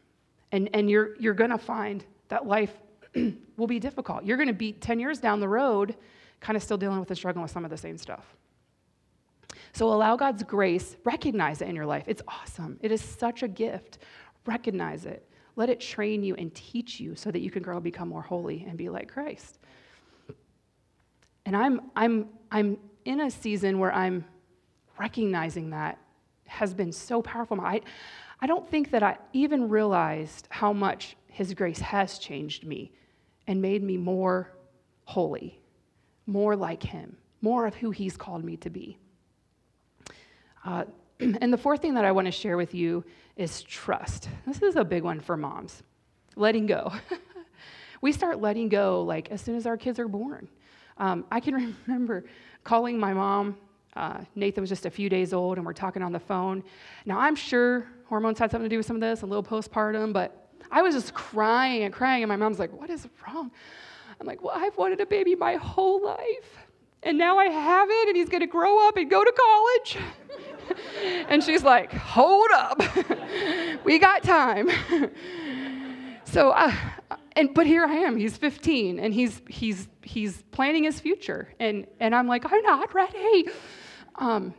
And 0.51 0.71
and 0.73 0.89
you're 0.89 1.15
you're 1.17 1.35
gonna 1.35 1.59
find 1.59 2.03
that 2.29 2.47
life 2.47 2.73
will 3.57 3.67
be 3.67 3.79
difficult. 3.79 4.23
You're 4.23 4.37
gonna 4.37 4.53
be 4.53 4.73
10 4.73 4.99
years 4.99 5.19
down 5.19 5.39
the 5.39 5.47
road, 5.47 5.95
kind 6.39 6.55
of 6.55 6.63
still 6.63 6.77
dealing 6.77 6.99
with 6.99 7.09
and 7.09 7.17
struggling 7.17 7.43
with 7.43 7.51
some 7.51 7.65
of 7.65 7.71
the 7.71 7.77
same 7.77 7.97
stuff. 7.97 8.35
So 9.73 9.91
allow 9.91 10.15
God's 10.15 10.43
grace, 10.43 10.95
recognize 11.03 11.61
it 11.61 11.67
in 11.67 11.75
your 11.75 11.85
life. 11.85 12.05
It's 12.07 12.21
awesome. 12.27 12.79
It 12.81 12.91
is 12.91 13.01
such 13.01 13.43
a 13.43 13.47
gift 13.47 13.99
Recognize 14.45 15.05
it. 15.05 15.29
Let 15.55 15.69
it 15.69 15.79
train 15.79 16.23
you 16.23 16.35
and 16.35 16.53
teach 16.55 16.99
you 16.99 17.15
so 17.15 17.31
that 17.31 17.39
you 17.39 17.51
can 17.51 17.61
grow 17.61 17.75
and 17.75 17.83
become 17.83 18.09
more 18.09 18.21
holy 18.21 18.65
and 18.67 18.77
be 18.77 18.89
like 18.89 19.11
Christ. 19.11 19.59
And 21.45 21.55
I'm, 21.55 21.81
I'm, 21.95 22.29
I'm 22.51 22.77
in 23.05 23.21
a 23.21 23.29
season 23.29 23.77
where 23.79 23.93
I'm 23.93 24.25
recognizing 24.97 25.71
that 25.71 25.97
has 26.47 26.73
been 26.73 26.91
so 26.91 27.21
powerful. 27.21 27.59
I, 27.61 27.81
I 28.41 28.47
don't 28.47 28.67
think 28.67 28.91
that 28.91 29.03
I 29.03 29.17
even 29.33 29.69
realized 29.69 30.47
how 30.49 30.73
much 30.73 31.15
His 31.27 31.53
grace 31.53 31.79
has 31.79 32.17
changed 32.17 32.65
me 32.65 32.91
and 33.49 33.63
made 33.63 33.81
me 33.81 33.97
more 33.97 34.51
holy, 35.05 35.59
more 36.27 36.55
like 36.55 36.83
Him, 36.83 37.17
more 37.41 37.65
of 37.65 37.73
who 37.73 37.89
He's 37.89 38.15
called 38.15 38.45
me 38.45 38.55
to 38.57 38.69
be. 38.69 38.99
Uh, 40.63 40.85
and 41.19 41.51
the 41.51 41.57
fourth 41.57 41.81
thing 41.81 41.95
that 41.95 42.05
I 42.05 42.11
want 42.11 42.27
to 42.27 42.31
share 42.31 42.57
with 42.57 42.75
you 42.75 43.03
is 43.35 43.63
trust. 43.63 44.29
This 44.45 44.61
is 44.61 44.75
a 44.75 44.85
big 44.85 45.01
one 45.01 45.19
for 45.19 45.35
moms. 45.35 45.81
Letting 46.35 46.67
go. 46.67 46.93
we 48.01 48.11
start 48.11 48.39
letting 48.39 48.69
go 48.69 49.01
like 49.01 49.31
as 49.31 49.41
soon 49.41 49.55
as 49.55 49.65
our 49.65 49.77
kids 49.77 49.97
are 49.97 50.07
born. 50.07 50.47
Um, 50.99 51.25
I 51.31 51.39
can 51.39 51.75
remember 51.87 52.25
calling 52.63 52.99
my 52.99 53.13
mom. 53.13 53.57
Uh, 53.95 54.19
Nathan 54.35 54.61
was 54.61 54.69
just 54.69 54.85
a 54.85 54.91
few 54.91 55.09
days 55.09 55.33
old, 55.33 55.57
and 55.57 55.65
we're 55.65 55.73
talking 55.73 56.03
on 56.03 56.11
the 56.11 56.19
phone. 56.19 56.63
Now, 57.07 57.19
I'm 57.19 57.35
sure 57.35 57.87
hormones 58.05 58.37
had 58.37 58.51
something 58.51 58.69
to 58.69 58.73
do 58.73 58.77
with 58.77 58.85
some 58.85 58.95
of 58.95 59.01
this, 59.01 59.23
a 59.23 59.25
little 59.25 59.43
postpartum, 59.43 60.13
but 60.13 60.48
I 60.71 60.81
was 60.81 60.95
just 60.95 61.13
crying 61.13 61.83
and 61.83 61.93
crying, 61.93 62.23
and 62.23 62.29
my 62.29 62.35
mom's 62.35 62.59
like, 62.59 62.71
What 62.71 62.89
is 62.89 63.07
wrong? 63.25 63.51
I'm 64.19 64.27
like, 64.27 64.43
Well, 64.43 64.53
I've 64.55 64.77
wanted 64.77 65.01
a 65.01 65.05
baby 65.05 65.35
my 65.35 65.55
whole 65.55 66.03
life, 66.03 66.67
and 67.03 67.17
now 67.17 67.37
I 67.37 67.45
have 67.45 67.89
it, 67.89 68.07
and 68.09 68.17
he's 68.17 68.29
to 68.29 68.47
grow 68.47 68.87
up 68.87 68.97
and 68.97 69.09
go 69.09 69.23
to 69.23 69.31
college. 69.31 69.97
and 71.29 71.43
she's 71.43 71.63
like, 71.63 71.91
hold 71.93 72.49
up. 72.53 72.81
we 73.83 73.99
got 73.99 74.23
time. 74.23 74.69
so, 76.25 76.51
uh, 76.51 76.73
and 77.35 77.53
but 77.53 77.65
here 77.65 77.85
I 77.85 77.95
am. 77.95 78.17
He's 78.17 78.37
15, 78.37 78.99
and 78.99 79.13
he's 79.13 79.41
he's 79.47 79.87
he's 80.03 80.43
planning 80.51 80.83
his 80.83 80.99
future, 80.99 81.53
and 81.59 81.87
and 81.99 82.13
I'm 82.13 82.27
like, 82.27 82.45
I'm 82.51 82.61
not 82.63 82.93
ready. 82.93 83.49
Um, 84.15 84.53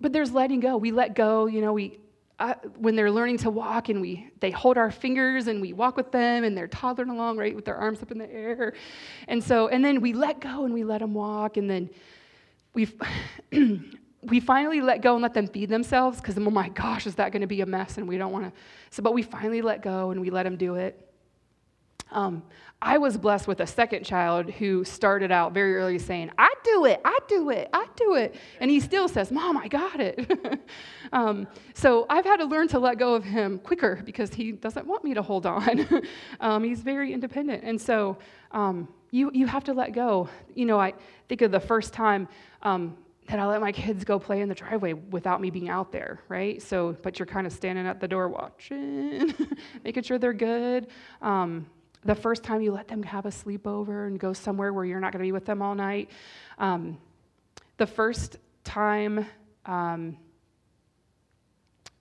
but 0.00 0.12
there's 0.12 0.32
letting 0.32 0.60
go. 0.60 0.76
We 0.76 0.90
let 0.90 1.14
go. 1.14 1.46
You 1.46 1.60
know, 1.60 1.72
we 1.72 1.98
uh, 2.38 2.54
when 2.76 2.96
they're 2.96 3.10
learning 3.10 3.38
to 3.38 3.50
walk, 3.50 3.88
and 3.88 4.00
we 4.00 4.30
they 4.40 4.50
hold 4.50 4.76
our 4.76 4.90
fingers 4.90 5.46
and 5.46 5.60
we 5.60 5.72
walk 5.72 5.96
with 5.96 6.12
them, 6.12 6.44
and 6.44 6.56
they're 6.56 6.68
toddling 6.68 7.10
along 7.10 7.38
right 7.38 7.54
with 7.54 7.64
their 7.64 7.76
arms 7.76 8.02
up 8.02 8.10
in 8.10 8.18
the 8.18 8.30
air, 8.30 8.74
and 9.28 9.42
so 9.42 9.68
and 9.68 9.84
then 9.84 10.00
we 10.00 10.12
let 10.12 10.40
go 10.40 10.64
and 10.64 10.74
we 10.74 10.84
let 10.84 11.00
them 11.00 11.14
walk, 11.14 11.56
and 11.56 11.68
then 11.68 11.88
we 12.74 12.88
we 14.22 14.40
finally 14.40 14.80
let 14.80 15.02
go 15.02 15.14
and 15.14 15.22
let 15.22 15.34
them 15.34 15.46
feed 15.46 15.68
themselves 15.68 16.20
because, 16.20 16.36
oh 16.36 16.50
my 16.50 16.68
gosh, 16.70 17.06
is 17.06 17.14
that 17.14 17.32
going 17.32 17.42
to 17.42 17.46
be 17.46 17.60
a 17.60 17.66
mess? 17.66 17.96
And 17.96 18.08
we 18.08 18.18
don't 18.18 18.32
want 18.32 18.44
to. 18.46 18.52
So, 18.90 19.02
but 19.02 19.14
we 19.14 19.22
finally 19.22 19.62
let 19.62 19.82
go 19.82 20.10
and 20.10 20.20
we 20.20 20.30
let 20.30 20.42
them 20.42 20.56
do 20.56 20.74
it. 20.74 21.05
Um, 22.16 22.42
I 22.80 22.96
was 22.96 23.18
blessed 23.18 23.46
with 23.46 23.60
a 23.60 23.66
second 23.66 24.04
child 24.04 24.50
who 24.50 24.84
started 24.84 25.30
out 25.30 25.52
very 25.52 25.76
early 25.76 25.98
saying, 25.98 26.30
I 26.38 26.52
do 26.64 26.86
it, 26.86 27.00
I 27.04 27.18
do 27.28 27.50
it, 27.50 27.68
I 27.74 27.86
do 27.94 28.14
it. 28.14 28.34
And 28.58 28.70
he 28.70 28.80
still 28.80 29.06
says, 29.06 29.30
Mom, 29.30 29.58
I 29.58 29.68
got 29.68 30.00
it. 30.00 30.30
um, 31.12 31.46
so 31.74 32.06
I've 32.08 32.24
had 32.24 32.38
to 32.38 32.46
learn 32.46 32.68
to 32.68 32.78
let 32.78 32.98
go 32.98 33.14
of 33.14 33.22
him 33.22 33.58
quicker 33.58 34.02
because 34.02 34.32
he 34.32 34.52
doesn't 34.52 34.86
want 34.86 35.04
me 35.04 35.12
to 35.12 35.20
hold 35.20 35.44
on. 35.44 35.86
um, 36.40 36.64
he's 36.64 36.80
very 36.80 37.12
independent. 37.12 37.64
And 37.64 37.78
so 37.78 38.16
um, 38.50 38.88
you, 39.10 39.30
you 39.34 39.46
have 39.46 39.64
to 39.64 39.74
let 39.74 39.92
go. 39.92 40.30
You 40.54 40.64
know, 40.64 40.80
I 40.80 40.94
think 41.28 41.42
of 41.42 41.52
the 41.52 41.60
first 41.60 41.92
time 41.92 42.28
um, 42.62 42.96
that 43.28 43.38
I 43.38 43.46
let 43.46 43.60
my 43.60 43.72
kids 43.72 44.04
go 44.04 44.18
play 44.18 44.40
in 44.40 44.48
the 44.48 44.54
driveway 44.54 44.94
without 44.94 45.42
me 45.42 45.50
being 45.50 45.68
out 45.68 45.92
there, 45.92 46.20
right? 46.28 46.62
So, 46.62 46.96
but 47.02 47.18
you're 47.18 47.26
kind 47.26 47.46
of 47.46 47.52
standing 47.52 47.86
at 47.86 48.00
the 48.00 48.08
door 48.08 48.28
watching, 48.28 49.34
making 49.84 50.02
sure 50.04 50.18
they're 50.18 50.32
good. 50.32 50.86
Um, 51.20 51.66
the 52.06 52.14
first 52.14 52.42
time 52.42 52.62
you 52.62 52.72
let 52.72 52.88
them 52.88 53.02
have 53.02 53.26
a 53.26 53.30
sleepover 53.30 54.06
and 54.06 54.18
go 54.18 54.32
somewhere 54.32 54.72
where 54.72 54.84
you're 54.84 55.00
not 55.00 55.12
going 55.12 55.20
to 55.20 55.26
be 55.26 55.32
with 55.32 55.44
them 55.44 55.60
all 55.60 55.74
night. 55.74 56.10
Um, 56.58 56.98
the 57.76 57.86
first 57.86 58.36
time, 58.64 59.26
um, 59.66 60.16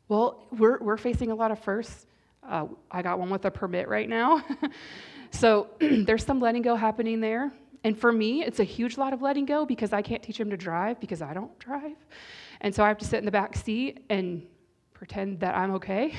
well, 0.07 0.43
we're, 0.51 0.77
we're 0.79 0.97
facing 0.97 1.31
a 1.31 1.35
lot 1.35 1.51
of 1.51 1.59
firsts. 1.59 2.05
Uh, 2.47 2.67
I 2.91 3.01
got 3.01 3.17
one 3.19 3.29
with 3.29 3.45
a 3.45 3.51
permit 3.51 3.87
right 3.87 4.07
now. 4.07 4.43
so 5.31 5.67
there's 5.79 6.23
some 6.23 6.39
letting 6.39 6.61
go 6.61 6.75
happening 6.75 7.19
there. 7.19 7.51
And 7.83 7.97
for 7.97 8.11
me, 8.11 8.43
it's 8.43 8.59
a 8.59 8.63
huge 8.63 8.97
lot 8.97 9.13
of 9.13 9.21
letting 9.21 9.45
go 9.45 9.65
because 9.65 9.93
I 9.93 10.01
can't 10.01 10.21
teach 10.21 10.39
him 10.39 10.49
to 10.51 10.57
drive 10.57 10.99
because 10.99 11.21
I 11.21 11.33
don't 11.33 11.57
drive. 11.59 11.97
And 12.61 12.73
so 12.73 12.83
I 12.83 12.87
have 12.87 12.97
to 12.99 13.05
sit 13.05 13.19
in 13.19 13.25
the 13.25 13.31
back 13.31 13.55
seat 13.55 14.05
and 14.09 14.45
pretend 14.93 15.39
that 15.41 15.55
I'm 15.55 15.75
okay 15.75 16.15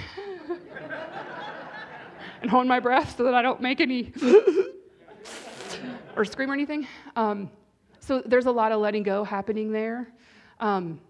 and 2.43 2.51
hold 2.51 2.67
my 2.67 2.81
breath 2.81 3.17
so 3.17 3.25
that 3.25 3.35
I 3.35 3.43
don't 3.43 3.61
make 3.61 3.81
any 3.81 4.13
or 6.17 6.25
scream 6.25 6.51
or 6.51 6.55
anything. 6.55 6.87
Um, 7.15 7.51
so 8.01 8.23
there's 8.25 8.47
a 8.47 8.53
lot 8.53 8.73
of 8.73 8.81
letting 8.81 9.03
go 9.03 9.25
happening 9.25 9.73
there. 9.73 10.13
Um, 10.61 11.01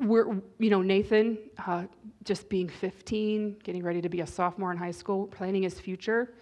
we're, 0.00 0.40
you 0.58 0.70
know, 0.70 0.82
Nathan, 0.82 1.38
uh, 1.66 1.84
just 2.24 2.48
being 2.48 2.68
15, 2.68 3.56
getting 3.62 3.82
ready 3.82 4.00
to 4.02 4.08
be 4.08 4.20
a 4.20 4.26
sophomore 4.26 4.70
in 4.70 4.76
high 4.76 4.90
school, 4.90 5.26
planning 5.26 5.62
his 5.62 5.80
future. 5.80 6.34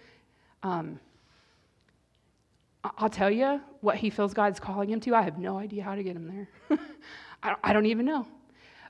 Um, 0.63 0.99
I'll 2.83 3.09
tell 3.09 3.31
you 3.31 3.61
what 3.81 3.95
he 3.95 4.09
feels 4.09 4.33
God's 4.33 4.59
calling 4.59 4.89
him 4.89 4.99
to. 5.01 5.15
I 5.15 5.21
have 5.21 5.37
no 5.37 5.57
idea 5.57 5.83
how 5.83 5.95
to 5.95 6.03
get 6.03 6.15
him 6.15 6.27
there. 6.27 6.79
I, 7.43 7.49
don't, 7.49 7.59
I 7.63 7.73
don't 7.73 7.85
even 7.85 8.05
know. 8.05 8.27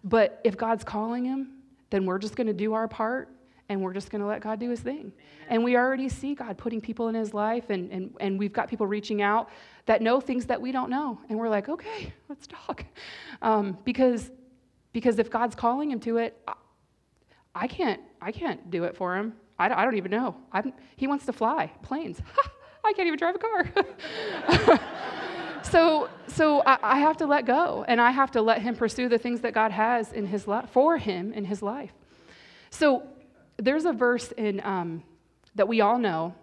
But 0.04 0.42
if 0.44 0.58
God's 0.58 0.84
calling 0.84 1.24
him, 1.26 1.60
then 1.89 2.06
we're 2.06 2.18
just 2.18 2.36
going 2.36 2.48
to 2.48 2.54
do 2.54 2.74
our 2.74 2.88
part 2.88 3.30
and 3.73 3.81
we're 3.81 3.93
just 3.93 4.09
going 4.09 4.21
to 4.21 4.27
let 4.27 4.41
God 4.41 4.59
do 4.59 4.69
his 4.69 4.79
thing. 4.79 5.12
And 5.49 5.63
we 5.63 5.75
already 5.75 6.07
see 6.07 6.36
God 6.36 6.57
putting 6.57 6.79
people 6.79 7.09
in 7.09 7.15
his 7.15 7.33
life, 7.33 7.69
and, 7.69 7.91
and, 7.91 8.15
and 8.19 8.39
we've 8.39 8.53
got 8.53 8.69
people 8.69 8.88
reaching 8.88 9.21
out 9.21 9.49
that 9.86 10.01
know 10.01 10.21
things 10.21 10.45
that 10.45 10.62
we 10.62 10.71
don't 10.71 10.89
know. 10.89 11.19
And 11.27 11.38
we're 11.38 11.49
like, 11.49 11.67
okay, 11.67 12.13
let's 12.29 12.47
talk. 12.47 12.86
Um, 13.41 13.77
because, 13.83 14.31
because 14.93 15.19
if 15.19 15.29
God's 15.29 15.55
calling 15.55 15.91
him 15.91 15.99
to 16.01 16.17
it, 16.17 16.39
I, 16.47 16.53
I 17.53 17.67
can't, 17.67 18.01
I 18.21 18.31
can't 18.31 18.71
do 18.71 18.86
it 18.86 18.95
for 18.95 19.17
him. 19.17 19.33
I 19.59 19.65
I 19.65 19.86
don't 19.86 19.95
even 19.95 20.12
know. 20.12 20.36
I'm, 20.51 20.73
he 20.95 21.07
wants 21.07 21.25
to 21.25 21.33
fly 21.33 21.71
planes. 21.83 22.21
I 22.86 22.93
can't 22.93 23.07
even 23.07 23.19
drive 23.19 23.36
a 23.36 23.39
car. 23.39 24.79
so 25.63 26.09
so 26.27 26.62
I, 26.65 26.79
I, 26.81 26.99
have 26.99 27.17
to 27.17 27.25
let 27.25 27.45
go 27.45 27.86
and 27.88 28.01
I 28.01 28.12
have 28.12 28.31
to 28.31 28.41
let 28.41 28.62
him 28.62 28.75
pursue 28.75 29.07
the 29.07 29.17
things 29.17 29.41
that 29.41 29.53
God 29.53 29.71
has 29.71 30.12
in 30.12 30.25
his 30.25 30.47
life 30.47 30.69
for 30.69 30.97
him 30.97 31.31
in 31.31 31.45
his 31.45 31.62
life. 31.62 31.93
So 32.71 33.03
there's 33.58 33.86
a 33.86 33.94
verse 33.94 34.32
in 34.34 34.62
um, 34.66 35.04
that 35.56 35.68
we 35.68 35.82
all 35.82 35.98
know. 35.98 36.34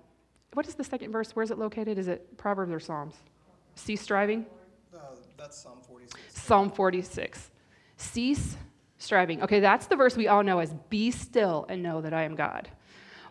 What 0.55 0.67
is 0.67 0.75
the 0.75 0.85
second 0.85 1.13
verse? 1.13 1.35
Where 1.37 1.43
is 1.43 1.51
it 1.51 1.59
located? 1.59 1.99
Is 1.99 2.09
it 2.09 2.37
Proverbs 2.37 2.73
or 2.73 2.81
Psalms? 2.81 3.15
Cease 3.75 4.01
striving? 4.01 4.47
Uh, 4.95 4.99
that's 5.37 5.57
Psalm 5.57 5.79
46. 5.87 6.21
Psalm 6.43 6.71
46. 6.71 7.51
Cease 7.97 8.57
striving. 8.99 9.43
Okay, 9.43 9.61
that's 9.61 9.87
the 9.87 9.97
verse 9.97 10.17
we 10.17 10.29
all 10.29 10.43
know 10.43 10.59
as 10.59 10.75
be 10.89 11.11
still 11.11 11.67
and 11.69 11.83
know 11.83 12.01
that 12.01 12.13
I 12.13 12.25
am 12.25 12.35
God. 12.35 12.69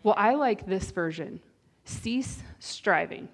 Well, 0.04 0.16
I 0.18 0.34
like 0.36 0.66
this 0.66 0.92
version 0.92 1.42
cease 1.86 2.42
striving. 2.60 3.28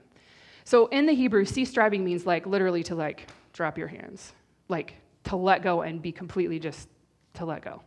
So 0.64 0.88
in 0.88 1.06
the 1.06 1.14
Hebrew, 1.14 1.46
cease 1.46 1.70
striving 1.70 2.04
means 2.04 2.26
like 2.26 2.46
literally 2.46 2.84
to 2.84 2.96
like 2.96 3.28
drop 3.54 3.78
your 3.78 3.88
hands, 3.88 4.34
like 4.68 4.96
to 5.26 5.36
let 5.36 5.62
go 5.62 5.82
and 5.82 6.02
be 6.02 6.12
completely 6.12 6.60
just 6.60 6.90
to 7.36 7.46
let 7.46 7.62
go. 7.62 7.82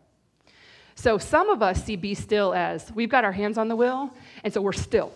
So 0.99 1.17
some 1.17 1.49
of 1.49 1.63
us 1.63 1.85
see 1.85 1.95
be 1.95 2.13
still 2.17 2.53
as 2.53 2.91
we've 2.93 3.09
got 3.09 3.25
our 3.25 3.31
hands 3.31 3.57
on 3.57 3.69
the 3.69 3.77
wheel, 3.77 4.13
and 4.43 4.53
so 4.53 4.61
we're 4.61 4.73
still. 4.73 5.13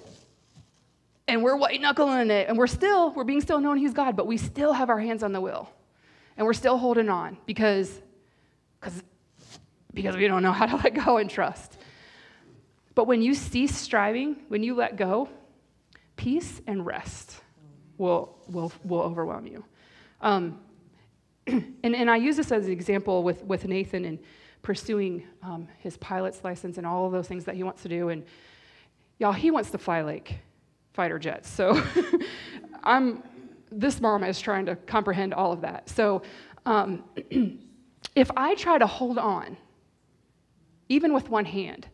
And 1.27 1.43
we're 1.43 1.57
white 1.57 1.81
knuckling 1.81 2.31
it, 2.31 2.49
and 2.49 2.57
we're 2.57 2.69
still, 2.69 3.11
we're 3.11 3.25
being 3.25 3.41
still 3.41 3.59
knowing 3.59 3.79
He's 3.79 3.93
God, 3.93 4.15
but 4.15 4.29
we 4.29 4.37
still 4.37 4.73
have 4.73 4.91
our 4.91 5.01
hands 5.01 5.25
on 5.25 5.33
the 5.33 5.41
wheel. 5.41 5.69
And 6.37 6.47
we're 6.47 6.53
still 6.53 6.79
holding 6.79 7.09
on 7.09 7.37
because, 7.47 8.01
because, 8.79 9.03
because 9.93 10.15
we 10.15 10.29
don't 10.29 10.45
know 10.45 10.53
how 10.53 10.67
to 10.67 10.77
let 10.77 10.95
go 10.95 11.17
and 11.17 11.29
trust. 11.29 11.77
But 12.95 13.09
when 13.09 13.21
you 13.21 13.35
cease 13.35 13.75
striving, 13.75 14.37
when 14.47 14.63
you 14.63 14.77
let 14.77 14.95
go, 14.95 15.29
peace 16.15 16.61
and 16.69 16.87
rest 16.87 17.41
will, 17.99 18.39
will, 18.47 18.73
will 18.85 19.03
overwhelm 19.03 19.49
you. 19.49 19.65
Um, 20.21 20.61
and, 21.49 21.75
and 21.83 22.09
I 22.09 22.19
use 22.19 22.37
this 22.37 22.53
as 22.53 22.67
an 22.67 22.73
example 22.73 23.25
with, 23.25 23.43
with 23.43 23.67
Nathan 23.67 24.05
and 24.05 24.21
pursuing 24.63 25.25
um, 25.43 25.69
his 25.79 25.97
pilot's 25.99 26.43
license 26.45 26.79
and 26.79 26.87
all 26.87 27.07
of 27.07 27.13
those 27.13 27.29
things 27.29 27.45
that 27.45 27.55
he 27.55 27.63
wants 27.63 27.83
to 27.83 27.89
do. 27.89 28.09
And 28.09 28.25
y'all, 29.19 29.33
he 29.33 29.51
wants 29.51 29.71
to 29.71 29.79
fly 29.79 30.03
like 30.03 30.39
fighter 30.93 31.19
jets. 31.19 31.49
So 31.49 31.83
I'm 32.85 33.23
this 33.73 34.01
mom 34.01 34.23
is 34.23 34.39
trying 34.39 34.67
to 34.67 34.77
comprehend 34.77 35.33
all 35.33 35.53
of 35.53 35.63
that. 35.63 35.89
So 35.89 36.23
um, 36.67 37.05
if 38.15 38.31
I 38.37 38.55
try 38.55 38.79
to 38.79 38.87
hold 38.87 39.19
on, 39.19 39.57
even 40.89 41.15
with 41.15 41.31
one 41.31 41.47
hand, 41.47 41.89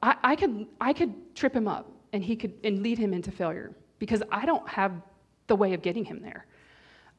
I, 0.00 0.16
I, 0.22 0.36
could 0.36 0.66
I 0.80 0.92
could 0.92 1.34
trip 1.34 1.54
him 1.54 1.66
up 1.66 1.90
and 2.12 2.22
he 2.22 2.36
could 2.36 2.54
and 2.62 2.82
lead 2.82 2.98
him 2.98 3.12
into 3.12 3.32
failure 3.32 3.72
because 3.98 4.22
I 4.30 4.46
don't 4.46 4.68
have 4.68 4.92
the 5.48 5.56
way 5.56 5.74
of 5.74 5.82
getting 5.82 6.04
him 6.04 6.20
there. 6.22 6.46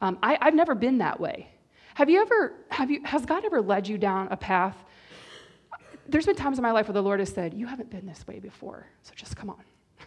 Um, 0.02 0.18
I, 0.24 0.38
I've 0.42 0.56
never 0.56 0.76
been 0.76 1.00
that 1.00 1.20
way. 1.20 1.50
Have 1.96 2.10
you 2.10 2.22
ever, 2.22 2.54
have 2.72 2.92
you, 2.92 3.02
has 3.06 3.26
God 3.26 3.46
ever 3.46 3.62
led 3.62 3.88
you 3.88 3.98
down 3.98 4.28
a 4.30 4.36
path? 4.36 4.76
There's 6.10 6.26
been 6.26 6.36
times 6.36 6.58
in 6.60 6.62
my 6.62 6.72
life 6.72 6.90
where 6.90 6.94
the 6.94 7.02
Lord 7.02 7.22
has 7.22 7.30
said, 7.30 7.54
You 7.54 7.68
haven't 7.68 7.90
been 7.90 8.06
this 8.06 8.28
way 8.28 8.40
before, 8.40 8.86
so 9.02 9.14
just 9.16 9.38
come 9.38 9.50
on. 9.50 9.64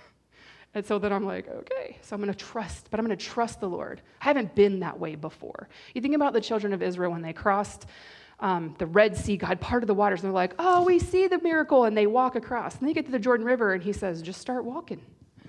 and 0.74 0.84
so 0.84 0.98
then 0.98 1.14
I'm 1.14 1.24
like, 1.24 1.48
Okay, 1.48 1.96
so 2.02 2.14
I'm 2.14 2.20
going 2.20 2.32
to 2.32 2.38
trust, 2.38 2.88
but 2.90 3.00
I'm 3.00 3.06
going 3.06 3.16
to 3.16 3.24
trust 3.24 3.60
the 3.60 3.70
Lord. 3.70 4.02
I 4.20 4.24
haven't 4.24 4.54
been 4.54 4.80
that 4.80 5.00
way 5.00 5.14
before. 5.14 5.70
You 5.94 6.02
think 6.02 6.14
about 6.14 6.34
the 6.34 6.42
children 6.42 6.74
of 6.74 6.82
Israel 6.82 7.10
when 7.10 7.22
they 7.22 7.32
crossed 7.32 7.86
um, 8.40 8.76
the 8.78 8.86
Red 8.86 9.16
Sea, 9.16 9.38
God 9.38 9.58
parted 9.58 9.86
the 9.86 9.94
waters, 9.94 10.20
and 10.20 10.28
they're 10.28 10.34
like, 10.34 10.52
Oh, 10.58 10.84
we 10.84 10.98
see 10.98 11.26
the 11.26 11.38
miracle, 11.38 11.84
and 11.84 11.96
they 11.96 12.06
walk 12.06 12.36
across. 12.36 12.76
And 12.78 12.86
they 12.86 12.92
get 12.92 13.06
to 13.06 13.12
the 13.12 13.18
Jordan 13.18 13.46
River, 13.46 13.72
and 13.72 13.82
He 13.82 13.94
says, 13.94 14.20
Just 14.20 14.42
start 14.42 14.66
walking. 14.66 15.00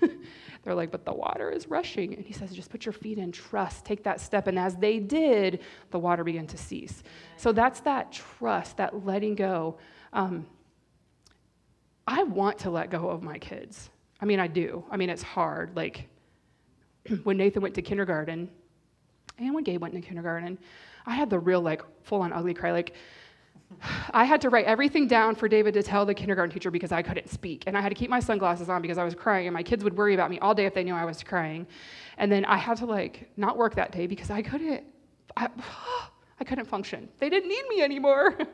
They're 0.62 0.74
like, 0.74 0.90
but 0.90 1.04
the 1.04 1.12
water 1.12 1.50
is 1.50 1.68
rushing. 1.68 2.14
And 2.14 2.24
he 2.24 2.32
says, 2.32 2.52
just 2.52 2.70
put 2.70 2.84
your 2.84 2.92
feet 2.92 3.18
in, 3.18 3.32
trust, 3.32 3.84
take 3.84 4.02
that 4.04 4.20
step. 4.20 4.46
And 4.46 4.58
as 4.58 4.76
they 4.76 4.98
did, 4.98 5.60
the 5.90 5.98
water 5.98 6.22
began 6.22 6.46
to 6.48 6.58
cease. 6.58 7.02
So 7.36 7.52
that's 7.52 7.80
that 7.80 8.12
trust, 8.12 8.76
that 8.76 9.06
letting 9.06 9.34
go. 9.34 9.78
Um, 10.12 10.46
I 12.06 12.24
want 12.24 12.58
to 12.58 12.70
let 12.70 12.90
go 12.90 13.08
of 13.08 13.22
my 13.22 13.38
kids. 13.38 13.88
I 14.20 14.26
mean, 14.26 14.38
I 14.38 14.48
do. 14.48 14.84
I 14.90 14.96
mean, 14.96 15.08
it's 15.08 15.22
hard. 15.22 15.74
Like 15.76 16.08
when 17.22 17.38
Nathan 17.38 17.62
went 17.62 17.74
to 17.76 17.82
kindergarten 17.82 18.50
and 19.38 19.54
when 19.54 19.64
Gabe 19.64 19.80
went 19.80 19.94
to 19.94 20.00
kindergarten, 20.00 20.58
I 21.06 21.14
had 21.14 21.30
the 21.30 21.38
real, 21.38 21.60
like, 21.60 21.82
full 22.02 22.20
on 22.20 22.32
ugly 22.32 22.54
cry. 22.54 22.72
Like, 22.72 22.94
I 24.10 24.24
had 24.24 24.40
to 24.42 24.50
write 24.50 24.66
everything 24.66 25.06
down 25.06 25.34
for 25.34 25.48
David 25.48 25.74
to 25.74 25.82
tell 25.82 26.04
the 26.04 26.14
kindergarten 26.14 26.52
teacher 26.52 26.70
because 26.70 26.92
I 26.92 27.02
couldn't 27.02 27.30
speak. 27.30 27.64
And 27.66 27.76
I 27.76 27.80
had 27.80 27.88
to 27.90 27.94
keep 27.94 28.10
my 28.10 28.20
sunglasses 28.20 28.68
on 28.68 28.82
because 28.82 28.98
I 28.98 29.04
was 29.04 29.14
crying. 29.14 29.46
And 29.46 29.54
my 29.54 29.62
kids 29.62 29.84
would 29.84 29.96
worry 29.96 30.14
about 30.14 30.30
me 30.30 30.38
all 30.40 30.54
day 30.54 30.66
if 30.66 30.74
they 30.74 30.84
knew 30.84 30.94
I 30.94 31.04
was 31.04 31.22
crying. 31.22 31.66
And 32.18 32.30
then 32.30 32.44
I 32.44 32.56
had 32.56 32.76
to 32.78 32.86
like 32.86 33.30
not 33.36 33.56
work 33.56 33.74
that 33.76 33.92
day 33.92 34.06
because 34.06 34.30
I 34.30 34.42
couldn't, 34.42 34.84
I, 35.36 35.48
I 36.40 36.44
couldn't 36.44 36.66
function. 36.66 37.08
They 37.18 37.28
didn't 37.28 37.48
need 37.48 37.64
me 37.68 37.82
anymore. 37.82 38.36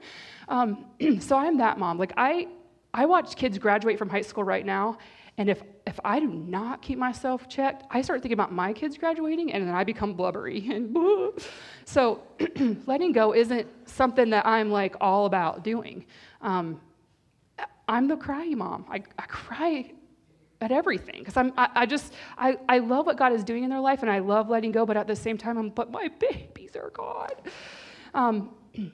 Um, 0.49 0.85
so 1.19 1.37
I'm 1.37 1.59
that 1.59 1.77
mom. 1.77 1.99
Like 1.99 2.13
I, 2.17 2.47
I 2.95 3.05
watch 3.07 3.35
kids 3.35 3.59
graduate 3.59 3.99
from 3.99 4.09
high 4.09 4.21
school 4.21 4.45
right 4.45 4.65
now. 4.65 4.97
And 5.39 5.51
if, 5.51 5.63
if 5.87 6.01
I 6.05 6.19
do 6.19 6.29
not 6.29 6.81
keep 6.81 6.99
myself 6.99 7.49
checked, 7.49 7.85
I 7.91 8.01
start 8.01 8.23
thinking 8.23 8.35
about 8.35 8.53
my 8.53 8.73
kids 8.73 8.97
graduating 8.97 9.53
and 9.53 9.67
then 9.67 9.75
I 9.75 9.85
become 9.85 10.15
blubbery. 10.15 10.67
And 10.71 10.97
so 11.85 12.23
letting 12.87 13.13
go 13.13 13.35
isn't 13.35 13.69
something 13.89 14.31
that 14.31 14.47
I'm 14.47 14.71
like 14.71 14.97
all 15.01 15.27
about 15.27 15.63
doing. 15.63 16.07
Um, 16.41 16.81
I'm 17.89 18.09
the 18.09 18.17
cryy 18.17 18.57
mom. 18.57 18.87
I, 18.91 19.03
I 19.19 19.23
cry 19.27 19.93
at 20.61 20.73
everything 20.73 21.19
because 21.19 21.37
I'm 21.37 21.53
I, 21.57 21.69
I, 21.75 21.87
just 21.87 22.15
I, 22.39 22.57
I 22.69 22.79
love 22.79 23.05
what 23.07 23.19
God 23.19 23.33
is 23.33 23.45
doing 23.45 23.63
in 23.63 23.71
their 23.71 23.81
life 23.81 24.03
and 24.03 24.11
I 24.11 24.21
love 24.21 24.49
letting 24.49 24.73
go, 24.73 24.87
but 24.87 24.97
at 24.97 25.07
the 25.07 25.17
same 25.17 25.37
time 25.37 25.59
I'm 25.59 25.69
but 25.69 25.91
my 25.91 26.09
babies 26.19 26.77
are 26.77 26.91
gone. 26.91 27.29
Um, 28.15 28.55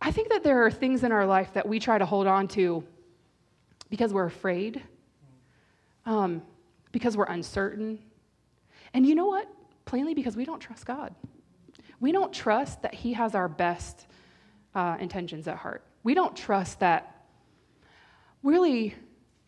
I 0.00 0.12
think 0.12 0.28
that 0.28 0.44
there 0.44 0.64
are 0.64 0.70
things 0.70 1.02
in 1.02 1.10
our 1.10 1.26
life 1.26 1.52
that 1.54 1.66
we 1.66 1.80
try 1.80 1.98
to 1.98 2.06
hold 2.06 2.26
on 2.26 2.46
to 2.48 2.84
because 3.90 4.12
we're 4.12 4.26
afraid 4.26 4.82
um, 6.06 6.42
because 6.92 7.16
we're 7.16 7.24
uncertain. 7.24 7.98
And 8.92 9.06
you 9.06 9.14
know 9.14 9.26
what? 9.26 9.48
Plainly, 9.84 10.14
because 10.14 10.36
we 10.36 10.44
don't 10.44 10.60
trust 10.60 10.86
God. 10.86 11.14
We 12.00 12.12
don't 12.12 12.32
trust 12.32 12.82
that 12.82 12.94
He 12.94 13.12
has 13.14 13.34
our 13.34 13.48
best 13.48 14.06
uh, 14.74 14.96
intentions 15.00 15.48
at 15.48 15.56
heart. 15.56 15.84
We 16.02 16.14
don't 16.14 16.36
trust 16.36 16.80
that, 16.80 17.24
really, 18.42 18.94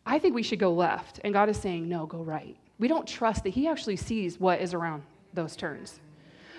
I 0.05 0.19
think 0.19 0.35
we 0.35 0.43
should 0.43 0.59
go 0.59 0.73
left, 0.73 1.21
and 1.25 1.33
God 1.33 1.49
is 1.49 1.57
saying, 1.57 1.89
no, 1.89 2.07
go 2.07 2.19
right. 2.19 2.57
We 2.79 2.89
don't 2.89 3.07
trust 3.07 3.45
that 3.45 3.51
He 3.51 3.67
actually 3.67 3.97
sees 3.97 4.39
what 4.39 4.61
is 4.61 4.75
around 4.75 5.03
those 5.35 5.57
turns. 5.57 6.01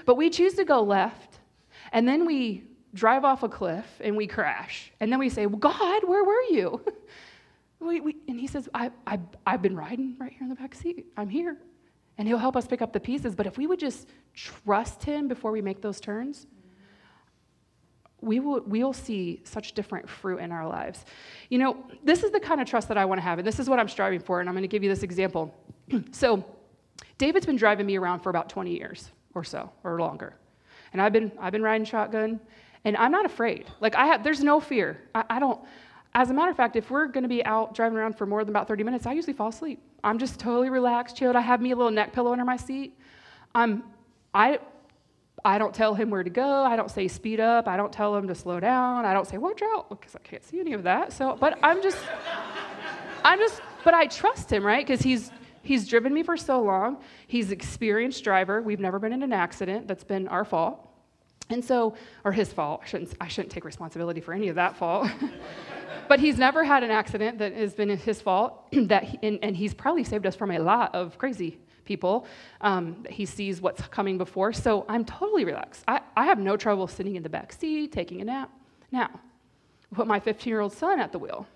But 0.05 0.15
we 0.15 0.29
choose 0.29 0.53
to 0.55 0.65
go 0.65 0.81
left, 0.81 1.39
and 1.91 2.07
then 2.07 2.25
we 2.25 2.63
drive 2.93 3.23
off 3.23 3.43
a 3.43 3.49
cliff 3.49 3.85
and 3.99 4.15
we 4.17 4.27
crash. 4.27 4.91
And 4.99 5.11
then 5.11 5.19
we 5.19 5.29
say, 5.29 5.45
well, 5.45 5.59
God, 5.59 6.03
where 6.05 6.23
were 6.23 6.41
you? 6.49 6.81
We, 7.79 8.01
we, 8.01 8.15
and 8.27 8.39
he 8.39 8.47
says, 8.47 8.67
I, 8.73 8.91
I, 9.05 9.19
I've 9.45 9.61
been 9.61 9.75
riding 9.75 10.15
right 10.19 10.31
here 10.31 10.41
in 10.41 10.49
the 10.49 10.55
back 10.55 10.73
seat. 10.73 11.05
I'm 11.15 11.29
here. 11.29 11.57
And 12.17 12.27
he'll 12.27 12.39
help 12.39 12.55
us 12.55 12.65
pick 12.65 12.81
up 12.81 12.93
the 12.93 12.99
pieces. 12.99 13.35
But 13.35 13.45
if 13.45 13.57
we 13.57 13.67
would 13.67 13.79
just 13.79 14.07
trust 14.33 15.03
him 15.03 15.27
before 15.27 15.51
we 15.51 15.61
make 15.61 15.81
those 15.81 15.99
turns, 15.99 16.47
we 18.19 18.39
will, 18.39 18.61
we'll 18.65 18.93
see 18.93 19.41
such 19.43 19.73
different 19.73 20.09
fruit 20.09 20.39
in 20.39 20.51
our 20.51 20.67
lives. 20.67 21.05
You 21.49 21.59
know, 21.59 21.85
this 22.03 22.23
is 22.23 22.31
the 22.31 22.39
kind 22.39 22.59
of 22.59 22.67
trust 22.67 22.87
that 22.87 22.97
I 22.97 23.05
want 23.05 23.19
to 23.19 23.23
have, 23.23 23.37
and 23.37 23.47
this 23.47 23.59
is 23.59 23.69
what 23.69 23.79
I'm 23.79 23.87
striving 23.87 24.19
for, 24.19 24.39
and 24.39 24.49
I'm 24.49 24.55
going 24.55 24.63
to 24.63 24.67
give 24.67 24.83
you 24.83 24.89
this 24.89 25.03
example. 25.03 25.53
so, 26.11 26.43
David's 27.19 27.45
been 27.45 27.55
driving 27.55 27.85
me 27.85 27.97
around 27.97 28.21
for 28.21 28.29
about 28.29 28.49
20 28.49 28.75
years 28.75 29.11
or 29.33 29.43
so, 29.43 29.71
or 29.83 29.99
longer. 29.99 30.35
And 30.93 31.01
I've 31.01 31.13
been, 31.13 31.31
I've 31.39 31.51
been 31.51 31.61
riding 31.61 31.85
shotgun, 31.85 32.39
And 32.83 32.95
I'm 32.97 33.11
not 33.11 33.25
afraid. 33.25 33.65
Like, 33.79 33.95
I 33.95 34.07
have, 34.07 34.23
there's 34.23 34.43
no 34.43 34.59
fear. 34.59 35.01
I, 35.13 35.23
I 35.31 35.39
don't, 35.39 35.59
as 36.17 36.31
a 36.31 36.33
matter 36.33 36.49
of 36.49 36.57
fact, 36.57 36.75
if 36.75 36.89
we're 36.89 37.05
going 37.05 37.21
to 37.21 37.29
be 37.29 37.45
out 37.45 37.75
driving 37.75 37.95
around 37.95 38.17
for 38.17 38.25
more 38.25 38.43
than 38.43 38.49
about 38.49 38.67
30 38.67 38.83
minutes, 38.83 39.05
I 39.05 39.13
usually 39.13 39.33
fall 39.33 39.49
asleep. 39.49 39.79
I'm 40.03 40.17
just 40.17 40.39
totally 40.39 40.71
relaxed, 40.71 41.15
chilled. 41.15 41.35
I 41.35 41.41
have 41.41 41.61
me 41.61 41.69
a 41.69 41.75
little 41.75 41.91
neck 41.91 42.11
pillow 42.11 42.31
under 42.31 42.43
my 42.43 42.57
seat. 42.57 42.97
I'm, 43.53 43.83
I, 44.33 44.57
I 45.45 45.59
don't 45.59 45.75
tell 45.75 45.93
him 45.93 46.09
where 46.09 46.23
to 46.23 46.29
go. 46.31 46.63
I 46.63 46.75
don't 46.75 46.89
say 46.89 47.07
speed 47.07 47.39
up. 47.39 47.67
I 47.67 47.77
don't 47.77 47.93
tell 47.93 48.15
him 48.15 48.27
to 48.29 48.33
slow 48.33 48.59
down. 48.59 49.05
I 49.05 49.13
don't 49.13 49.27
say 49.27 49.37
watch 49.37 49.61
out 49.61 49.91
because 49.91 50.15
I 50.15 50.19
can't 50.19 50.43
see 50.43 50.59
any 50.59 50.73
of 50.73 50.81
that. 50.83 51.13
So, 51.13 51.37
but 51.39 51.59
I'm 51.61 51.83
just, 51.83 51.99
I'm 53.23 53.37
just, 53.37 53.61
but 53.83 53.93
I 53.93 54.07
trust 54.07 54.51
him, 54.51 54.65
right? 54.65 54.85
Because 54.85 55.01
he's 55.03 55.29
he's 55.61 55.87
driven 55.87 56.15
me 56.15 56.23
for 56.23 56.35
so 56.35 56.63
long. 56.63 56.97
He's 57.27 57.51
experienced 57.51 58.23
driver. 58.23 58.63
We've 58.63 58.79
never 58.79 58.97
been 58.97 59.13
in 59.13 59.21
an 59.21 59.33
accident 59.33 59.87
that's 59.87 60.03
been 60.03 60.27
our 60.29 60.45
fault. 60.45 60.79
And 61.51 61.63
so, 61.63 61.93
or 62.25 62.31
his 62.31 62.51
fault. 62.51 62.81
I 62.83 62.87
shouldn't, 62.87 63.13
I 63.21 63.27
shouldn't 63.27 63.51
take 63.51 63.65
responsibility 63.65 64.19
for 64.19 64.33
any 64.33 64.47
of 64.47 64.55
that 64.55 64.75
fault. 64.75 65.09
but 66.07 66.19
he's 66.19 66.37
never 66.37 66.63
had 66.63 66.83
an 66.83 66.91
accident 66.91 67.39
that 67.39 67.53
has 67.53 67.73
been 67.73 67.89
his 67.89 68.21
fault. 68.21 68.71
that 68.73 69.03
he, 69.03 69.19
and, 69.23 69.39
and, 69.41 69.55
he's 69.55 69.73
probably 69.73 70.03
saved 70.03 70.25
us 70.25 70.35
from 70.35 70.51
a 70.51 70.59
lot 70.59 70.93
of 70.93 71.17
crazy 71.17 71.57
people. 71.85 72.25
Um, 72.61 73.05
he 73.09 73.25
sees 73.25 73.61
what's 73.61 73.81
coming 73.87 74.17
before. 74.17 74.53
So 74.53 74.85
I'm 74.89 75.05
totally 75.05 75.45
relaxed. 75.45 75.83
I, 75.87 76.01
I 76.15 76.25
have 76.25 76.39
no 76.39 76.57
trouble 76.57 76.87
sitting 76.87 77.15
in 77.15 77.23
the 77.23 77.29
back 77.29 77.53
seat, 77.53 77.91
taking 77.91 78.21
a 78.21 78.25
nap. 78.25 78.51
Now, 78.91 79.09
put 79.93 80.07
my 80.07 80.19
15 80.19 80.49
year 80.49 80.59
old 80.59 80.73
son 80.73 80.99
at 80.99 81.11
the 81.11 81.19
wheel 81.19 81.47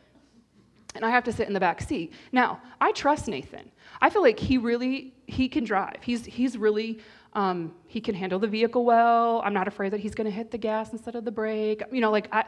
and 0.95 1.05
I 1.05 1.09
have 1.09 1.23
to 1.25 1.31
sit 1.31 1.47
in 1.47 1.53
the 1.53 1.59
back 1.59 1.81
seat. 1.81 2.13
Now, 2.31 2.61
I 2.79 2.91
trust 2.91 3.27
Nathan. 3.27 3.71
I 4.01 4.09
feel 4.09 4.21
like 4.21 4.39
he 4.39 4.57
really 4.57 5.13
he 5.27 5.47
can 5.47 5.63
drive. 5.63 5.97
He's 6.01 6.25
he's 6.25 6.57
really 6.57 6.99
um, 7.33 7.73
he 7.87 8.01
can 8.01 8.15
handle 8.15 8.39
the 8.39 8.47
vehicle 8.47 8.83
well. 8.83 9.41
I'm 9.45 9.53
not 9.53 9.67
afraid 9.67 9.93
that 9.93 9.99
he's 9.99 10.15
going 10.15 10.25
to 10.25 10.31
hit 10.31 10.51
the 10.51 10.57
gas 10.57 10.91
instead 10.91 11.15
of 11.15 11.23
the 11.23 11.31
brake. 11.31 11.81
You 11.91 12.01
know, 12.01 12.11
like 12.11 12.27
I, 12.31 12.45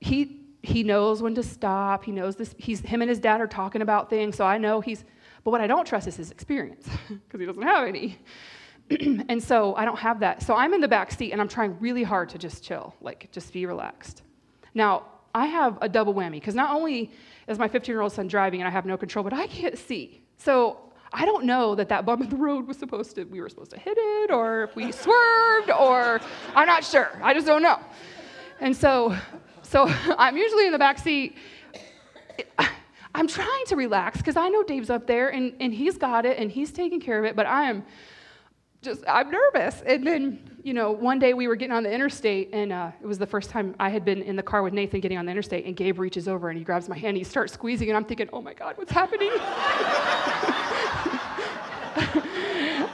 he 0.00 0.40
he 0.64 0.82
knows 0.82 1.22
when 1.22 1.34
to 1.34 1.42
stop. 1.42 2.04
He 2.04 2.12
knows 2.12 2.36
this. 2.36 2.54
He's 2.58 2.80
him 2.80 3.02
and 3.02 3.08
his 3.08 3.18
dad 3.18 3.40
are 3.40 3.46
talking 3.46 3.82
about 3.82 4.10
things, 4.10 4.36
so 4.36 4.44
I 4.44 4.58
know 4.58 4.80
he's. 4.80 5.04
But 5.42 5.50
what 5.50 5.60
I 5.60 5.66
don't 5.66 5.86
trust 5.86 6.06
is 6.08 6.16
his 6.16 6.30
experience 6.30 6.88
because 7.08 7.40
he 7.40 7.46
doesn't 7.46 7.62
have 7.62 7.86
any. 7.86 8.18
and 9.28 9.42
so 9.42 9.74
I 9.74 9.84
don't 9.84 9.98
have 9.98 10.20
that. 10.20 10.42
So 10.42 10.54
I'm 10.54 10.72
in 10.74 10.80
the 10.80 10.88
back 10.88 11.12
seat 11.12 11.32
and 11.32 11.40
I'm 11.40 11.48
trying 11.48 11.78
really 11.80 12.02
hard 12.02 12.30
to 12.30 12.38
just 12.38 12.64
chill, 12.64 12.94
like 13.00 13.30
just 13.30 13.52
be 13.52 13.66
relaxed. 13.66 14.22
Now 14.74 15.04
I 15.34 15.46
have 15.46 15.78
a 15.80 15.88
double 15.88 16.14
whammy 16.14 16.32
because 16.32 16.54
not 16.54 16.74
only 16.74 17.10
is 17.46 17.58
my 17.58 17.68
15 17.68 17.92
year 17.92 18.00
old 18.00 18.12
son 18.12 18.26
driving 18.26 18.60
and 18.60 18.68
I 18.68 18.70
have 18.70 18.86
no 18.86 18.96
control, 18.96 19.22
but 19.22 19.32
I 19.32 19.46
can't 19.46 19.76
see. 19.76 20.22
So 20.38 20.78
I 21.12 21.24
don't 21.24 21.44
know 21.44 21.74
that 21.74 21.88
that 21.90 22.04
bump 22.04 22.22
in 22.22 22.28
the 22.28 22.36
road 22.36 22.66
was 22.66 22.76
supposed 22.76 23.14
to, 23.16 23.24
we 23.24 23.40
were 23.40 23.48
supposed 23.48 23.70
to 23.70 23.78
hit 23.78 23.96
it, 23.96 24.30
or 24.30 24.64
if 24.64 24.74
we 24.74 24.90
swerved, 24.92 25.70
or 25.70 26.20
I'm 26.56 26.66
not 26.66 26.84
sure. 26.84 27.20
I 27.22 27.32
just 27.34 27.46
don't 27.46 27.62
know. 27.62 27.78
And 28.60 28.76
so, 28.76 29.16
so 29.64 29.86
I'm 30.18 30.36
usually 30.36 30.66
in 30.66 30.72
the 30.72 30.78
back 30.78 30.98
seat. 30.98 31.36
I'm 33.16 33.28
trying 33.28 33.64
to 33.66 33.76
relax 33.76 34.18
because 34.18 34.36
I 34.36 34.48
know 34.48 34.64
Dave's 34.64 34.90
up 34.90 35.06
there 35.06 35.28
and, 35.28 35.54
and 35.60 35.72
he's 35.72 35.96
got 35.96 36.26
it 36.26 36.36
and 36.36 36.50
he's 36.50 36.72
taking 36.72 37.00
care 37.00 37.20
of 37.20 37.24
it, 37.24 37.36
but 37.36 37.46
I 37.46 37.70
am 37.70 37.84
just, 38.82 39.04
I'm 39.06 39.30
nervous. 39.30 39.82
And 39.86 40.04
then, 40.04 40.58
you 40.64 40.74
know, 40.74 40.90
one 40.90 41.20
day 41.20 41.32
we 41.32 41.46
were 41.46 41.54
getting 41.54 41.76
on 41.76 41.84
the 41.84 41.92
interstate 41.92 42.50
and 42.52 42.72
uh, 42.72 42.90
it 43.00 43.06
was 43.06 43.18
the 43.18 43.26
first 43.26 43.50
time 43.50 43.76
I 43.78 43.88
had 43.88 44.04
been 44.04 44.20
in 44.22 44.34
the 44.34 44.42
car 44.42 44.64
with 44.64 44.72
Nathan 44.72 44.98
getting 44.98 45.16
on 45.16 45.26
the 45.26 45.30
interstate 45.30 45.64
and 45.64 45.76
Gabe 45.76 46.00
reaches 46.00 46.26
over 46.26 46.48
and 46.48 46.58
he 46.58 46.64
grabs 46.64 46.88
my 46.88 46.96
hand 46.96 47.10
and 47.10 47.18
he 47.18 47.24
starts 47.24 47.52
squeezing 47.52 47.88
and 47.88 47.96
I'm 47.96 48.04
thinking, 48.04 48.28
oh 48.32 48.42
my 48.42 48.52
God, 48.52 48.76
what's 48.76 48.90
happening? 48.90 49.30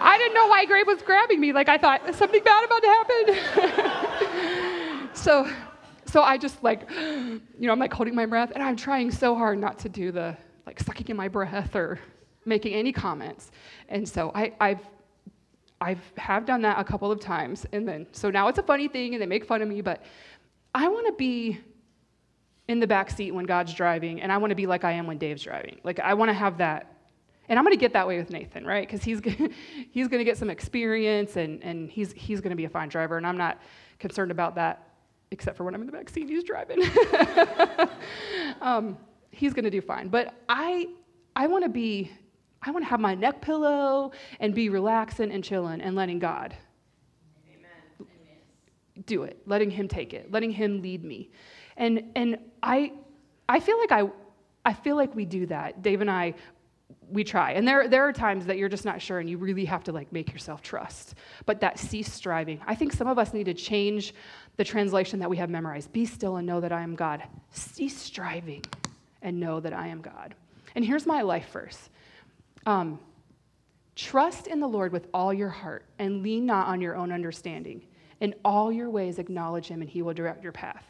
I 0.03 0.17
didn't 0.19 0.35
know 0.35 0.49
why 0.49 0.67
Gabe 0.67 0.87
was 0.87 1.03
grabbing 1.03 1.41
me. 1.41 1.53
Like 1.53 1.69
I 1.69 1.79
thought 1.79 2.03
something 2.15 2.43
bad 2.43 2.65
about 2.65 2.83
to 2.83 2.89
happen. 2.89 5.09
so, 5.15 5.49
so 6.11 6.23
I 6.23 6.39
just 6.39 6.63
like, 6.63 6.91
you 6.91 7.41
know, 7.59 7.73
I'm 7.73 7.79
like 7.79 7.93
holding 7.93 8.15
my 8.15 8.27
breath, 8.27 8.53
and 8.55 8.63
I'm 8.63 8.77
trying 8.77 9.11
so 9.11 9.35
hard 9.35 9.59
not 9.59 9.79
to 9.81 9.89
do 9.89 10.11
the 10.11 10.37
like 10.67 10.81
sucking 10.81 11.09
in 11.09 11.17
my 11.17 11.29
breath 11.29 11.75
or 11.75 11.99
making 12.45 12.75
any 12.75 12.93
comments. 12.93 13.51
And 13.89 14.09
so 14.09 14.33
I, 14.35 14.53
I've 14.61 14.81
I've 15.81 16.13
have 16.17 16.45
done 16.45 16.63
that 16.63 16.79
a 16.79 16.85
couple 16.85 17.11
of 17.11 17.21
times, 17.21 17.67
and 17.73 17.87
then 17.87 18.07
so 18.13 18.31
now 18.31 18.49
it's 18.49 18.59
a 18.59 18.63
funny 18.63 18.89
thing, 18.89 19.15
and 19.15 19.23
they 19.23 19.27
make 19.27 19.45
fun 19.45 19.63
of 19.63 19.69
me. 19.69 19.81
But 19.81 20.03
I 20.75 20.89
want 20.89 21.07
to 21.07 21.13
be 21.13 21.59
in 22.69 22.81
the 22.81 22.87
back 22.87 23.11
seat 23.11 23.33
when 23.33 23.47
God's 23.47 23.75
driving, 23.75 24.21
and 24.21 24.31
I 24.31 24.39
want 24.39 24.51
to 24.51 24.57
be 24.57 24.67
like 24.67 24.85
I 24.85 24.93
am 24.93 25.07
when 25.07 25.19
Dave's 25.19 25.43
driving. 25.43 25.81
Like 25.85 26.01
I 26.01 26.15
want 26.15 26.29
to 26.29 26.35
have 26.35 26.59
that 26.59 27.01
and 27.51 27.59
I'm 27.59 27.65
going 27.65 27.77
to 27.77 27.81
get 27.81 27.93
that 27.95 28.07
way 28.07 28.17
with 28.17 28.31
Nathan, 28.31 28.65
right? 28.65 28.87
Because 28.87 29.03
he's, 29.03 29.21
he's 29.91 30.07
going 30.07 30.21
to 30.21 30.25
get 30.25 30.39
some 30.39 30.49
experience 30.49 31.35
and, 31.37 31.61
and 31.65 31.91
he's, 31.91 32.13
he's 32.13 32.41
going 32.41 32.51
to 32.51 32.57
be 32.57 32.65
a 32.65 32.69
fine 32.69 32.89
driver. 32.89 33.17
And 33.17 33.27
I'm 33.27 33.37
not 33.37 33.61
concerned 33.99 34.31
about 34.31 34.55
that, 34.55 34.90
except 35.31 35.57
for 35.57 35.65
when 35.65 35.75
I'm 35.75 35.81
in 35.81 35.87
the 35.87 35.93
back 35.93 36.09
seat 36.09 36.29
he's 36.29 36.45
driving. 36.45 36.83
um, 38.61 38.99
he's 39.31 39.53
going 39.53 39.65
to 39.65 39.71
do 39.71 39.81
fine. 39.81 40.09
But 40.09 40.35
I, 40.49 40.89
I 41.37 41.47
want 41.47 41.65
to 41.65 41.71
be, 41.71 42.11
I 42.63 42.71
want 42.71 42.85
to 42.85 42.89
have 42.89 43.01
my 43.01 43.15
neck 43.15 43.41
pillow 43.41 44.13
and 44.41 44.55
be 44.55 44.69
relaxing 44.69 45.31
and 45.31 45.43
chilling 45.43 45.81
and 45.81 45.95
letting 45.95 46.19
God 46.19 46.55
Amen. 47.49 48.07
do 49.07 49.23
it, 49.23 49.41
letting 49.47 49.71
Him 49.71 49.89
take 49.89 50.15
it, 50.15 50.31
letting 50.31 50.51
Him 50.51 50.83
lead 50.83 51.05
me. 51.05 51.31
And, 51.77 52.11
and 52.17 52.39
I, 52.63 52.93
I 53.49 53.61
feel 53.61 53.79
like 53.79 53.93
I, 53.93 54.11
I 54.65 54.75
feel 54.75 54.97
like 54.97 55.15
we 55.15 55.25
do 55.25 55.47
that. 55.47 55.83
Dave 55.83 56.01
and 56.01 56.11
I, 56.11 56.35
we 57.11 57.25
try. 57.25 57.53
And 57.53 57.67
there, 57.67 57.89
there 57.89 58.07
are 58.07 58.13
times 58.13 58.47
that 58.47 58.59
you're 58.59 58.69
just 58.69 58.85
not 58.85 59.01
sure 59.01 59.19
and 59.19 59.29
you 59.29 59.39
really 59.39 59.65
have 59.65 59.85
to 59.85 59.93
like 59.93 60.13
make 60.13 60.33
yourself 60.33 60.63
trust. 60.63 61.15
But 61.47 61.61
that 61.61 61.79
cease 61.79 62.13
striving. 62.13 62.61
I 62.67 62.75
think 62.75 62.93
some 62.93 63.07
of 63.07 63.19
us 63.19 63.33
need 63.33 63.45
to 63.45 63.55
change 63.55 64.15
the 64.61 64.65
translation 64.65 65.19
that 65.21 65.31
we 65.31 65.39
have 65.39 65.49
memorized. 65.49 65.91
Be 65.91 66.05
still 66.05 66.37
and 66.37 66.47
know 66.47 66.61
that 66.61 66.71
I 66.71 66.83
am 66.83 66.95
God. 66.95 67.23
Cease 67.51 67.97
striving 67.97 68.63
and 69.23 69.41
know 69.41 69.59
that 69.59 69.73
I 69.73 69.89
am 69.89 70.03
God. 70.03 70.35
And 70.75 70.85
here's 70.85 71.07
my 71.07 71.23
life 71.23 71.51
verse. 71.51 71.89
Um, 72.67 73.01
Trust 73.97 74.49
in 74.49 74.61
the 74.61 74.67
Lord 74.67 74.93
with 74.93 75.09
all 75.15 75.33
your 75.33 75.49
heart 75.49 75.87
and 75.99 76.23
lean 76.23 76.45
not 76.45 76.67
on 76.69 76.83
your 76.83 76.95
own 76.95 77.11
understanding. 77.11 77.81
In 78.21 78.35
all 78.45 78.71
your 78.71 78.91
ways, 78.91 79.19
acknowledge 79.19 79.67
him 79.69 79.81
and 79.81 79.89
he 79.89 80.03
will 80.03 80.13
direct 80.13 80.43
your 80.43 80.53
path. 80.53 80.85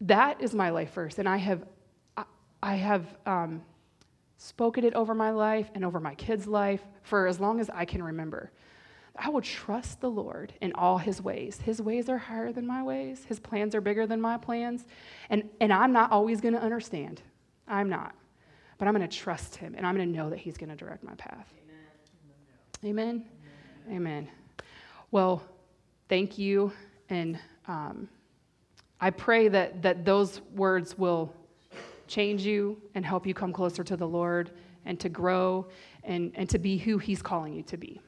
That 0.00 0.40
is 0.40 0.52
my 0.52 0.70
life 0.70 0.92
verse. 0.92 1.20
And 1.20 1.28
I 1.28 1.36
have, 1.36 1.64
I 2.60 2.74
have 2.74 3.06
um, 3.24 3.62
spoken 4.36 4.82
it 4.82 4.94
over 4.94 5.14
my 5.14 5.30
life 5.30 5.70
and 5.76 5.84
over 5.84 6.00
my 6.00 6.16
kids' 6.16 6.48
life 6.48 6.82
for 7.04 7.28
as 7.28 7.38
long 7.38 7.60
as 7.60 7.70
I 7.70 7.84
can 7.84 8.02
remember. 8.02 8.50
I 9.22 9.28
will 9.28 9.42
trust 9.42 10.00
the 10.00 10.10
Lord 10.10 10.54
in 10.62 10.72
all 10.72 10.96
his 10.96 11.20
ways. 11.20 11.60
His 11.62 11.82
ways 11.82 12.08
are 12.08 12.16
higher 12.16 12.52
than 12.52 12.66
my 12.66 12.82
ways, 12.82 13.24
his 13.28 13.38
plans 13.38 13.74
are 13.74 13.80
bigger 13.82 14.06
than 14.06 14.20
my 14.20 14.38
plans. 14.38 14.86
And, 15.28 15.48
and 15.60 15.72
I'm 15.72 15.92
not 15.92 16.10
always 16.10 16.40
going 16.40 16.54
to 16.54 16.62
understand. 16.62 17.20
I'm 17.68 17.90
not. 17.90 18.14
But 18.78 18.88
I'm 18.88 18.94
going 18.94 19.06
to 19.06 19.16
trust 19.16 19.56
him 19.56 19.74
and 19.76 19.86
I'm 19.86 19.94
going 19.94 20.10
to 20.10 20.16
know 20.16 20.30
that 20.30 20.38
he's 20.38 20.56
going 20.56 20.70
to 20.70 20.76
direct 20.76 21.04
my 21.04 21.14
path. 21.14 21.52
Amen. 22.82 23.24
Amen. 23.86 23.94
Amen. 23.94 24.28
Well, 25.10 25.42
thank 26.08 26.38
you. 26.38 26.72
And 27.10 27.38
um, 27.68 28.08
I 29.02 29.10
pray 29.10 29.48
that, 29.48 29.82
that 29.82 30.04
those 30.06 30.40
words 30.54 30.96
will 30.96 31.34
change 32.06 32.46
you 32.46 32.80
and 32.94 33.04
help 33.04 33.26
you 33.26 33.34
come 33.34 33.52
closer 33.52 33.84
to 33.84 33.96
the 33.96 34.08
Lord 34.08 34.50
and 34.86 34.98
to 35.00 35.10
grow 35.10 35.66
and, 36.04 36.32
and 36.34 36.48
to 36.48 36.58
be 36.58 36.78
who 36.78 36.96
He's 36.96 37.20
calling 37.20 37.52
you 37.52 37.62
to 37.64 37.76
be. 37.76 38.00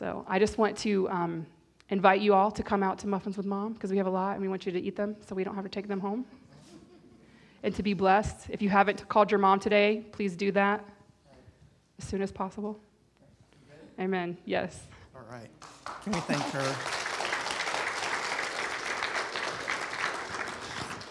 So 0.00 0.24
I 0.26 0.38
just 0.38 0.56
want 0.56 0.78
to 0.78 1.10
um, 1.10 1.46
invite 1.90 2.22
you 2.22 2.32
all 2.32 2.50
to 2.52 2.62
come 2.62 2.82
out 2.82 2.98
to 3.00 3.06
Muffins 3.06 3.36
with 3.36 3.44
Mom 3.44 3.74
because 3.74 3.90
we 3.90 3.98
have 3.98 4.06
a 4.06 4.10
lot 4.10 4.32
and 4.32 4.40
we 4.40 4.48
want 4.48 4.64
you 4.64 4.72
to 4.72 4.80
eat 4.80 4.96
them 4.96 5.14
so 5.28 5.34
we 5.34 5.44
don't 5.44 5.54
have 5.54 5.64
to 5.64 5.68
take 5.68 5.88
them 5.88 6.00
home. 6.00 6.24
And 7.62 7.74
to 7.74 7.82
be 7.82 7.92
blessed. 7.92 8.48
If 8.48 8.62
you 8.62 8.70
haven't 8.70 9.06
called 9.10 9.30
your 9.30 9.36
mom 9.36 9.60
today, 9.60 10.06
please 10.10 10.36
do 10.36 10.52
that 10.52 10.82
as 11.98 12.08
soon 12.08 12.22
as 12.22 12.32
possible. 12.32 12.80
Amen. 13.98 14.38
Yes. 14.46 14.80
All 15.14 15.20
right. 15.30 15.50
Can 16.02 16.14
we 16.14 16.20
thank 16.20 16.44
her? 16.44 16.76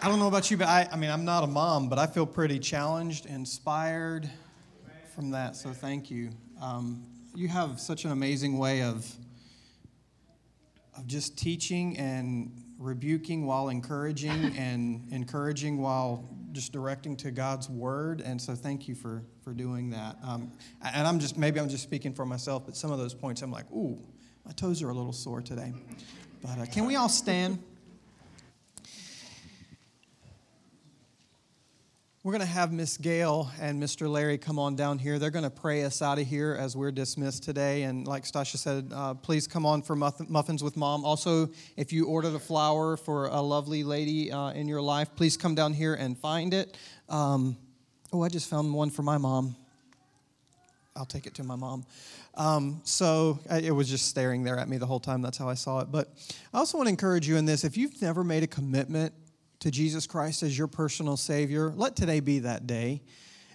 I 0.01 0.09
don't 0.09 0.17
know 0.17 0.29
about 0.29 0.49
you, 0.49 0.57
but 0.57 0.67
I, 0.67 0.89
I 0.91 0.95
mean, 0.95 1.11
I'm 1.11 1.25
not 1.25 1.43
a 1.43 1.47
mom, 1.47 1.89
but 1.89 1.99
I 1.99 2.07
feel 2.07 2.25
pretty 2.25 2.57
challenged, 2.57 3.27
inspired 3.27 4.27
from 5.13 5.29
that. 5.29 5.55
So 5.55 5.73
thank 5.73 6.09
you. 6.09 6.31
Um, 6.59 7.05
you 7.35 7.47
have 7.47 7.79
such 7.79 8.05
an 8.05 8.11
amazing 8.11 8.57
way 8.57 8.81
of 8.83 9.05
of 10.97 11.07
just 11.07 11.37
teaching 11.37 11.97
and 11.97 12.51
rebuking 12.77 13.45
while 13.45 13.69
encouraging 13.69 14.53
and 14.57 15.07
encouraging 15.11 15.81
while 15.81 16.27
just 16.51 16.71
directing 16.73 17.15
to 17.15 17.31
God's 17.31 17.69
word. 17.69 18.21
And 18.21 18.41
so 18.41 18.55
thank 18.55 18.87
you 18.87 18.95
for 18.95 19.23
for 19.43 19.53
doing 19.53 19.89
that. 19.91 20.17
Um, 20.23 20.51
and 20.83 21.07
I'm 21.07 21.19
just 21.19 21.37
maybe 21.37 21.59
I'm 21.59 21.69
just 21.69 21.83
speaking 21.83 22.13
for 22.13 22.25
myself, 22.25 22.65
but 22.65 22.75
some 22.75 22.91
of 22.91 22.97
those 22.97 23.13
points 23.13 23.41
I'm 23.41 23.51
like, 23.51 23.69
ooh, 23.71 23.97
my 24.45 24.51
toes 24.51 24.81
are 24.81 24.89
a 24.89 24.93
little 24.93 25.13
sore 25.13 25.41
today. 25.41 25.73
But 26.41 26.59
uh, 26.59 26.65
can 26.65 26.85
we 26.85 26.95
all 26.95 27.09
stand? 27.09 27.59
We're 32.21 32.33
going 32.33 32.41
to 32.41 32.47
have 32.47 32.73
Miss 32.73 32.97
Gail 32.97 33.49
and 33.61 33.81
Mr. 33.81 34.09
Larry 34.09 34.37
come 34.37 34.59
on 34.59 34.75
down 34.75 34.99
here. 34.99 35.19
They're 35.19 35.29
going 35.29 35.45
to 35.45 35.49
pray 35.49 35.85
us 35.85 36.01
out 36.01 36.19
of 36.19 36.27
here 36.27 36.53
as 36.59 36.75
we're 36.75 36.91
dismissed 36.91 37.43
today. 37.43 37.83
And 37.83 38.05
like 38.05 38.25
Stasia 38.25 38.57
said, 38.57 38.91
uh, 38.93 39.13
please 39.13 39.47
come 39.47 39.65
on 39.65 39.81
for 39.81 39.95
muffins 39.95 40.61
with 40.61 40.75
mom. 40.75 41.05
Also, 41.05 41.49
if 41.77 41.93
you 41.93 42.07
ordered 42.07 42.35
a 42.35 42.39
flower 42.39 42.97
for 42.97 43.27
a 43.27 43.39
lovely 43.39 43.85
lady 43.85 44.33
uh, 44.33 44.49
in 44.49 44.67
your 44.67 44.81
life, 44.81 45.15
please 45.15 45.37
come 45.37 45.55
down 45.55 45.71
here 45.71 45.93
and 45.93 46.17
find 46.17 46.53
it. 46.53 46.75
Um, 47.07 47.55
oh, 48.11 48.21
I 48.21 48.27
just 48.27 48.49
found 48.49 48.73
one 48.73 48.89
for 48.89 49.01
my 49.01 49.17
mom. 49.17 49.55
I'll 50.97 51.05
take 51.05 51.25
it 51.25 51.35
to 51.35 51.45
my 51.45 51.55
mom. 51.55 51.85
Um, 52.35 52.81
so 52.83 53.39
it 53.49 53.71
was 53.71 53.89
just 53.89 54.09
staring 54.09 54.43
there 54.43 54.59
at 54.59 54.67
me 54.67 54.75
the 54.75 54.85
whole 54.85 54.99
time. 54.99 55.21
That's 55.21 55.37
how 55.37 55.47
I 55.47 55.53
saw 55.53 55.79
it. 55.79 55.87
But 55.89 56.09
I 56.53 56.57
also 56.57 56.77
want 56.77 56.87
to 56.87 56.91
encourage 56.91 57.29
you 57.29 57.37
in 57.37 57.45
this 57.45 57.63
if 57.63 57.77
you've 57.77 58.01
never 58.01 58.25
made 58.25 58.43
a 58.43 58.47
commitment 58.47 59.13
to 59.59 59.71
Jesus 59.71 60.07
Christ 60.07 60.43
as 60.43 60.57
your 60.57 60.67
personal 60.67 61.17
Savior, 61.17 61.73
let 61.75 61.95
today 61.95 62.19
be 62.19 62.39
that 62.39 62.67
day. 62.67 63.01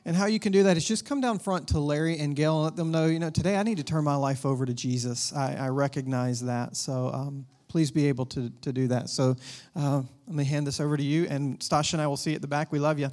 And 0.04 0.14
how 0.14 0.26
you 0.26 0.38
can 0.38 0.52
do 0.52 0.64
that 0.64 0.76
is 0.76 0.86
just 0.86 1.06
come 1.06 1.20
down 1.20 1.38
front 1.38 1.68
to 1.68 1.78
Larry 1.78 2.18
and 2.18 2.36
Gail 2.36 2.56
and 2.56 2.64
let 2.64 2.76
them 2.76 2.90
know, 2.90 3.06
you 3.06 3.18
know, 3.18 3.30
today 3.30 3.56
I 3.56 3.62
need 3.62 3.78
to 3.78 3.84
turn 3.84 4.04
my 4.04 4.16
life 4.16 4.44
over 4.44 4.66
to 4.66 4.74
Jesus. 4.74 5.32
I, 5.32 5.54
I 5.54 5.68
recognize 5.68 6.42
that. 6.42 6.76
So 6.76 7.10
um, 7.12 7.46
please 7.68 7.90
be 7.90 8.08
able 8.08 8.26
to, 8.26 8.50
to 8.60 8.72
do 8.72 8.86
that. 8.88 9.08
So 9.08 9.34
uh, 9.74 10.02
let 10.26 10.36
me 10.36 10.44
hand 10.44 10.66
this 10.66 10.78
over 10.78 10.96
to 10.96 11.02
you. 11.02 11.26
And 11.30 11.58
Stasia 11.58 11.94
and 11.94 12.02
I 12.02 12.06
will 12.06 12.18
see 12.18 12.30
you 12.30 12.36
at 12.36 12.42
the 12.42 12.48
back. 12.48 12.70
We 12.70 12.78
love 12.78 12.98
you. 12.98 13.10